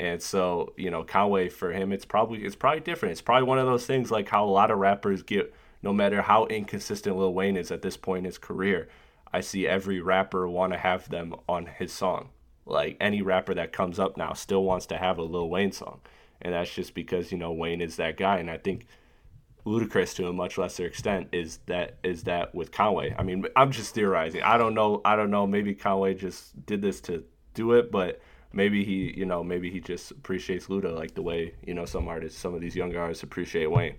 And 0.00 0.22
so, 0.22 0.74
you 0.76 0.90
know, 0.90 1.02
Conway 1.02 1.48
for 1.48 1.72
him, 1.72 1.92
it's 1.92 2.04
probably 2.04 2.44
it's 2.44 2.56
probably 2.56 2.80
different. 2.80 3.12
It's 3.12 3.20
probably 3.20 3.46
one 3.46 3.58
of 3.58 3.66
those 3.66 3.86
things 3.86 4.10
like 4.10 4.28
how 4.28 4.44
a 4.44 4.50
lot 4.50 4.70
of 4.70 4.78
rappers 4.78 5.22
get, 5.22 5.52
no 5.82 5.92
matter 5.92 6.22
how 6.22 6.46
inconsistent 6.46 7.16
Lil 7.16 7.34
Wayne 7.34 7.56
is 7.56 7.70
at 7.70 7.82
this 7.82 7.96
point 7.96 8.20
in 8.20 8.24
his 8.24 8.38
career. 8.38 8.88
I 9.32 9.40
see 9.40 9.66
every 9.66 10.00
rapper 10.00 10.48
want 10.48 10.72
to 10.72 10.78
have 10.78 11.08
them 11.08 11.34
on 11.48 11.66
his 11.66 11.92
song. 11.92 12.30
Like 12.64 12.96
any 13.00 13.22
rapper 13.22 13.54
that 13.54 13.72
comes 13.72 13.98
up 13.98 14.16
now 14.16 14.32
still 14.32 14.64
wants 14.64 14.86
to 14.86 14.98
have 14.98 15.18
a 15.18 15.22
Lil 15.22 15.48
Wayne 15.48 15.72
song, 15.72 16.00
and 16.42 16.52
that's 16.52 16.72
just 16.72 16.94
because 16.94 17.32
you 17.32 17.38
know 17.38 17.52
Wayne 17.52 17.80
is 17.80 17.96
that 17.96 18.16
guy. 18.16 18.38
And 18.38 18.50
I 18.50 18.58
think 18.58 18.86
Ludacris 19.64 20.14
to 20.16 20.28
a 20.28 20.32
much 20.32 20.58
lesser 20.58 20.86
extent 20.86 21.28
is 21.32 21.60
that 21.66 21.96
is 22.02 22.24
that 22.24 22.54
with 22.54 22.70
Conway. 22.70 23.14
I 23.18 23.22
mean, 23.22 23.46
I'm 23.56 23.70
just 23.70 23.94
theorizing. 23.94 24.42
I 24.42 24.58
don't 24.58 24.74
know. 24.74 25.00
I 25.04 25.16
don't 25.16 25.30
know. 25.30 25.46
Maybe 25.46 25.74
Conway 25.74 26.14
just 26.14 26.66
did 26.66 26.82
this 26.82 27.00
to 27.02 27.24
do 27.54 27.72
it, 27.72 27.90
but 27.90 28.20
maybe 28.52 28.84
he, 28.84 29.14
you 29.16 29.24
know, 29.24 29.42
maybe 29.42 29.70
he 29.70 29.80
just 29.80 30.10
appreciates 30.10 30.66
Luda 30.66 30.94
like 30.94 31.14
the 31.14 31.22
way 31.22 31.54
you 31.66 31.74
know 31.74 31.86
some 31.86 32.08
artists, 32.08 32.38
some 32.38 32.54
of 32.54 32.60
these 32.60 32.76
younger 32.76 33.00
artists 33.00 33.22
appreciate 33.22 33.70
Wayne. 33.70 33.96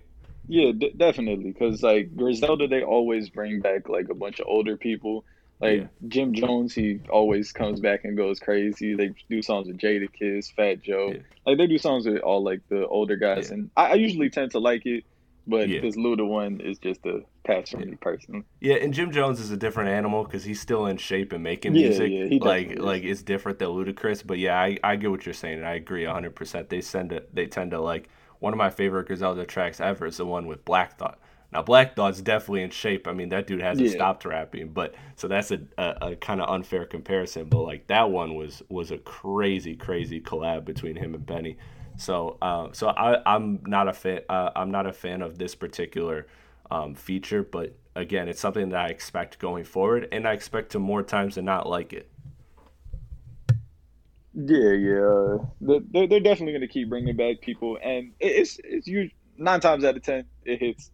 Yeah, 0.50 0.72
d- 0.72 0.92
definitely. 0.96 1.52
Because 1.52 1.82
like 1.82 2.14
Griselda, 2.16 2.66
they 2.68 2.82
always 2.82 3.28
bring 3.30 3.60
back 3.60 3.88
like 3.88 4.08
a 4.10 4.14
bunch 4.14 4.40
of 4.40 4.46
older 4.48 4.76
people. 4.76 5.24
Like 5.60 5.80
Yeah. 5.82 5.86
Jim 6.08 6.32
Jones, 6.34 6.74
he 6.74 7.00
always 7.08 7.52
comes 7.52 7.80
back 7.80 8.04
and 8.04 8.16
goes 8.16 8.40
crazy. 8.40 8.94
They 8.94 9.14
do 9.28 9.42
songs 9.42 9.68
with 9.68 9.78
Jadakiss, 9.78 10.52
Fat 10.54 10.82
Joe. 10.82 11.12
Yeah. 11.14 11.20
Like 11.46 11.58
they 11.58 11.66
do 11.66 11.78
songs 11.78 12.06
with 12.06 12.18
all 12.22 12.42
like 12.42 12.60
the 12.68 12.86
older 12.88 13.16
guys, 13.16 13.48
Yeah. 13.48 13.54
and 13.54 13.70
I, 13.76 13.90
I 13.90 13.94
usually 13.94 14.28
tend 14.30 14.50
to 14.52 14.58
like 14.58 14.84
it. 14.86 15.04
But 15.46 15.68
this 15.68 15.96
Luda 15.96 16.24
one 16.26 16.60
is 16.60 16.78
just 16.78 17.04
a 17.06 17.22
pass 17.44 17.70
for 17.70 17.78
me 17.78 17.96
personally. 18.00 18.44
Yeah, 18.60 18.74
and 18.76 18.92
Jim 18.94 19.10
Jones 19.10 19.40
is 19.40 19.50
a 19.50 19.56
different 19.56 19.88
animal 19.90 20.22
because 20.22 20.44
he's 20.44 20.60
still 20.60 20.86
in 20.86 20.96
shape 20.98 21.32
and 21.32 21.42
making 21.42 21.72
music. 21.72 22.10
yeah, 22.12 22.26
he 22.26 22.38
like 22.38 22.72
is. 22.72 22.78
like 22.78 23.02
it's 23.04 23.22
different 23.22 23.58
than 23.58 23.68
Ludacris, 23.68 24.24
but 24.24 24.38
yeah, 24.38 24.60
I, 24.60 24.78
I 24.84 24.96
get 24.96 25.10
what 25.10 25.24
you're 25.26 25.32
saying, 25.32 25.58
and 25.58 25.66
I 25.66 25.74
agree 25.74 26.04
100. 26.06 26.34
percent 26.36 26.68
They 26.68 26.80
send 26.82 27.10
it. 27.12 27.34
They 27.34 27.46
tend 27.46 27.70
to 27.72 27.80
like 27.80 28.08
one 28.40 28.52
of 28.52 28.56
my 28.58 28.70
favorite 28.70 29.06
Griselda 29.06 29.44
tracks 29.46 29.80
ever 29.80 30.06
is 30.06 30.16
the 30.18 30.26
one 30.26 30.46
with 30.46 30.64
Black 30.64 30.98
Thought. 30.98 31.18
Now 31.52 31.62
Black 31.62 31.96
Thought's 31.96 32.20
definitely 32.20 32.62
in 32.62 32.70
shape. 32.70 33.06
I 33.08 33.12
mean 33.12 33.28
that 33.30 33.46
dude 33.46 33.60
hasn't 33.62 33.88
Yeah. 33.88 33.94
stopped 33.94 34.24
rapping, 34.24 34.68
but 34.68 34.94
so 35.16 35.28
that's 35.28 35.50
a 35.50 35.60
a, 35.78 35.96
a 36.12 36.16
kind 36.16 36.40
of 36.40 36.48
unfair 36.48 36.84
comparison. 36.86 37.48
But 37.48 37.60
like 37.62 37.86
that 37.88 38.10
one 38.10 38.34
was 38.34 38.62
was 38.68 38.90
a 38.90 38.98
crazy 38.98 39.76
crazy 39.76 40.20
collab 40.20 40.64
between 40.64 40.96
him 40.96 41.14
and 41.14 41.24
Benny. 41.24 41.56
So 41.96 42.38
uh, 42.40 42.68
so 42.72 42.88
I 42.88 43.20
I'm 43.26 43.60
not 43.66 43.88
a 43.88 43.92
fan. 43.92 44.20
Uh, 44.28 44.50
I'm 44.56 44.70
not 44.70 44.86
a 44.86 44.92
fan 44.92 45.22
of 45.22 45.38
this 45.38 45.54
particular 45.54 46.26
um, 46.70 46.94
feature, 46.94 47.42
but 47.42 47.76
again, 47.96 48.28
it's 48.28 48.40
something 48.40 48.68
that 48.70 48.80
I 48.80 48.88
expect 48.88 49.38
going 49.40 49.64
forward, 49.64 50.08
and 50.12 50.26
I 50.26 50.32
expect 50.32 50.70
to 50.72 50.78
more 50.78 51.02
times 51.02 51.34
than 51.34 51.44
not 51.44 51.68
like 51.68 51.92
it. 51.92 52.08
Yeah, 54.46 54.72
yeah. 54.72 55.38
They're, 55.60 56.06
they're 56.06 56.20
definitely 56.20 56.52
going 56.52 56.60
to 56.62 56.68
keep 56.68 56.88
bringing 56.88 57.16
back 57.16 57.40
people, 57.40 57.78
and 57.82 58.12
it's 58.20 58.58
it's 58.62 58.86
you 58.86 59.10
nine 59.36 59.60
times 59.60 59.84
out 59.84 59.96
of 59.96 60.02
ten 60.02 60.26
it 60.44 60.60
hits. 60.60 60.90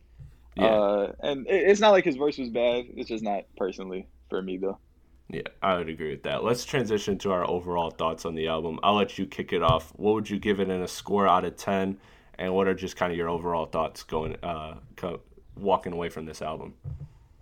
Yeah. 0.56 0.80
Uh, 0.80 1.12
and 1.20 1.46
it's 1.48 1.80
not 1.80 1.90
like 1.90 2.04
his 2.04 2.16
verse 2.16 2.38
was 2.38 2.50
bad. 2.50 2.86
It's 2.96 3.08
just 3.10 3.24
not 3.24 3.44
personally 3.56 4.08
for 4.30 4.42
me 4.42 4.58
though. 4.58 4.80
Yeah, 5.28 5.42
I 5.60 5.76
would 5.76 5.88
agree 5.88 6.10
with 6.10 6.22
that. 6.22 6.44
Let's 6.44 6.64
transition 6.64 7.18
to 7.18 7.32
our 7.32 7.48
overall 7.48 7.90
thoughts 7.90 8.24
on 8.24 8.34
the 8.36 8.46
album. 8.46 8.78
I'll 8.82 8.94
let 8.94 9.18
you 9.18 9.26
kick 9.26 9.52
it 9.52 9.62
off. 9.62 9.90
What 9.96 10.14
would 10.14 10.30
you 10.30 10.38
give 10.38 10.60
it 10.60 10.68
in 10.70 10.80
a 10.82 10.88
score 10.88 11.26
out 11.26 11.44
of 11.44 11.56
ten, 11.56 11.98
and 12.38 12.54
what 12.54 12.68
are 12.68 12.74
just 12.74 12.96
kind 12.96 13.10
of 13.12 13.18
your 13.18 13.28
overall 13.28 13.66
thoughts 13.66 14.04
going 14.04 14.36
uh 14.44 14.76
co- 14.96 15.20
walking 15.56 15.92
away 15.92 16.10
from 16.10 16.26
this 16.26 16.42
album? 16.42 16.74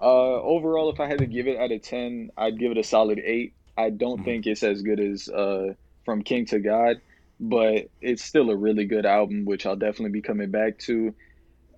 Uh, 0.00 0.04
overall, 0.42 0.90
if 0.90 1.00
I 1.00 1.06
had 1.06 1.20
to 1.20 1.26
give 1.26 1.46
it 1.46 1.58
out 1.58 1.72
of 1.72 1.82
ten, 1.82 2.30
I'd 2.36 2.58
give 2.58 2.72
it 2.72 2.78
a 2.78 2.84
solid 2.84 3.18
eight. 3.24 3.54
I 3.76 3.90
don't 3.90 4.22
Mm-hmm. 4.22 4.24
think 4.24 4.46
it's 4.46 4.62
as 4.62 4.82
good 4.82 5.00
as 5.00 5.28
uh, 5.28 5.74
From 6.04 6.22
King 6.22 6.46
to 6.46 6.58
God, 6.58 7.00
but 7.40 7.88
it's 8.00 8.22
still 8.24 8.50
a 8.50 8.56
really 8.56 8.84
good 8.84 9.06
album, 9.06 9.44
which 9.44 9.66
I'll 9.66 9.76
definitely 9.76 10.10
be 10.10 10.22
coming 10.22 10.50
back 10.50 10.78
to. 10.80 11.14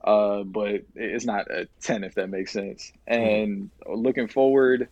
Uh, 0.03 0.43
but 0.45 0.83
it's 0.95 1.24
not 1.24 1.51
a 1.51 1.66
ten 1.81 2.05
if 2.05 2.14
that 2.14 2.29
makes 2.29 2.53
sense. 2.53 2.93
Mm-hmm. 3.11 3.22
And 3.89 4.03
looking 4.05 4.29
forward, 4.29 4.89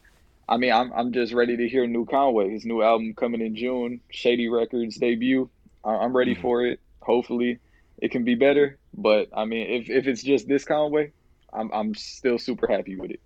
I 0.49 0.57
mean, 0.57 0.72
I'm 0.72 0.93
I'm 0.93 1.12
just 1.12 1.32
ready 1.32 1.57
to 1.57 1.68
hear 1.68 1.87
new 1.87 2.05
Conway. 2.05 2.51
His 2.51 2.64
new 2.64 2.82
album 2.82 3.14
coming 3.14 3.41
in 3.41 3.55
June, 3.57 4.01
Shady 4.11 4.49
Records 4.49 4.97
debut. 4.97 5.49
I- 5.85 5.97
I'm 5.97 6.16
ready 6.16 6.35
Mhm. 6.35 6.41
for 6.41 6.64
it. 6.66 6.80
Hopefully, 7.01 7.59
it 7.99 8.11
can 8.11 8.24
be 8.24 8.35
better. 8.35 8.78
But 8.97 9.28
I 9.32 9.45
mean, 9.45 9.68
if 9.70 9.91
if 9.91 10.07
it's 10.07 10.22
just 10.22 10.49
this 10.49 10.64
Conway, 10.64 11.12
I'm 11.53 11.70
I'm 11.72 11.95
still 11.95 12.39
super 12.39 12.66
happy 12.66 12.97
with 12.97 13.11
it. 13.12 13.20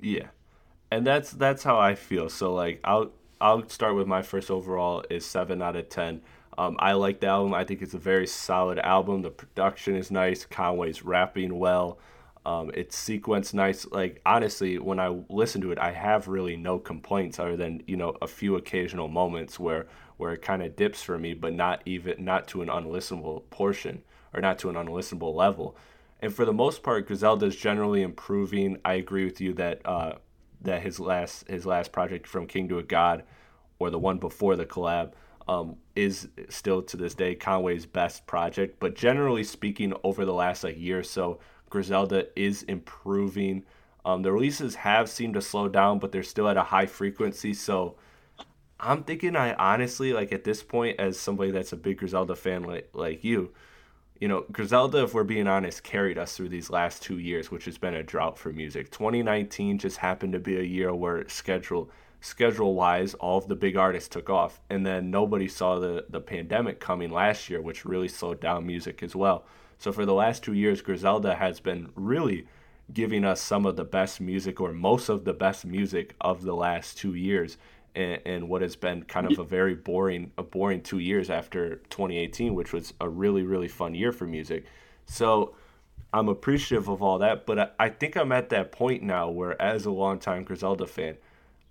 Yeah. 0.00 0.26
and 0.90 1.04
that's 1.06 1.32
that's 1.32 1.62
how 1.64 1.78
I 1.78 1.94
feel. 1.94 2.28
So 2.28 2.52
like 2.54 2.80
I'll 2.84 3.10
I'll 3.44 3.68
start 3.68 3.94
with 3.94 4.06
my 4.06 4.22
first 4.22 4.50
overall 4.50 5.04
is 5.10 5.26
seven 5.26 5.60
out 5.60 5.76
of 5.76 5.90
ten. 5.90 6.22
Um, 6.56 6.76
I 6.78 6.94
like 6.94 7.20
the 7.20 7.26
album. 7.26 7.52
I 7.52 7.62
think 7.64 7.82
it's 7.82 7.92
a 7.92 7.98
very 7.98 8.26
solid 8.26 8.78
album. 8.78 9.20
The 9.20 9.28
production 9.28 9.96
is 9.96 10.10
nice. 10.10 10.46
Conway's 10.46 11.04
rapping 11.04 11.58
well. 11.58 11.98
Um, 12.46 12.70
it's 12.72 12.96
sequenced 12.96 13.52
nice. 13.52 13.84
Like 13.84 14.22
honestly, 14.24 14.78
when 14.78 14.98
I 14.98 15.08
listen 15.28 15.60
to 15.60 15.72
it, 15.72 15.78
I 15.78 15.92
have 15.92 16.26
really 16.26 16.56
no 16.56 16.78
complaints 16.78 17.38
other 17.38 17.54
than 17.54 17.82
you 17.86 17.98
know 17.98 18.16
a 18.22 18.26
few 18.26 18.56
occasional 18.56 19.08
moments 19.08 19.60
where 19.60 19.88
where 20.16 20.32
it 20.32 20.40
kind 20.40 20.62
of 20.62 20.74
dips 20.74 21.02
for 21.02 21.18
me, 21.18 21.34
but 21.34 21.52
not 21.52 21.82
even 21.84 22.24
not 22.24 22.48
to 22.48 22.62
an 22.62 22.68
unlistenable 22.68 23.42
portion 23.50 24.00
or 24.32 24.40
not 24.40 24.58
to 24.60 24.70
an 24.70 24.76
unlistenable 24.76 25.34
level. 25.34 25.76
And 26.22 26.34
for 26.34 26.46
the 26.46 26.54
most 26.54 26.82
part, 26.82 27.06
Griselda 27.06 27.44
is 27.44 27.56
generally 27.56 28.00
improving. 28.00 28.78
I 28.86 28.94
agree 28.94 29.26
with 29.26 29.42
you 29.42 29.52
that 29.52 29.82
uh, 29.84 30.12
that 30.64 30.82
his 30.82 31.00
last 31.00 31.48
his 31.48 31.64
last 31.64 31.92
project 31.92 32.26
from 32.26 32.46
King 32.46 32.68
to 32.68 32.78
a 32.78 32.82
God, 32.82 33.24
or 33.78 33.90
the 33.90 33.98
one 33.98 34.18
before 34.18 34.56
the 34.56 34.66
collab, 34.66 35.12
um, 35.48 35.76
is 35.94 36.28
still 36.48 36.82
to 36.82 36.96
this 36.96 37.14
day 37.14 37.34
Conway's 37.34 37.86
best 37.86 38.26
project. 38.26 38.80
But 38.80 38.94
generally 38.94 39.44
speaking, 39.44 39.94
over 40.02 40.24
the 40.24 40.34
last 40.34 40.64
like 40.64 40.78
year 40.78 40.98
or 41.00 41.04
so, 41.04 41.38
Griselda 41.70 42.26
is 42.36 42.62
improving. 42.64 43.64
Um, 44.04 44.22
the 44.22 44.32
releases 44.32 44.74
have 44.74 45.08
seemed 45.08 45.34
to 45.34 45.40
slow 45.40 45.68
down, 45.68 45.98
but 45.98 46.12
they're 46.12 46.22
still 46.22 46.48
at 46.48 46.56
a 46.56 46.62
high 46.62 46.86
frequency. 46.86 47.54
So 47.54 47.96
I'm 48.78 49.02
thinking, 49.04 49.36
I 49.36 49.54
honestly 49.54 50.12
like 50.12 50.32
at 50.32 50.44
this 50.44 50.62
point, 50.62 51.00
as 51.00 51.18
somebody 51.18 51.50
that's 51.50 51.72
a 51.72 51.76
big 51.76 51.98
Griselda 51.98 52.36
fan 52.36 52.64
like 52.64 52.90
like 52.92 53.24
you, 53.24 53.52
you 54.20 54.28
know, 54.28 54.44
Griselda, 54.52 55.02
if 55.02 55.12
we're 55.12 55.24
being 55.24 55.48
honest, 55.48 55.82
carried 55.82 56.18
us 56.18 56.36
through 56.36 56.48
these 56.48 56.70
last 56.70 57.02
two 57.02 57.18
years, 57.18 57.50
which 57.50 57.64
has 57.64 57.78
been 57.78 57.94
a 57.94 58.02
drought 58.02 58.38
for 58.38 58.52
music. 58.52 58.90
2019 58.90 59.78
just 59.78 59.96
happened 59.96 60.32
to 60.34 60.38
be 60.38 60.56
a 60.56 60.62
year 60.62 60.94
where 60.94 61.28
schedule 61.28 61.90
schedule 62.20 62.74
wise, 62.74 63.12
all 63.14 63.36
of 63.36 63.48
the 63.48 63.56
big 63.56 63.76
artists 63.76 64.08
took 64.08 64.30
off, 64.30 64.60
and 64.70 64.86
then 64.86 65.10
nobody 65.10 65.48
saw 65.48 65.78
the 65.78 66.06
the 66.08 66.20
pandemic 66.20 66.78
coming 66.80 67.10
last 67.10 67.50
year, 67.50 67.60
which 67.60 67.84
really 67.84 68.08
slowed 68.08 68.40
down 68.40 68.66
music 68.66 69.02
as 69.02 69.16
well. 69.16 69.44
So 69.78 69.92
for 69.92 70.06
the 70.06 70.14
last 70.14 70.42
two 70.42 70.54
years, 70.54 70.80
Griselda 70.80 71.34
has 71.34 71.58
been 71.60 71.90
really 71.96 72.46
giving 72.92 73.24
us 73.24 73.40
some 73.40 73.66
of 73.66 73.76
the 73.76 73.84
best 73.84 74.20
music 74.20 74.60
or 74.60 74.72
most 74.72 75.08
of 75.08 75.24
the 75.24 75.32
best 75.32 75.64
music 75.64 76.14
of 76.20 76.42
the 76.42 76.54
last 76.54 76.98
two 76.98 77.14
years 77.14 77.56
and, 77.94 78.20
and 78.24 78.48
what 78.48 78.62
has 78.62 78.76
been 78.76 79.02
kind 79.04 79.30
of 79.30 79.38
a 79.38 79.44
very 79.44 79.74
boring 79.74 80.32
a 80.38 80.42
boring 80.42 80.82
two 80.82 80.98
years 80.98 81.30
after 81.30 81.76
2018 81.90 82.54
which 82.54 82.72
was 82.72 82.92
a 83.00 83.08
really 83.08 83.42
really 83.42 83.68
fun 83.68 83.94
year 83.94 84.12
for 84.12 84.26
music. 84.26 84.64
So 85.06 85.54
i'm 86.12 86.28
appreciative 86.28 86.88
of 86.88 87.02
all 87.02 87.18
that 87.18 87.44
but 87.44 87.58
i, 87.58 87.68
I 87.78 87.88
think 87.88 88.16
i'm 88.16 88.30
at 88.32 88.50
that 88.50 88.70
point 88.70 89.02
now 89.02 89.28
where 89.28 89.60
as 89.60 89.84
a 89.84 89.90
longtime 89.90 90.44
griselda 90.44 90.86
fan 90.86 91.16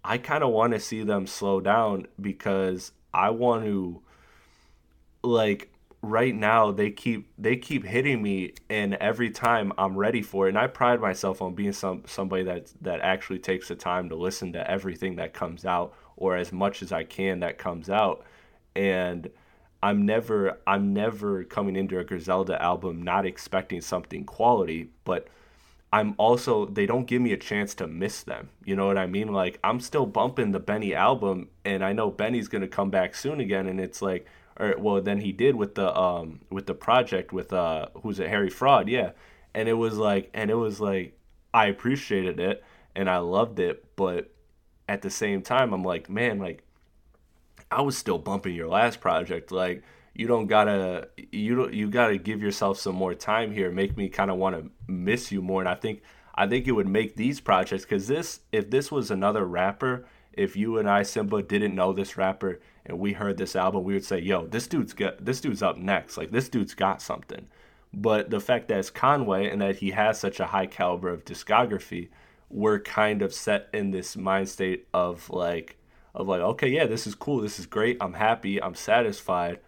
i 0.04 0.18
kind 0.18 0.44
of 0.44 0.52
want 0.52 0.74
to 0.74 0.80
see 0.80 1.04
them 1.04 1.28
slow 1.28 1.62
down 1.62 2.08
because 2.20 2.92
i 3.14 3.30
want 3.30 3.64
to 3.64 4.02
like 5.24 5.74
right 6.04 6.36
now 6.36 6.70
they 6.70 6.92
keep 6.92 7.32
they 7.38 7.56
keep 7.56 7.86
hitting 7.86 8.22
me 8.22 8.54
and 8.70 8.94
every 8.96 9.32
time 9.32 9.72
I'm 9.78 9.96
ready 9.96 10.22
for 10.22 10.48
it 10.48 10.50
and 10.50 10.58
I 10.58 10.68
pride 10.68 11.00
myself 11.00 11.42
on 11.42 11.56
being 11.56 11.72
some 11.72 12.04
somebody 12.06 12.44
that 12.44 12.74
that 12.82 13.00
actually 13.00 13.40
takes 13.40 13.70
the 13.70 13.76
time 13.76 14.10
to 14.10 14.16
listen 14.16 14.52
to 14.54 14.70
everything 14.70 15.16
that 15.16 15.34
comes 15.34 15.66
out 15.66 15.94
or 16.18 16.36
as 16.36 16.52
much 16.52 16.82
as 16.82 16.92
I 16.92 17.04
can 17.04 17.40
that 17.42 17.58
comes 17.58 17.90
out 17.90 18.24
and 18.76 19.30
I'm 19.82 20.06
never 20.06 20.60
I'm 20.66 20.94
never 20.94 21.44
coming 21.44 21.76
into 21.76 22.00
a 22.00 22.04
Griselda 22.04 22.62
album 22.62 23.02
not 23.02 23.26
expecting 23.26 23.82
something 23.82 24.24
quality 24.24 24.90
but 25.04 25.28
I'm 25.92 26.16
also 26.18 26.66
they 26.66 26.88
don't 26.88 27.06
give 27.06 27.22
me 27.22 27.34
a 27.34 27.38
chance 27.38 27.76
to 27.76 27.86
miss 27.86 28.24
them. 28.24 28.50
You 28.66 28.76
know 28.76 28.88
what 28.88 28.98
I 28.98 29.06
mean? 29.06 29.28
Like 29.28 29.60
I'm 29.64 29.80
still 29.80 30.08
bumping 30.08 30.52
the 30.52 30.60
Benny 30.60 30.96
album 30.96 31.50
and 31.64 31.86
I 31.86 31.94
know 31.94 32.10
Benny's 32.10 32.48
going 32.48 32.64
to 32.64 32.68
come 32.68 32.90
back 32.90 33.14
soon 33.14 33.40
again 33.40 33.68
and 33.68 33.80
it's 33.80 34.02
like 34.02 34.26
or 34.60 34.76
well 34.80 35.02
then 35.02 35.20
he 35.20 35.32
did 35.32 35.56
with 35.56 35.76
the 35.76 35.96
um 35.96 36.42
with 36.50 36.66
the 36.66 36.74
project 36.74 37.32
with 37.32 37.54
uh 37.54 37.88
who's 38.02 38.20
it 38.20 38.30
Harry 38.30 38.50
Fraud 38.50 38.88
yeah 38.88 39.12
and 39.54 39.70
it 39.70 39.74
was 39.74 39.98
like 39.98 40.30
and 40.34 40.50
it 40.50 40.56
was 40.56 40.80
like 40.80 41.18
I 41.54 41.68
appreciated 41.68 42.40
it 42.40 42.64
and 42.96 43.10
I 43.10 43.18
loved 43.18 43.60
it 43.60 43.86
but 43.96 44.33
at 44.88 45.02
the 45.02 45.10
same 45.10 45.42
time 45.42 45.74
I'm 45.74 45.84
like 45.84 46.10
man 46.10 46.40
like 46.40 46.64
I 47.72 47.82
was 47.82 47.98
still 47.98 48.18
bumping 48.18 48.56
your 48.56 48.68
last 48.68 49.02
project 49.02 49.52
like 49.52 49.84
you 50.14 50.28
don't 50.28 50.48
gotta 50.48 51.10
you 51.32 51.56
don't 51.56 51.74
you 51.74 51.90
gotta 51.90 52.18
give 52.18 52.42
yourself 52.42 52.80
some 52.80 52.96
more 52.96 53.14
time 53.14 53.52
here 53.52 53.72
make 53.72 53.98
me 53.98 54.10
kind 54.10 54.30
of 54.30 54.38
want 54.38 54.56
to 54.56 54.72
miss 54.92 55.32
you 55.32 55.42
more 55.42 55.62
and 55.62 55.70
I 55.70 55.76
think 55.76 56.02
I 56.36 56.48
think 56.48 56.68
it 56.68 56.72
would 56.72 56.88
make 56.88 57.16
these 57.16 57.40
projects 57.40 57.84
because 57.84 58.08
this 58.08 58.42
if 58.52 58.70
this 58.70 58.92
was 58.92 59.12
another 59.12 59.46
rapper 59.46 60.06
if 60.34 60.56
you 60.56 60.78
and 60.80 60.90
I 60.90 61.04
Simba 61.04 61.44
didn't 61.44 61.76
know 61.76 61.94
this 61.94 62.18
rapper 62.18 62.60
and 62.86 63.00
we 63.00 63.14
heard 63.14 63.38
this 63.38 63.56
album, 63.56 63.84
we 63.84 63.94
would 63.94 64.04
say, 64.04 64.20
"Yo, 64.20 64.48
this 64.48 64.68
dude's 64.68 64.94
got 64.94 65.24
this 65.24 65.40
dude's 65.40 65.64
up 65.64 65.78
next. 65.78 66.18
Like 66.18 66.32
this 66.32 66.50
dude's 66.50 66.74
got 66.74 67.02
something." 67.02 67.48
But 67.94 68.32
the 68.32 68.40
fact 68.40 68.68
that 68.68 68.80
it's 68.80 68.90
Conway 68.90 69.48
and 69.48 69.62
that 69.62 69.78
he 69.78 69.92
has 69.92 70.20
such 70.20 70.40
a 70.40 70.48
high 70.48 70.66
caliber 70.66 71.10
of 71.10 71.26
discography, 71.26 72.10
we're 72.54 72.80
kind 72.80 73.22
of 73.22 73.34
set 73.34 73.68
in 73.74 73.92
this 73.92 74.16
mind 74.16 74.48
state 74.48 74.88
of 74.94 75.30
like 75.30 75.78
of 76.14 76.28
like, 76.28 76.42
okay, 76.42 76.68
yeah, 76.68 76.86
this 76.86 77.08
is 77.08 77.16
cool, 77.16 77.42
this 77.42 77.58
is 77.58 77.66
great, 77.66 77.98
I'm 78.00 78.14
happy, 78.14 78.62
I'm 78.62 78.76
satisfied, 78.76 79.60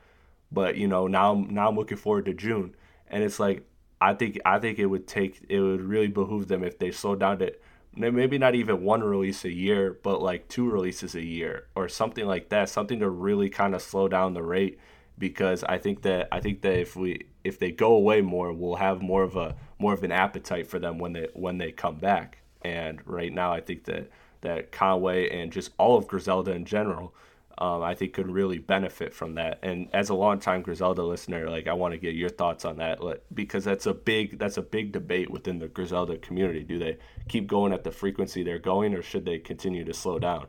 but 0.52 0.78
you 0.78 0.88
know, 0.88 1.08
now 1.08 1.46
now 1.50 1.70
I'm 1.70 1.76
looking 1.76 1.98
forward 1.98 2.26
to 2.26 2.34
June. 2.34 2.76
And 3.08 3.24
it's 3.24 3.40
like 3.40 3.68
I 4.00 4.14
think 4.14 4.40
I 4.46 4.60
think 4.60 4.78
it 4.80 4.86
would 4.86 5.08
take 5.08 5.44
it 5.50 5.60
would 5.60 5.82
really 5.82 6.08
behoove 6.08 6.48
them 6.48 6.64
if 6.64 6.78
they 6.78 6.92
slow 6.92 7.16
down 7.16 7.40
to 7.40 7.54
maybe 7.96 8.38
not 8.38 8.56
even 8.56 8.84
one 8.84 9.04
release 9.04 9.46
a 9.46 9.52
year, 9.52 9.98
but 10.04 10.22
like 10.22 10.48
two 10.48 10.70
releases 10.70 11.16
a 11.16 11.24
year 11.24 11.68
or 11.76 11.88
something 11.88 12.26
like 12.26 12.50
that, 12.50 12.70
something 12.70 13.00
to 13.00 13.10
really 13.10 13.50
kind 13.50 13.74
of 13.74 13.82
slow 13.82 14.08
down 14.08 14.34
the 14.34 14.44
rate 14.44 14.80
because 15.18 15.64
I 15.64 15.78
think 15.78 16.02
that 16.04 16.28
I 16.32 16.40
think 16.40 16.62
that 16.62 16.78
if 16.78 16.96
we 16.96 17.28
if 17.44 17.58
they 17.58 17.72
go 17.72 17.94
away 17.94 18.22
more, 18.22 18.54
we'll 18.54 18.76
have 18.76 19.02
more 19.02 19.24
of 19.24 19.36
a 19.36 19.56
more 19.80 19.94
of 19.94 20.04
an 20.04 20.12
appetite 20.12 20.68
for 20.68 20.78
them 20.78 21.00
when 21.00 21.14
they 21.14 21.28
when 21.34 21.58
they 21.58 21.72
come 21.72 21.96
back. 21.96 22.40
And 22.66 23.02
right 23.06 23.32
now, 23.32 23.54
I 23.54 23.62
think 23.62 23.86
that 23.86 24.10
that 24.42 24.72
Conway 24.72 25.30
and 25.30 25.52
just 25.52 25.72
all 25.78 25.98
of 25.98 26.08
Griselda 26.08 26.52
in 26.52 26.66
general 26.66 27.14
um, 27.58 27.84
I 27.84 27.96
think 27.96 28.14
could 28.14 28.30
really 28.30 28.58
benefit 28.58 29.14
from 29.14 29.36
that. 29.36 29.60
And 29.64 29.88
as 29.94 30.10
a 30.10 30.14
longtime 30.14 30.62
Griselda 30.62 31.04
listener, 31.04 31.50
like 31.50 31.68
I 31.68 31.74
want 31.74 31.94
to 31.94 31.98
get 31.98 32.16
your 32.16 32.30
thoughts 32.30 32.66
on 32.66 32.78
that 32.78 33.00
because 33.34 33.64
that's 33.64 33.86
a 33.86 33.94
big 33.94 34.38
that's 34.38 34.58
a 34.58 34.62
big 34.62 34.92
debate 34.92 35.30
within 35.30 35.60
the 35.60 35.68
Griselda 35.68 36.18
community. 36.18 36.64
Do 36.64 36.78
they 36.78 36.98
keep 37.30 37.48
going 37.48 37.72
at 37.72 37.84
the 37.84 37.92
frequency 37.92 38.44
they're 38.44 38.60
going, 38.60 38.94
or 38.94 39.02
should 39.02 39.26
they 39.26 39.40
continue 39.40 39.86
to 39.86 39.94
slow 39.94 40.20
down? 40.20 40.48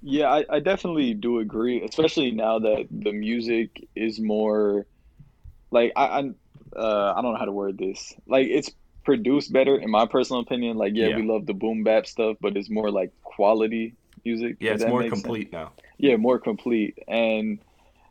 Yeah, 0.00 0.30
I, 0.30 0.44
I 0.48 0.60
definitely 0.60 1.14
do 1.14 1.40
agree, 1.40 1.82
especially 1.82 2.30
now 2.30 2.58
that 2.58 2.88
the 2.90 3.12
music 3.12 3.86
is 3.94 4.18
more 4.18 4.86
like 5.70 5.92
I 5.94 6.04
I, 6.04 6.30
uh, 6.74 7.14
I 7.16 7.20
don't 7.20 7.32
know 7.32 7.38
how 7.38 7.44
to 7.44 7.52
word 7.52 7.76
this. 7.76 8.14
Like 8.26 8.46
it's 8.46 8.70
produced 9.04 9.52
better 9.52 9.76
in 9.76 9.90
my 9.90 10.06
personal 10.06 10.42
opinion. 10.42 10.76
Like 10.76 10.92
yeah, 10.94 11.08
yeah. 11.08 11.16
we 11.16 11.22
love 11.22 11.46
the 11.46 11.54
boom 11.54 11.84
bap 11.84 12.06
stuff, 12.06 12.36
but 12.40 12.56
it's 12.56 12.70
more 12.70 12.90
like 12.90 13.12
quality 13.22 13.94
music. 14.24 14.56
Yeah, 14.60 14.72
it's 14.72 14.84
more 14.84 15.08
complete 15.08 15.50
sense. 15.50 15.52
now 15.52 15.72
yeah 15.98 16.16
more 16.16 16.38
complete 16.38 16.98
and 17.08 17.58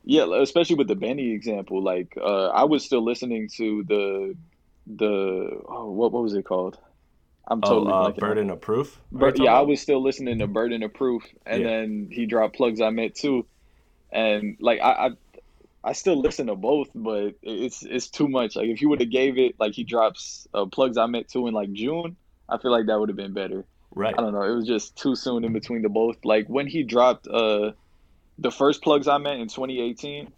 yeah 0.03 0.25
especially 0.41 0.75
with 0.75 0.87
the 0.87 0.95
benny 0.95 1.31
example 1.31 1.81
like 1.81 2.17
uh 2.21 2.47
i 2.47 2.63
was 2.63 2.83
still 2.83 3.03
listening 3.03 3.49
to 3.49 3.83
the 3.83 4.35
the 4.87 5.61
oh, 5.67 5.91
what, 5.91 6.11
what 6.11 6.23
was 6.23 6.33
it 6.33 6.43
called 6.43 6.77
i'm 7.47 7.59
oh, 7.63 7.69
totally 7.69 7.91
oh, 7.91 8.03
uh, 8.05 8.11
burden 8.11 8.49
of 8.49 8.61
proof 8.61 8.99
but 9.11 9.39
yeah 9.39 9.53
i 9.53 9.61
was 9.61 9.81
still 9.81 10.01
listening 10.01 10.39
to 10.39 10.47
burden 10.47 10.83
of 10.83 10.93
proof 10.93 11.23
and 11.45 11.61
yeah. 11.61 11.69
then 11.69 12.07
he 12.11 12.25
dropped 12.25 12.55
plugs 12.55 12.81
i 12.81 12.89
met 12.89 13.15
too 13.15 13.45
and 14.11 14.57
like 14.59 14.79
I, 14.81 15.11
I 15.83 15.93
still 15.93 16.19
listen 16.19 16.47
to 16.47 16.55
both, 16.55 16.89
but 16.95 17.35
it's 17.41 17.83
it's 17.83 18.07
too 18.07 18.27
much. 18.27 18.55
Like 18.55 18.67
if 18.67 18.81
you 18.81 18.89
would 18.89 19.01
have 19.01 19.11
gave 19.11 19.37
it 19.37 19.55
like 19.59 19.73
he 19.73 19.83
drops 19.83 20.47
uh, 20.53 20.65
plugs 20.65 20.97
I 20.97 21.07
met 21.07 21.27
too 21.27 21.47
in 21.47 21.53
like 21.53 21.73
June, 21.73 22.15
I 22.47 22.57
feel 22.57 22.71
like 22.71 22.85
that 22.87 22.99
would 22.99 23.09
have 23.09 23.17
been 23.17 23.33
better. 23.33 23.65
Right. 23.95 24.15
I 24.17 24.21
don't 24.21 24.33
know. 24.33 24.43
It 24.43 24.55
was 24.55 24.65
just 24.65 24.95
too 24.95 25.15
soon 25.15 25.43
in 25.43 25.53
between 25.53 25.81
the 25.81 25.89
both. 25.89 26.23
Like 26.23 26.47
when 26.47 26.67
he 26.67 26.83
dropped 26.83 27.27
uh 27.27 27.71
the 28.39 28.51
first 28.51 28.81
plugs 28.81 29.07
I 29.07 29.17
met 29.17 29.37
in 29.37 29.47
2018, 29.47 30.31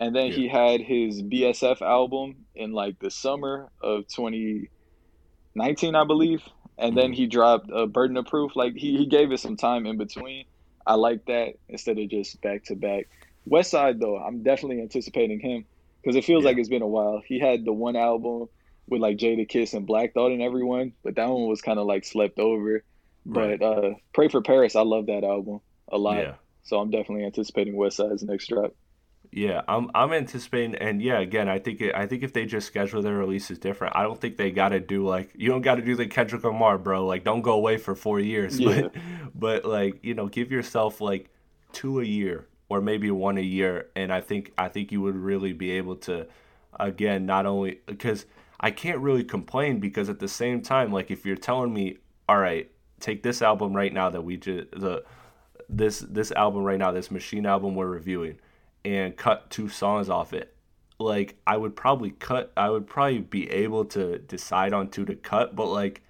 and 0.00 0.16
then 0.16 0.26
yeah. 0.26 0.32
he 0.32 0.48
had 0.48 0.80
his 0.80 1.22
BSF 1.22 1.80
album 1.82 2.46
in 2.54 2.72
like 2.72 2.98
the 2.98 3.10
summer 3.10 3.68
of 3.80 4.06
2019, 4.08 5.94
I 5.94 6.04
believe. 6.04 6.42
And 6.78 6.90
mm-hmm. 6.90 7.00
then 7.00 7.12
he 7.12 7.26
dropped 7.26 7.70
a 7.72 7.86
Burden 7.86 8.16
of 8.16 8.26
Proof. 8.26 8.56
Like 8.56 8.74
he, 8.74 8.96
he 8.96 9.06
gave 9.06 9.32
it 9.32 9.40
some 9.40 9.56
time 9.56 9.86
in 9.86 9.96
between. 9.96 10.44
I 10.86 10.94
like 10.94 11.24
that 11.26 11.54
instead 11.68 11.98
of 11.98 12.08
just 12.08 12.40
back 12.40 12.64
to 12.64 12.76
back. 12.76 13.08
Westside 13.48 14.00
though, 14.00 14.18
I'm 14.18 14.42
definitely 14.42 14.82
anticipating 14.82 15.40
him 15.40 15.64
because 16.02 16.16
it 16.16 16.24
feels 16.24 16.42
yeah. 16.42 16.50
like 16.50 16.58
it's 16.58 16.68
been 16.68 16.82
a 16.82 16.86
while. 16.86 17.22
He 17.24 17.38
had 17.38 17.64
the 17.64 17.72
one 17.72 17.96
album 17.96 18.48
with 18.88 19.00
like 19.00 19.16
Jadakiss 19.16 19.74
and 19.74 19.86
Black 19.86 20.14
Thought 20.14 20.32
and 20.32 20.42
everyone, 20.42 20.92
but 21.02 21.16
that 21.16 21.28
one 21.28 21.48
was 21.48 21.62
kind 21.62 21.78
of 21.78 21.86
like 21.86 22.04
slept 22.04 22.38
over. 22.38 22.84
Right. 23.24 23.58
But 23.58 23.64
uh, 23.64 23.90
Pray 24.12 24.28
for 24.28 24.42
Paris, 24.42 24.76
I 24.76 24.82
love 24.82 25.06
that 25.06 25.24
album 25.24 25.60
a 25.90 25.98
lot. 25.98 26.18
Yeah. 26.18 26.34
So 26.64 26.78
I'm 26.78 26.90
definitely 26.90 27.24
anticipating 27.24 27.74
Westside's 27.74 28.22
next 28.22 28.48
drop. 28.48 28.74
Yeah, 29.32 29.62
I'm 29.66 29.90
I'm 29.94 30.12
anticipating, 30.12 30.76
and 30.76 31.02
yeah, 31.02 31.18
again, 31.18 31.48
I 31.48 31.58
think 31.58 31.80
it, 31.80 31.94
I 31.94 32.06
think 32.06 32.22
if 32.22 32.32
they 32.32 32.46
just 32.46 32.66
schedule 32.66 33.02
their 33.02 33.16
releases 33.16 33.58
different, 33.58 33.96
I 33.96 34.02
don't 34.02 34.20
think 34.20 34.36
they 34.36 34.52
got 34.52 34.68
to 34.68 34.80
do 34.80 35.04
like 35.04 35.30
you 35.34 35.50
don't 35.50 35.62
got 35.62 35.74
to 35.74 35.82
do 35.82 35.96
the 35.96 36.06
Kendrick 36.06 36.44
Lamar, 36.44 36.78
bro. 36.78 37.04
Like, 37.04 37.24
don't 37.24 37.42
go 37.42 37.52
away 37.52 37.76
for 37.76 37.94
four 37.94 38.20
years, 38.20 38.58
Yeah. 38.60 38.82
but 38.82 38.94
but 39.34 39.64
like 39.64 40.04
you 40.04 40.14
know, 40.14 40.28
give 40.28 40.52
yourself 40.52 41.00
like 41.00 41.28
two 41.72 42.00
a 42.00 42.04
year 42.04 42.46
or 42.68 42.80
maybe 42.80 43.10
one 43.10 43.38
a 43.38 43.42
year, 43.42 43.88
and 43.94 44.12
I 44.12 44.20
think 44.20 44.52
I 44.58 44.68
think 44.68 44.92
you 44.92 45.00
would 45.02 45.16
really 45.16 45.52
be 45.52 45.72
able 45.72 45.96
to, 45.96 46.26
again, 46.78 47.26
not 47.26 47.46
only 47.46 47.80
because 47.86 48.26
I 48.60 48.70
can't 48.70 48.98
really 48.98 49.24
complain 49.24 49.80
because 49.80 50.08
at 50.08 50.18
the 50.18 50.28
same 50.28 50.62
time, 50.62 50.92
like 50.92 51.10
if 51.10 51.24
you're 51.24 51.36
telling 51.36 51.72
me, 51.72 51.98
all 52.28 52.38
right, 52.38 52.70
take 53.00 53.22
this 53.22 53.42
album 53.42 53.74
right 53.74 53.92
now 53.92 54.10
that 54.10 54.22
we 54.22 54.36
just 54.36 54.70
the 54.72 55.04
this 55.68 56.00
this 56.00 56.32
album 56.32 56.62
right 56.62 56.78
now, 56.78 56.90
this 56.90 57.10
machine 57.10 57.46
album 57.46 57.74
we're 57.74 57.86
reviewing, 57.86 58.38
and 58.84 59.16
cut 59.16 59.50
two 59.50 59.68
songs 59.68 60.08
off 60.08 60.32
it. 60.32 60.54
Like 60.98 61.36
I 61.46 61.56
would 61.56 61.76
probably 61.76 62.10
cut 62.10 62.52
I 62.56 62.70
would 62.70 62.86
probably 62.86 63.18
be 63.18 63.50
able 63.50 63.84
to 63.86 64.18
decide 64.18 64.72
on 64.72 64.90
two 64.90 65.04
to 65.04 65.14
cut, 65.14 65.54
but 65.54 65.66
like 65.66 66.02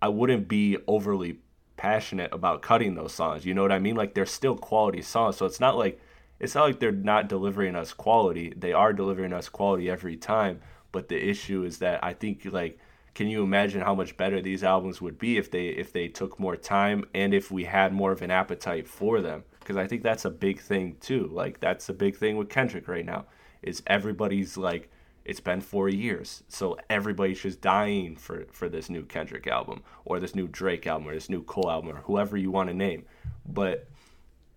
I 0.00 0.08
wouldn't 0.08 0.46
be 0.46 0.76
overly 0.86 1.38
passionate 1.78 2.32
about 2.32 2.60
cutting 2.60 2.94
those 2.94 3.14
songs. 3.14 3.46
You 3.46 3.54
know 3.54 3.62
what 3.62 3.72
I 3.72 3.78
mean? 3.78 3.96
Like 3.96 4.12
they're 4.12 4.26
still 4.26 4.56
quality 4.56 5.00
songs. 5.00 5.36
So 5.36 5.46
it's 5.46 5.60
not 5.60 5.78
like 5.78 5.98
it's 6.38 6.54
not 6.54 6.64
like 6.64 6.80
they're 6.80 6.92
not 6.92 7.28
delivering 7.28 7.74
us 7.74 7.94
quality. 7.94 8.52
They 8.54 8.72
are 8.72 8.92
delivering 8.92 9.32
us 9.32 9.48
quality 9.48 9.88
every 9.88 10.16
time. 10.16 10.60
But 10.92 11.08
the 11.08 11.16
issue 11.16 11.64
is 11.64 11.78
that 11.78 12.04
I 12.04 12.12
think 12.12 12.44
like 12.44 12.78
can 13.14 13.26
you 13.26 13.42
imagine 13.42 13.80
how 13.80 13.96
much 13.96 14.16
better 14.16 14.40
these 14.40 14.62
albums 14.62 15.00
would 15.00 15.18
be 15.18 15.38
if 15.38 15.50
they 15.50 15.68
if 15.68 15.92
they 15.92 16.08
took 16.08 16.38
more 16.38 16.56
time 16.56 17.04
and 17.14 17.34
if 17.34 17.50
we 17.50 17.64
had 17.64 17.92
more 17.92 18.12
of 18.12 18.22
an 18.22 18.30
appetite 18.30 18.86
for 18.86 19.20
them? 19.20 19.44
Because 19.58 19.76
I 19.76 19.86
think 19.86 20.02
that's 20.02 20.24
a 20.24 20.30
big 20.30 20.60
thing 20.60 20.96
too. 21.00 21.28
Like 21.32 21.60
that's 21.60 21.88
a 21.88 21.94
big 21.94 22.16
thing 22.16 22.36
with 22.36 22.48
Kendrick 22.48 22.86
right 22.86 23.04
now. 23.04 23.24
Is 23.62 23.82
everybody's 23.86 24.56
like 24.56 24.90
it's 25.28 25.40
been 25.40 25.60
four 25.60 25.90
years, 25.90 26.42
so 26.48 26.78
everybody's 26.88 27.42
just 27.42 27.60
dying 27.60 28.16
for 28.16 28.46
for 28.50 28.70
this 28.70 28.88
new 28.88 29.04
Kendrick 29.04 29.46
album 29.46 29.82
or 30.06 30.18
this 30.18 30.34
new 30.34 30.48
Drake 30.48 30.86
album 30.86 31.06
or 31.06 31.12
this 31.12 31.28
new 31.28 31.42
Cole 31.42 31.70
album 31.70 31.90
or 31.90 32.00
whoever 32.00 32.38
you 32.38 32.50
want 32.50 32.70
to 32.70 32.74
name. 32.74 33.04
But 33.46 33.90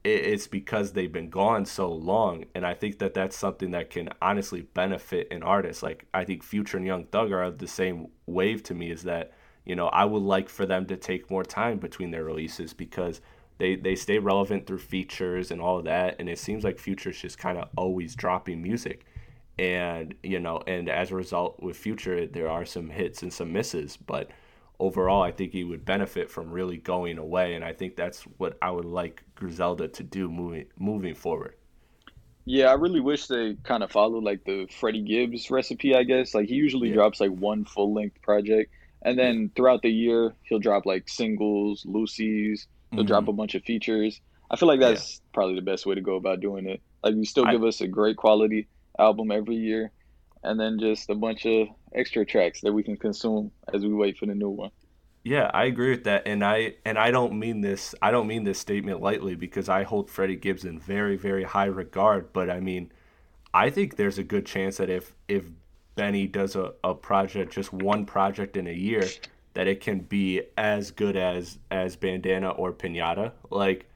it, 0.05 0.26
it's 0.28 0.47
because 0.47 0.93
they've 0.93 1.11
been 1.11 1.30
gone 1.30 1.65
so 1.65 1.91
long, 1.91 2.45
and 2.55 2.65
I 2.65 2.74
think 2.74 2.99
that 2.99 3.13
that's 3.13 3.38
something 3.38 3.72
that 3.72 3.89
can 3.89 4.11
honestly 4.22 4.61
benefit 4.61 5.28
an 5.30 5.43
artist. 5.43 5.84
Like 5.84 6.05
I 6.13 6.24
think 6.24 6.41
Future 6.41 6.78
and 6.78 6.86
Young 6.86 7.03
Thug 7.03 7.34
are 7.34 7.43
of 7.43 7.57
the 7.57 7.67
same 7.67 8.07
wave 8.26 8.63
to 8.63 8.74
me. 8.74 8.91
Is 8.91 9.03
that 9.03 9.34
you 9.65 9.76
know 9.76 9.88
I 9.89 10.05
would 10.05 10.24
like 10.24 10.47
for 10.47 10.65
them 10.65 10.86
to 10.86 10.95
take 10.95 11.30
more 11.30 11.43
time 11.43 11.80
between 11.80 12.11
their 12.11 12.24
releases 12.24 12.74
because 12.74 13.19
they 13.57 13.76
they 13.76 13.95
stay 13.95 14.19
relevant 14.19 14.67
through 14.67 14.80
features 14.80 15.51
and 15.51 15.59
all 15.59 15.80
of 15.80 15.84
that, 15.84 16.15
and 16.17 16.30
it 16.30 16.39
seems 16.39 16.63
like 16.63 16.80
Future's 16.80 17.22
just 17.22 17.38
kind 17.38 17.57
of 17.57 17.67
always 17.76 18.15
dropping 18.15 18.61
music 18.61 19.05
and 19.62 20.16
you 20.24 20.39
know 20.39 20.57
and 20.68 20.89
as 20.89 21.12
a 21.12 21.16
result 21.16 21.62
with 21.62 21.78
future 21.78 22.26
there 22.28 22.49
are 22.49 22.66
some 22.66 22.89
hits 22.89 23.22
and 23.24 23.32
some 23.34 23.51
misses 23.53 23.97
but 23.97 24.32
overall 24.80 25.22
i 25.24 25.32
think 25.32 25.51
he 25.53 25.64
would 25.64 25.86
benefit 25.86 26.30
from 26.32 26.51
really 26.51 26.78
going 26.78 27.18
away 27.18 27.55
and 27.55 27.64
i 27.66 27.74
think 27.74 27.95
that's 27.95 28.24
what 28.38 28.57
i 28.62 28.72
would 28.72 28.86
like 28.86 29.24
griselda 29.36 29.88
to 29.88 30.03
do 30.03 30.30
moving 30.30 30.66
moving 30.80 31.16
forward 31.16 31.55
Yeah, 32.45 32.68
I 32.68 32.74
really 32.74 32.99
wish 32.99 33.28
they 33.28 33.55
kind 33.64 33.84
of 33.84 33.91
followed 33.91 34.24
like 34.24 34.43
the 34.45 34.68
Freddie 34.80 35.03
Gibbs 35.03 35.51
recipe, 35.51 35.95
I 35.95 36.03
guess. 36.03 36.34
Like 36.34 36.47
he 36.49 36.55
usually 36.55 36.89
Yeah. 36.89 36.95
drops 36.95 37.20
like 37.20 37.32
one 37.32 37.66
full 37.66 37.93
length 37.93 38.22
project, 38.22 38.72
and 39.03 39.18
then 39.18 39.51
throughout 39.55 39.82
the 39.84 39.91
year 39.91 40.36
he'll 40.43 40.59
drop 40.59 40.86
like 40.86 41.07
singles, 41.07 41.84
loosies. 41.86 42.66
He'll 42.95 43.03
drop 43.03 43.28
a 43.28 43.34
bunch 43.34 43.55
of 43.55 43.64
features. 43.64 44.22
I 44.49 44.55
feel 44.57 44.68
like 44.68 44.80
Mm-hmm. 44.80 44.82
Yeah. 44.82 44.89
that's 44.89 45.22
probably 45.34 45.55
the 45.55 45.62
best 45.62 45.86
way 45.86 45.95
to 45.95 46.01
go 46.01 46.16
about 46.16 46.39
doing 46.41 46.66
it. 46.68 46.82
Like 47.03 47.16
you 47.16 47.26
still 47.26 47.45
I- 47.45 47.51
give 47.51 47.64
us 47.64 47.82
a 47.82 47.88
great 47.88 48.18
quality 48.18 48.68
album 49.00 49.32
every 49.32 49.56
year, 49.56 49.92
and 50.44 50.60
then 50.60 50.80
just 50.80 51.10
a 51.10 51.16
bunch 51.16 51.46
of 51.46 51.68
extra 51.94 52.26
tracks 52.26 52.62
that 52.62 52.74
we 52.74 52.84
can 52.84 52.98
consume 52.98 53.52
as 53.74 53.82
we 53.84 53.94
wait 53.94 54.18
for 54.18 54.26
the 54.26 54.36
new 54.36 54.50
one. 54.50 54.72
Yeah, 55.24 55.52
I 55.54 55.66
agree 55.66 55.92
with 55.92 56.06
that, 56.06 56.24
and 56.26 56.44
I 56.44 56.76
and 56.84 56.98
I 56.98 57.12
don't 57.12 57.38
mean 57.38 57.62
this. 57.62 57.94
I 58.02 58.10
don't 58.10 58.28
mean 58.28 58.44
this 58.44 58.58
statement 58.58 59.02
lightly 59.02 59.36
because 59.36 59.70
I 59.70 59.84
hold 59.84 60.10
Freddie 60.10 60.36
Gibbs 60.36 60.66
in 60.66 60.80
very 60.80 61.16
very 61.16 61.44
high 61.44 61.66
regard. 61.66 62.34
But 62.34 62.50
I 62.50 62.60
mean, 62.60 62.92
I 63.54 63.70
think 63.70 63.98
there's 63.98 64.18
a 64.18 64.24
good 64.24 64.48
chance 64.48 64.78
that 64.78 64.89
if 64.89 65.14
if 65.28 65.46
Benny 65.96 66.26
does 66.26 66.56
a, 66.56 66.74
a 66.84 66.96
project, 66.96 67.54
just 67.54 67.72
one 67.72 68.06
project 68.06 68.58
in 68.58 68.66
a 68.66 68.74
year, 68.74 69.08
that 69.54 69.68
it 69.68 69.82
can 69.82 70.00
be 70.00 70.42
as 70.58 70.89
good 70.89 71.16
as 71.16 71.60
as 71.70 71.96
Bandana 71.96 72.50
or 72.50 72.74
Pinata. 72.74 73.34
Like, 73.52 73.91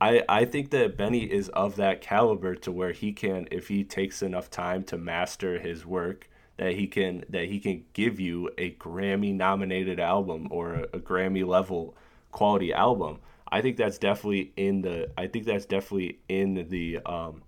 I 0.00 0.22
I 0.28 0.44
think 0.44 0.70
that 0.70 0.96
Benny 0.96 1.24
is 1.24 1.48
of 1.50 1.76
that 1.76 2.00
caliber 2.00 2.54
to 2.56 2.72
where 2.72 2.92
he 2.92 3.12
can, 3.12 3.48
if 3.50 3.68
he 3.68 3.84
takes 3.84 4.22
enough 4.22 4.50
time 4.50 4.82
to 4.84 4.98
master 4.98 5.58
his 5.58 5.86
work, 5.86 6.28
that 6.56 6.74
he 6.74 6.86
can 6.86 7.24
that 7.30 7.46
he 7.46 7.58
can 7.58 7.84
give 7.92 8.20
you 8.20 8.50
a 8.58 8.72
Grammy 8.72 9.34
nominated 9.34 10.00
album 10.00 10.48
or 10.50 10.74
a, 10.74 10.82
a 10.94 10.98
Grammy 10.98 11.46
level 11.46 11.96
quality 12.30 12.72
album. 12.72 13.18
I 13.48 13.60
think 13.62 13.76
that's 13.76 13.98
definitely 13.98 14.52
in 14.56 14.82
the 14.82 15.10
I 15.16 15.26
think 15.26 15.46
that's 15.46 15.66
definitely 15.66 16.18
in 16.28 16.66
the 16.68 16.98
um 17.06 17.42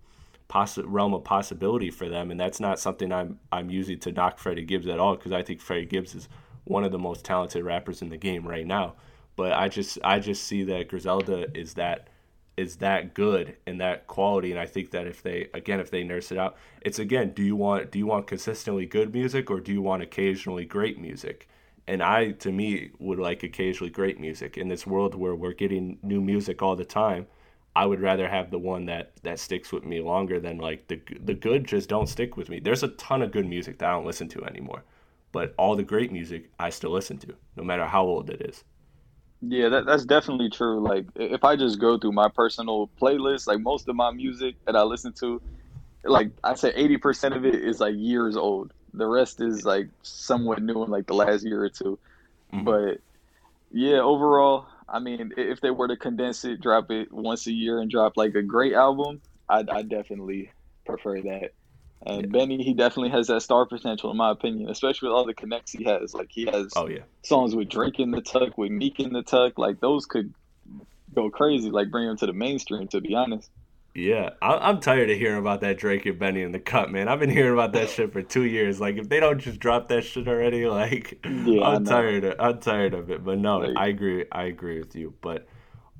possi- 0.49 0.85
realm 0.87 1.13
of 1.15 1.25
possibility 1.25 1.91
for 1.91 2.09
them 2.09 2.31
and 2.31 2.41
that's 2.41 2.61
not 2.61 2.79
something 2.79 3.13
I'm 3.13 3.39
I'm 3.53 3.71
using 3.71 3.99
to 4.01 4.13
knock 4.13 4.39
Freddie 4.39 4.65
Gibbs 4.65 4.87
at 4.87 4.99
all 4.99 5.17
because 5.17 5.33
I 5.33 5.43
think 5.43 5.61
Freddie 5.61 5.87
Gibbs 5.87 6.15
is 6.15 6.29
one 6.65 6.85
of 6.85 6.93
the 6.93 6.99
most 6.99 7.25
talented 7.25 7.65
rappers 7.65 8.03
in 8.03 8.11
the 8.11 8.17
game 8.17 8.47
right 8.47 8.67
now. 8.67 8.95
But 9.37 9.53
I 9.53 9.69
just 9.69 9.99
I 10.05 10.19
just 10.19 10.45
see 10.45 10.65
that 10.65 10.89
Griselda 10.89 11.47
is 11.57 11.75
that 11.75 12.09
is 12.59 12.77
that 12.79 13.15
good 13.15 13.57
and 13.69 13.81
that 13.81 14.09
quality 14.09 14.51
and 14.51 14.59
I 14.59 14.67
think 14.67 14.91
that 14.91 15.07
if 15.07 15.23
they 15.23 15.49
again 15.55 15.79
if 15.79 15.93
they 15.93 16.03
nurse 16.03 16.33
it 16.33 16.39
out 16.39 16.57
it's 16.83 16.99
again 16.99 17.31
do 17.31 17.43
you 17.45 17.55
want 17.55 17.93
do 17.93 18.01
you 18.01 18.07
want 18.07 18.27
consistently 18.27 18.85
good 18.85 19.15
music 19.15 19.49
or 19.49 19.61
do 19.61 19.73
you 19.73 19.81
want 19.81 20.03
occasionally 20.03 20.65
great 20.65 20.99
music? 20.99 21.49
And 21.87 22.03
I 22.03 22.33
to 22.33 22.51
me 22.51 22.91
would 22.99 23.21
like 23.21 23.45
occasionally 23.45 23.91
great 23.91 24.19
music. 24.19 24.59
In 24.59 24.67
this 24.67 24.87
world 24.87 25.15
where 25.15 25.37
we're 25.37 25.53
getting 25.53 25.99
new 26.03 26.21
music 26.21 26.61
all 26.61 26.75
the 26.75 26.85
time 26.85 27.29
I 27.77 27.87
would 27.87 28.01
rather 28.01 28.29
have 28.29 28.51
the 28.51 28.59
one 28.59 28.87
that 28.87 29.13
that 29.23 29.39
sticks 29.39 29.71
with 29.71 29.85
me 29.85 30.01
longer 30.01 30.41
than 30.41 30.59
like 30.59 30.89
the 30.89 31.01
the 31.25 31.35
good 31.35 31.65
just 31.65 31.89
don't 31.89 32.09
stick 32.09 32.37
with 32.37 32.49
me. 32.49 32.59
There's 32.59 32.83
a 32.83 32.89
ton 32.89 33.23
of 33.23 33.31
good 33.31 33.47
music 33.47 33.79
that 33.79 33.89
I 33.89 33.93
don't 33.93 34.05
listen 34.05 34.29
to 34.31 34.45
anymore 34.45 34.83
but 35.31 35.55
all 35.59 35.77
the 35.77 35.83
great 35.85 36.11
music 36.11 36.51
I 36.59 36.71
still 36.71 36.91
listen 36.91 37.19
to 37.19 37.35
no 37.57 37.63
matter 37.63 37.87
how 37.87 38.03
old 38.03 38.31
it 38.31 38.43
is 38.43 38.65
Yeah, 39.41 39.69
that, 39.69 39.87
that's 39.87 40.05
definitely 40.05 40.51
true. 40.51 40.81
Like, 40.85 41.07
if 41.15 41.45
I 41.45 41.57
just 41.57 41.81
go 41.81 41.99
through 41.99 42.13
my 42.13 42.29
personal 42.29 42.91
playlist, 43.01 43.47
like 43.47 43.61
most 43.61 43.89
of 43.89 43.95
my 43.95 44.11
music 44.11 44.57
that 44.67 44.75
I 44.77 44.83
listen 44.83 45.13
to, 45.21 45.41
like 46.05 46.31
I 46.45 46.55
said, 46.55 46.75
eighty 46.77 46.97
percent 46.99 47.35
of 47.35 47.45
it 47.45 47.57
is 47.57 47.81
like 47.81 47.95
years 47.97 48.37
old. 48.37 48.73
The 48.95 49.07
rest 49.07 49.41
is 49.41 49.65
like 49.65 49.91
somewhat 50.03 50.63
new 50.63 50.85
in 50.85 50.91
like 50.91 51.07
the 51.07 51.15
last 51.15 51.45
year 51.45 51.63
or 51.65 51.71
2 51.71 51.99
Mhm. 52.53 52.65
But 52.65 52.99
yeah, 53.71 54.01
overall, 54.01 54.69
I 54.89 55.01
mean, 55.01 55.33
if 55.37 55.61
they 55.61 55.71
were 55.71 55.89
to 55.89 55.97
condense 55.97 56.45
it, 56.45 56.61
drop 56.61 56.91
it 56.91 57.09
once 57.13 57.47
a 57.47 57.53
year, 57.53 57.81
and 57.81 57.91
drop 57.91 58.15
like 58.17 58.35
a 58.35 58.43
great 58.43 58.75
album, 58.75 59.23
I 59.49 59.65
I 59.71 59.83
definitely 59.83 60.53
prefer 60.87 61.21
that. 61.23 61.53
And 62.07 62.31
Benny, 62.33 62.63
he 62.63 62.75
definitely 62.75 63.11
has 63.11 63.27
that 63.27 63.43
star 63.43 63.67
potential, 63.67 64.11
in 64.11 64.17
my 64.17 64.31
opinion, 64.31 64.71
especially 64.71 65.09
with 65.09 65.17
all 65.17 65.27
the 65.27 65.35
connects 65.35 65.73
he 65.73 65.85
has. 65.85 66.15
Like 66.15 66.29
he 66.31 66.47
has 66.47 66.73
oh 66.77 66.89
yeah 66.89 67.01
songs 67.23 67.55
with 67.57 67.69
Drake 67.69 67.99
in 67.99 68.11
the 68.13 68.21
tuck, 68.21 68.57
with 68.57 68.71
Meek 68.71 69.01
in 69.01 69.13
the 69.13 69.23
tuck, 69.23 69.59
like 69.59 69.81
those 69.81 70.07
could 70.07 70.33
go 71.15 71.29
crazy, 71.31 71.71
like 71.71 71.91
bring 71.91 72.09
him 72.09 72.17
to 72.19 72.27
the 72.27 72.33
mainstream. 72.33 72.87
To 72.89 73.01
be 73.01 73.15
honest, 73.15 73.51
Yeah, 73.95 74.31
I- 74.41 74.69
I'm 74.69 74.79
tired 74.81 75.11
of 75.11 75.19
hearing 75.19 75.39
about 75.41 75.61
that 75.63 75.79
Drake 75.79 76.07
and 76.07 76.19
Benny 76.19 76.43
in 76.43 76.53
the 76.53 76.61
cut, 76.61 76.91
man. 76.93 77.09
I've 77.09 77.19
been 77.19 77.31
hearing 77.31 77.53
about 77.55 77.73
that 77.73 77.89
shit 77.91 78.13
for 78.13 78.23
two 78.23 78.45
years. 78.45 78.81
Like, 78.81 78.97
if 78.97 79.09
they 79.09 79.19
don't 79.19 79.39
just 79.41 79.59
drop 79.59 79.89
that 79.89 80.05
shit 80.05 80.29
already, 80.29 80.67
like, 80.81 81.19
Yeah, 81.25 81.63
I'm 81.65 81.85
tired. 81.85 82.23
Of, 82.25 82.35
I'm 82.39 82.61
tired 82.61 82.95
of 82.95 83.11
it. 83.11 83.25
But 83.25 83.39
no, 83.39 83.59
Like- 83.59 83.77
I 83.77 83.89
agree. 83.89 84.25
I 84.31 84.45
agree 84.45 84.79
with 84.79 84.95
you. 84.95 85.15
But 85.21 85.49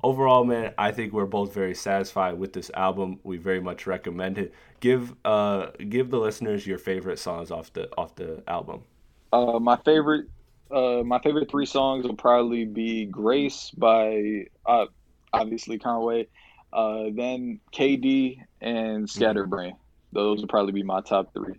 overall, 0.03 0.43
man, 0.45 0.73
I 0.77 0.91
think 0.91 1.13
we're 1.13 1.25
both 1.25 1.53
very 1.53 1.75
satisfied 1.75 2.37
with 2.39 2.53
this 2.53 2.71
album. 2.75 3.19
We 3.23 3.37
very 3.37 3.59
much 3.61 3.87
recommend 3.87 4.37
it. 4.37 4.53
Give 4.79 5.15
uh 5.25 5.67
give 5.89 6.09
the 6.09 6.19
listeners 6.19 6.65
your 6.65 6.77
favorite 6.77 7.19
songs 7.19 7.51
off 7.51 7.73
the 7.73 7.89
off 7.97 8.15
the 8.15 8.43
album. 8.47 8.83
uh, 9.31 9.59
my 9.59 9.77
favorite, 9.85 10.27
uh, 10.71 11.03
my 11.03 11.19
favorite 11.19 11.49
three 11.49 11.65
songs 11.65 12.05
will 12.05 12.15
probably 12.15 12.65
be 12.65 13.05
"Grace" 13.05 13.71
by 13.77 14.45
uh, 14.65 14.85
obviously 15.33 15.77
Conway, 15.79 16.27
uh, 16.73 17.05
then 17.13 17.59
KD 17.73 18.37
and 18.61 19.09
"Scatterbrain." 19.09 19.75
Those 20.13 20.41
would 20.41 20.49
probably 20.49 20.73
be 20.73 20.83
my 20.83 21.01
top 21.01 21.33
three. 21.33 21.55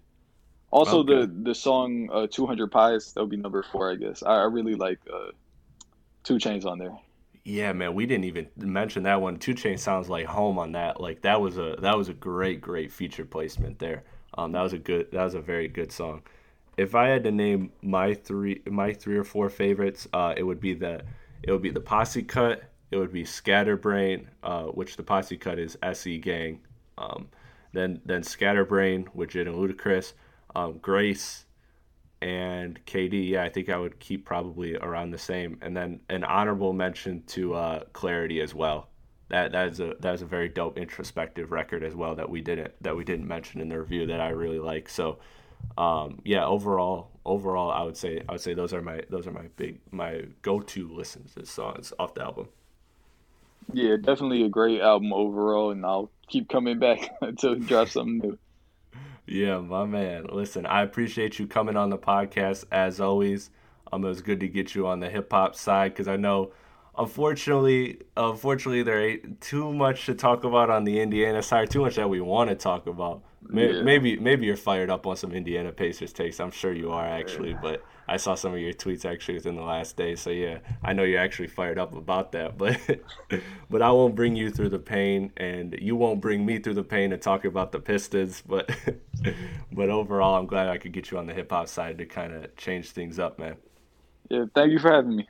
Also, 0.70 1.02
Okay. 1.02 1.04
the 1.04 1.26
the 1.44 1.54
song 1.54 2.08
uh, 2.12 2.26
"200 2.30 2.70
Pies" 2.72 3.12
that 3.14 3.20
would 3.20 3.30
be 3.30 3.36
number 3.36 3.62
four, 3.62 3.90
I 3.92 3.96
guess. 3.96 4.22
I, 4.22 4.34
I 4.36 4.44
really 4.44 4.74
like 4.76 5.00
uh, 5.12 5.32
2 6.24 6.36
Chainz 6.36 6.66
on 6.66 6.78
there. 6.78 6.96
Yeah, 7.50 7.72
man, 7.72 7.94
we 7.94 8.06
didn't 8.06 8.26
even 8.26 8.48
mention 8.56 9.02
that 9.02 9.20
one. 9.20 9.36
Two 9.38 9.54
Chain 9.54 9.76
sounds 9.76 10.08
like 10.08 10.26
home 10.26 10.56
on 10.56 10.70
that. 10.72 11.00
Like 11.00 11.22
that 11.22 11.40
was 11.40 11.58
a 11.58 11.76
that 11.80 11.96
was 11.96 12.08
a 12.08 12.14
great 12.14 12.60
great 12.60 12.92
feature 12.92 13.24
placement 13.24 13.80
there. 13.80 14.04
Um, 14.38 14.52
that 14.52 14.62
was 14.62 14.72
a 14.72 14.78
good 14.78 15.10
that 15.10 15.24
was 15.24 15.34
a 15.34 15.40
very 15.40 15.66
good 15.66 15.90
song. 15.90 16.22
If 16.76 16.94
I 16.94 17.08
had 17.08 17.24
to 17.24 17.32
name 17.32 17.72
my 17.82 18.14
three 18.14 18.62
my 18.66 18.92
three 18.92 19.16
or 19.16 19.24
four 19.24 19.50
favorites, 19.50 20.06
uh, 20.12 20.32
it 20.36 20.44
would 20.44 20.60
be 20.60 20.74
the 20.74 21.02
it 21.42 21.50
would 21.50 21.62
be 21.62 21.70
the 21.70 21.80
Posse 21.80 22.22
Cut. 22.22 22.62
It 22.92 22.98
would 22.98 23.12
be 23.12 23.24
Scatterbrain, 23.24 24.28
uh, 24.44 24.66
which 24.66 24.96
the 24.96 25.02
Posse 25.02 25.36
Cut 25.36 25.58
is 25.58 25.76
SE 25.82 26.18
Gang. 26.18 26.60
Um, 26.98 27.28
Then 27.72 28.00
then 28.04 28.22
Scatterbrain 28.22 29.08
with 29.12 29.30
Jid 29.30 29.48
and 29.48 29.56
Ludacris, 29.56 30.12
um, 30.54 30.78
Grace, 30.78 31.46
and 32.22 32.84
KD. 32.86 33.30
Yeah, 33.30 33.44
I 33.44 33.48
think 33.48 33.68
I 33.68 33.78
would 33.78 33.98
keep 33.98 34.24
probably 34.24 34.76
around 34.76 35.10
the 35.10 35.18
same. 35.18 35.58
And 35.62 35.76
then 35.76 36.00
an 36.08 36.24
honorable 36.24 36.72
mention 36.72 37.22
to 37.28 37.54
uh, 37.54 37.80
Clarity 37.92 38.40
as 38.40 38.54
well. 38.54 38.88
That 39.28 39.52
that 39.52 39.68
is 39.68 39.80
a 39.80 39.94
that 40.00 40.14
is 40.14 40.22
a 40.22 40.26
very 40.26 40.48
dope 40.48 40.76
introspective 40.76 41.52
record 41.52 41.84
as 41.84 41.94
well 41.94 42.16
that 42.16 42.28
we 42.28 42.40
didn't 42.40 42.72
that 42.80 42.96
we 42.96 43.04
didn't 43.04 43.28
mention 43.28 43.60
in 43.60 43.68
the 43.68 43.78
review 43.78 44.06
that 44.06 44.20
I 44.20 44.30
really 44.30 44.58
like. 44.58 44.88
So 44.88 45.18
um, 45.78 46.20
yeah, 46.24 46.44
overall 46.44 47.10
overall 47.24 47.70
I 47.70 47.82
would 47.82 47.96
say 47.96 48.22
I 48.28 48.32
would 48.32 48.40
say 48.40 48.54
those 48.54 48.74
are 48.74 48.82
my 48.82 49.02
those 49.08 49.26
are 49.28 49.32
my 49.32 49.46
big 49.56 49.78
my 49.92 50.22
go 50.42 50.60
to 50.60 50.88
listens 50.88 51.34
to 51.34 51.46
songs 51.46 51.92
off 51.98 52.14
the 52.14 52.22
album. 52.22 52.48
Yeah, 53.72 53.96
definitely 53.96 54.42
a 54.42 54.48
great 54.48 54.80
album 54.80 55.12
overall, 55.12 55.70
and 55.70 55.84
I'll 55.84 56.10
keep 56.28 56.48
coming 56.48 56.78
back 56.78 57.10
until 57.20 57.54
he 57.54 57.60
drops 57.60 57.92
something 57.92 58.18
new. 58.18 58.38
Yeah, 59.30 59.58
my 59.58 59.84
man. 59.84 60.26
Listen, 60.32 60.66
I 60.66 60.82
appreciate 60.82 61.38
you 61.38 61.46
coming 61.46 61.76
on 61.76 61.90
the 61.90 61.98
podcast 61.98 62.64
as 62.72 63.00
always. 63.00 63.50
Um, 63.92 64.04
it 64.04 64.08
was 64.08 64.22
good 64.22 64.40
to 64.40 64.48
get 64.48 64.74
you 64.74 64.88
on 64.88 64.98
the 64.98 65.08
hip 65.08 65.30
hop 65.30 65.54
side 65.54 65.92
because 65.92 66.08
I 66.08 66.16
know, 66.16 66.50
unfortunately, 66.98 68.00
unfortunately, 68.16 68.82
there 68.82 69.00
ain't 69.00 69.40
too 69.40 69.72
much 69.72 70.06
to 70.06 70.14
talk 70.14 70.42
about 70.42 70.68
on 70.68 70.82
the 70.82 71.00
Indiana 71.00 71.44
side. 71.44 71.70
Too 71.70 71.80
much 71.80 71.94
that 71.94 72.10
we 72.10 72.20
want 72.20 72.50
to 72.50 72.56
talk 72.56 72.88
about. 72.88 73.22
Maybe, 73.46 73.74
yeah. 73.74 73.82
maybe, 73.82 74.16
maybe 74.18 74.46
you're 74.46 74.56
fired 74.56 74.90
up 74.90 75.06
on 75.06 75.16
some 75.16 75.32
Indiana 75.32 75.70
Pacers 75.70 76.12
takes. 76.12 76.40
I'm 76.40 76.50
sure 76.50 76.72
you 76.72 76.90
are 76.90 77.06
actually, 77.06 77.54
but 77.54 77.84
I 78.10 78.16
saw 78.16 78.34
some 78.34 78.52
of 78.52 78.58
your 78.58 78.72
tweets 78.72 79.04
actually 79.04 79.34
within 79.34 79.54
the 79.54 79.62
last 79.62 79.96
day. 79.96 80.16
So 80.16 80.30
yeah, 80.30 80.58
I 80.82 80.92
know 80.92 81.04
you're 81.04 81.20
actually 81.20 81.46
fired 81.46 81.78
up 81.78 81.94
about 81.94 82.32
that. 82.32 82.58
But 82.58 82.80
but 83.70 83.82
I 83.82 83.92
won't 83.92 84.16
bring 84.16 84.34
you 84.34 84.50
through 84.50 84.70
the 84.70 84.80
pain, 84.80 85.32
and 85.36 85.76
you 85.80 85.94
won't 85.94 86.20
bring 86.20 86.44
me 86.44 86.58
through 86.58 86.74
the 86.74 86.82
pain 86.82 87.10
to 87.10 87.16
talk 87.16 87.44
about 87.44 87.70
the 87.70 87.78
Pistons. 87.78 88.42
But 88.44 88.68
but 89.72 89.90
overall, 89.90 90.36
I'm 90.36 90.46
glad 90.46 90.68
I 90.68 90.76
could 90.76 90.92
get 90.92 91.12
you 91.12 91.18
on 91.18 91.26
the 91.26 91.34
hip 91.34 91.52
hop 91.52 91.68
side 91.68 91.98
to 91.98 92.06
kind 92.06 92.32
of 92.32 92.56
change 92.56 92.90
things 92.90 93.20
up, 93.20 93.38
man. 93.38 93.56
Yeah, 94.28 94.46
thank 94.54 94.72
you 94.72 94.80
for 94.80 94.92
having 94.92 95.14
me. 95.16 95.28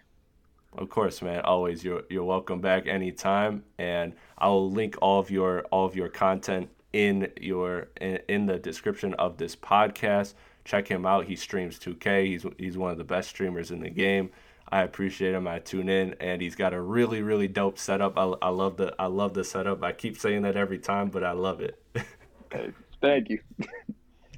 Of 0.78 0.88
course, 0.88 1.20
man. 1.20 1.42
Always, 1.42 1.84
you're 1.84 2.04
you're 2.08 2.24
welcome 2.24 2.62
back 2.62 2.86
anytime, 2.86 3.64
and 3.78 4.14
I'll 4.38 4.70
link 4.70 4.96
all 5.02 5.20
of 5.20 5.30
your 5.30 5.62
all 5.70 5.84
of 5.84 5.96
your 5.96 6.08
content 6.08 6.70
in 6.94 7.30
your 7.40 7.88
in, 8.00 8.20
in 8.28 8.46
the 8.46 8.58
description 8.58 9.12
of 9.14 9.36
this 9.36 9.54
podcast. 9.54 10.32
Check 10.64 10.88
him 10.88 11.06
out. 11.06 11.26
He 11.26 11.36
streams 11.36 11.78
2K. 11.78 12.26
He's 12.26 12.46
he's 12.58 12.78
one 12.78 12.92
of 12.92 12.98
the 12.98 13.04
best 13.04 13.30
streamers 13.30 13.70
in 13.70 13.80
the 13.80 13.90
game. 13.90 14.30
I 14.72 14.82
appreciate 14.82 15.34
him. 15.34 15.48
I 15.48 15.58
tune 15.58 15.88
in, 15.88 16.14
and 16.20 16.40
he's 16.40 16.54
got 16.54 16.72
a 16.72 16.80
really 16.80 17.22
really 17.22 17.48
dope 17.48 17.78
setup. 17.78 18.16
I, 18.16 18.24
I 18.42 18.48
love 18.50 18.76
the 18.76 18.94
I 18.98 19.06
love 19.06 19.34
the 19.34 19.44
setup. 19.44 19.82
I 19.82 19.92
keep 19.92 20.18
saying 20.18 20.42
that 20.42 20.56
every 20.56 20.78
time, 20.78 21.08
but 21.08 21.24
I 21.24 21.32
love 21.32 21.60
it. 21.60 21.82
thank 23.00 23.30
you. 23.30 23.40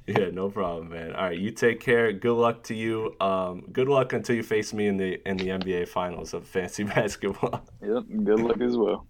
yeah, 0.07 0.29
no 0.31 0.49
problem, 0.49 0.89
man. 0.89 1.13
All 1.13 1.25
right, 1.25 1.37
you 1.37 1.51
take 1.51 1.79
care. 1.79 2.11
Good 2.11 2.35
luck 2.35 2.63
to 2.63 2.75
you. 2.75 3.15
Um, 3.19 3.67
good 3.71 3.87
luck 3.87 4.13
until 4.13 4.35
you 4.35 4.43
face 4.43 4.73
me 4.73 4.87
in 4.87 4.97
the 4.97 5.21
in 5.27 5.37
the 5.37 5.49
NBA 5.49 5.87
Finals 5.87 6.33
of 6.33 6.47
fantasy 6.47 6.83
basketball. 6.95 7.65
Yep. 7.81 8.03
Good 8.23 8.39
luck 8.39 8.61
as 8.61 8.75
well. 8.75 9.07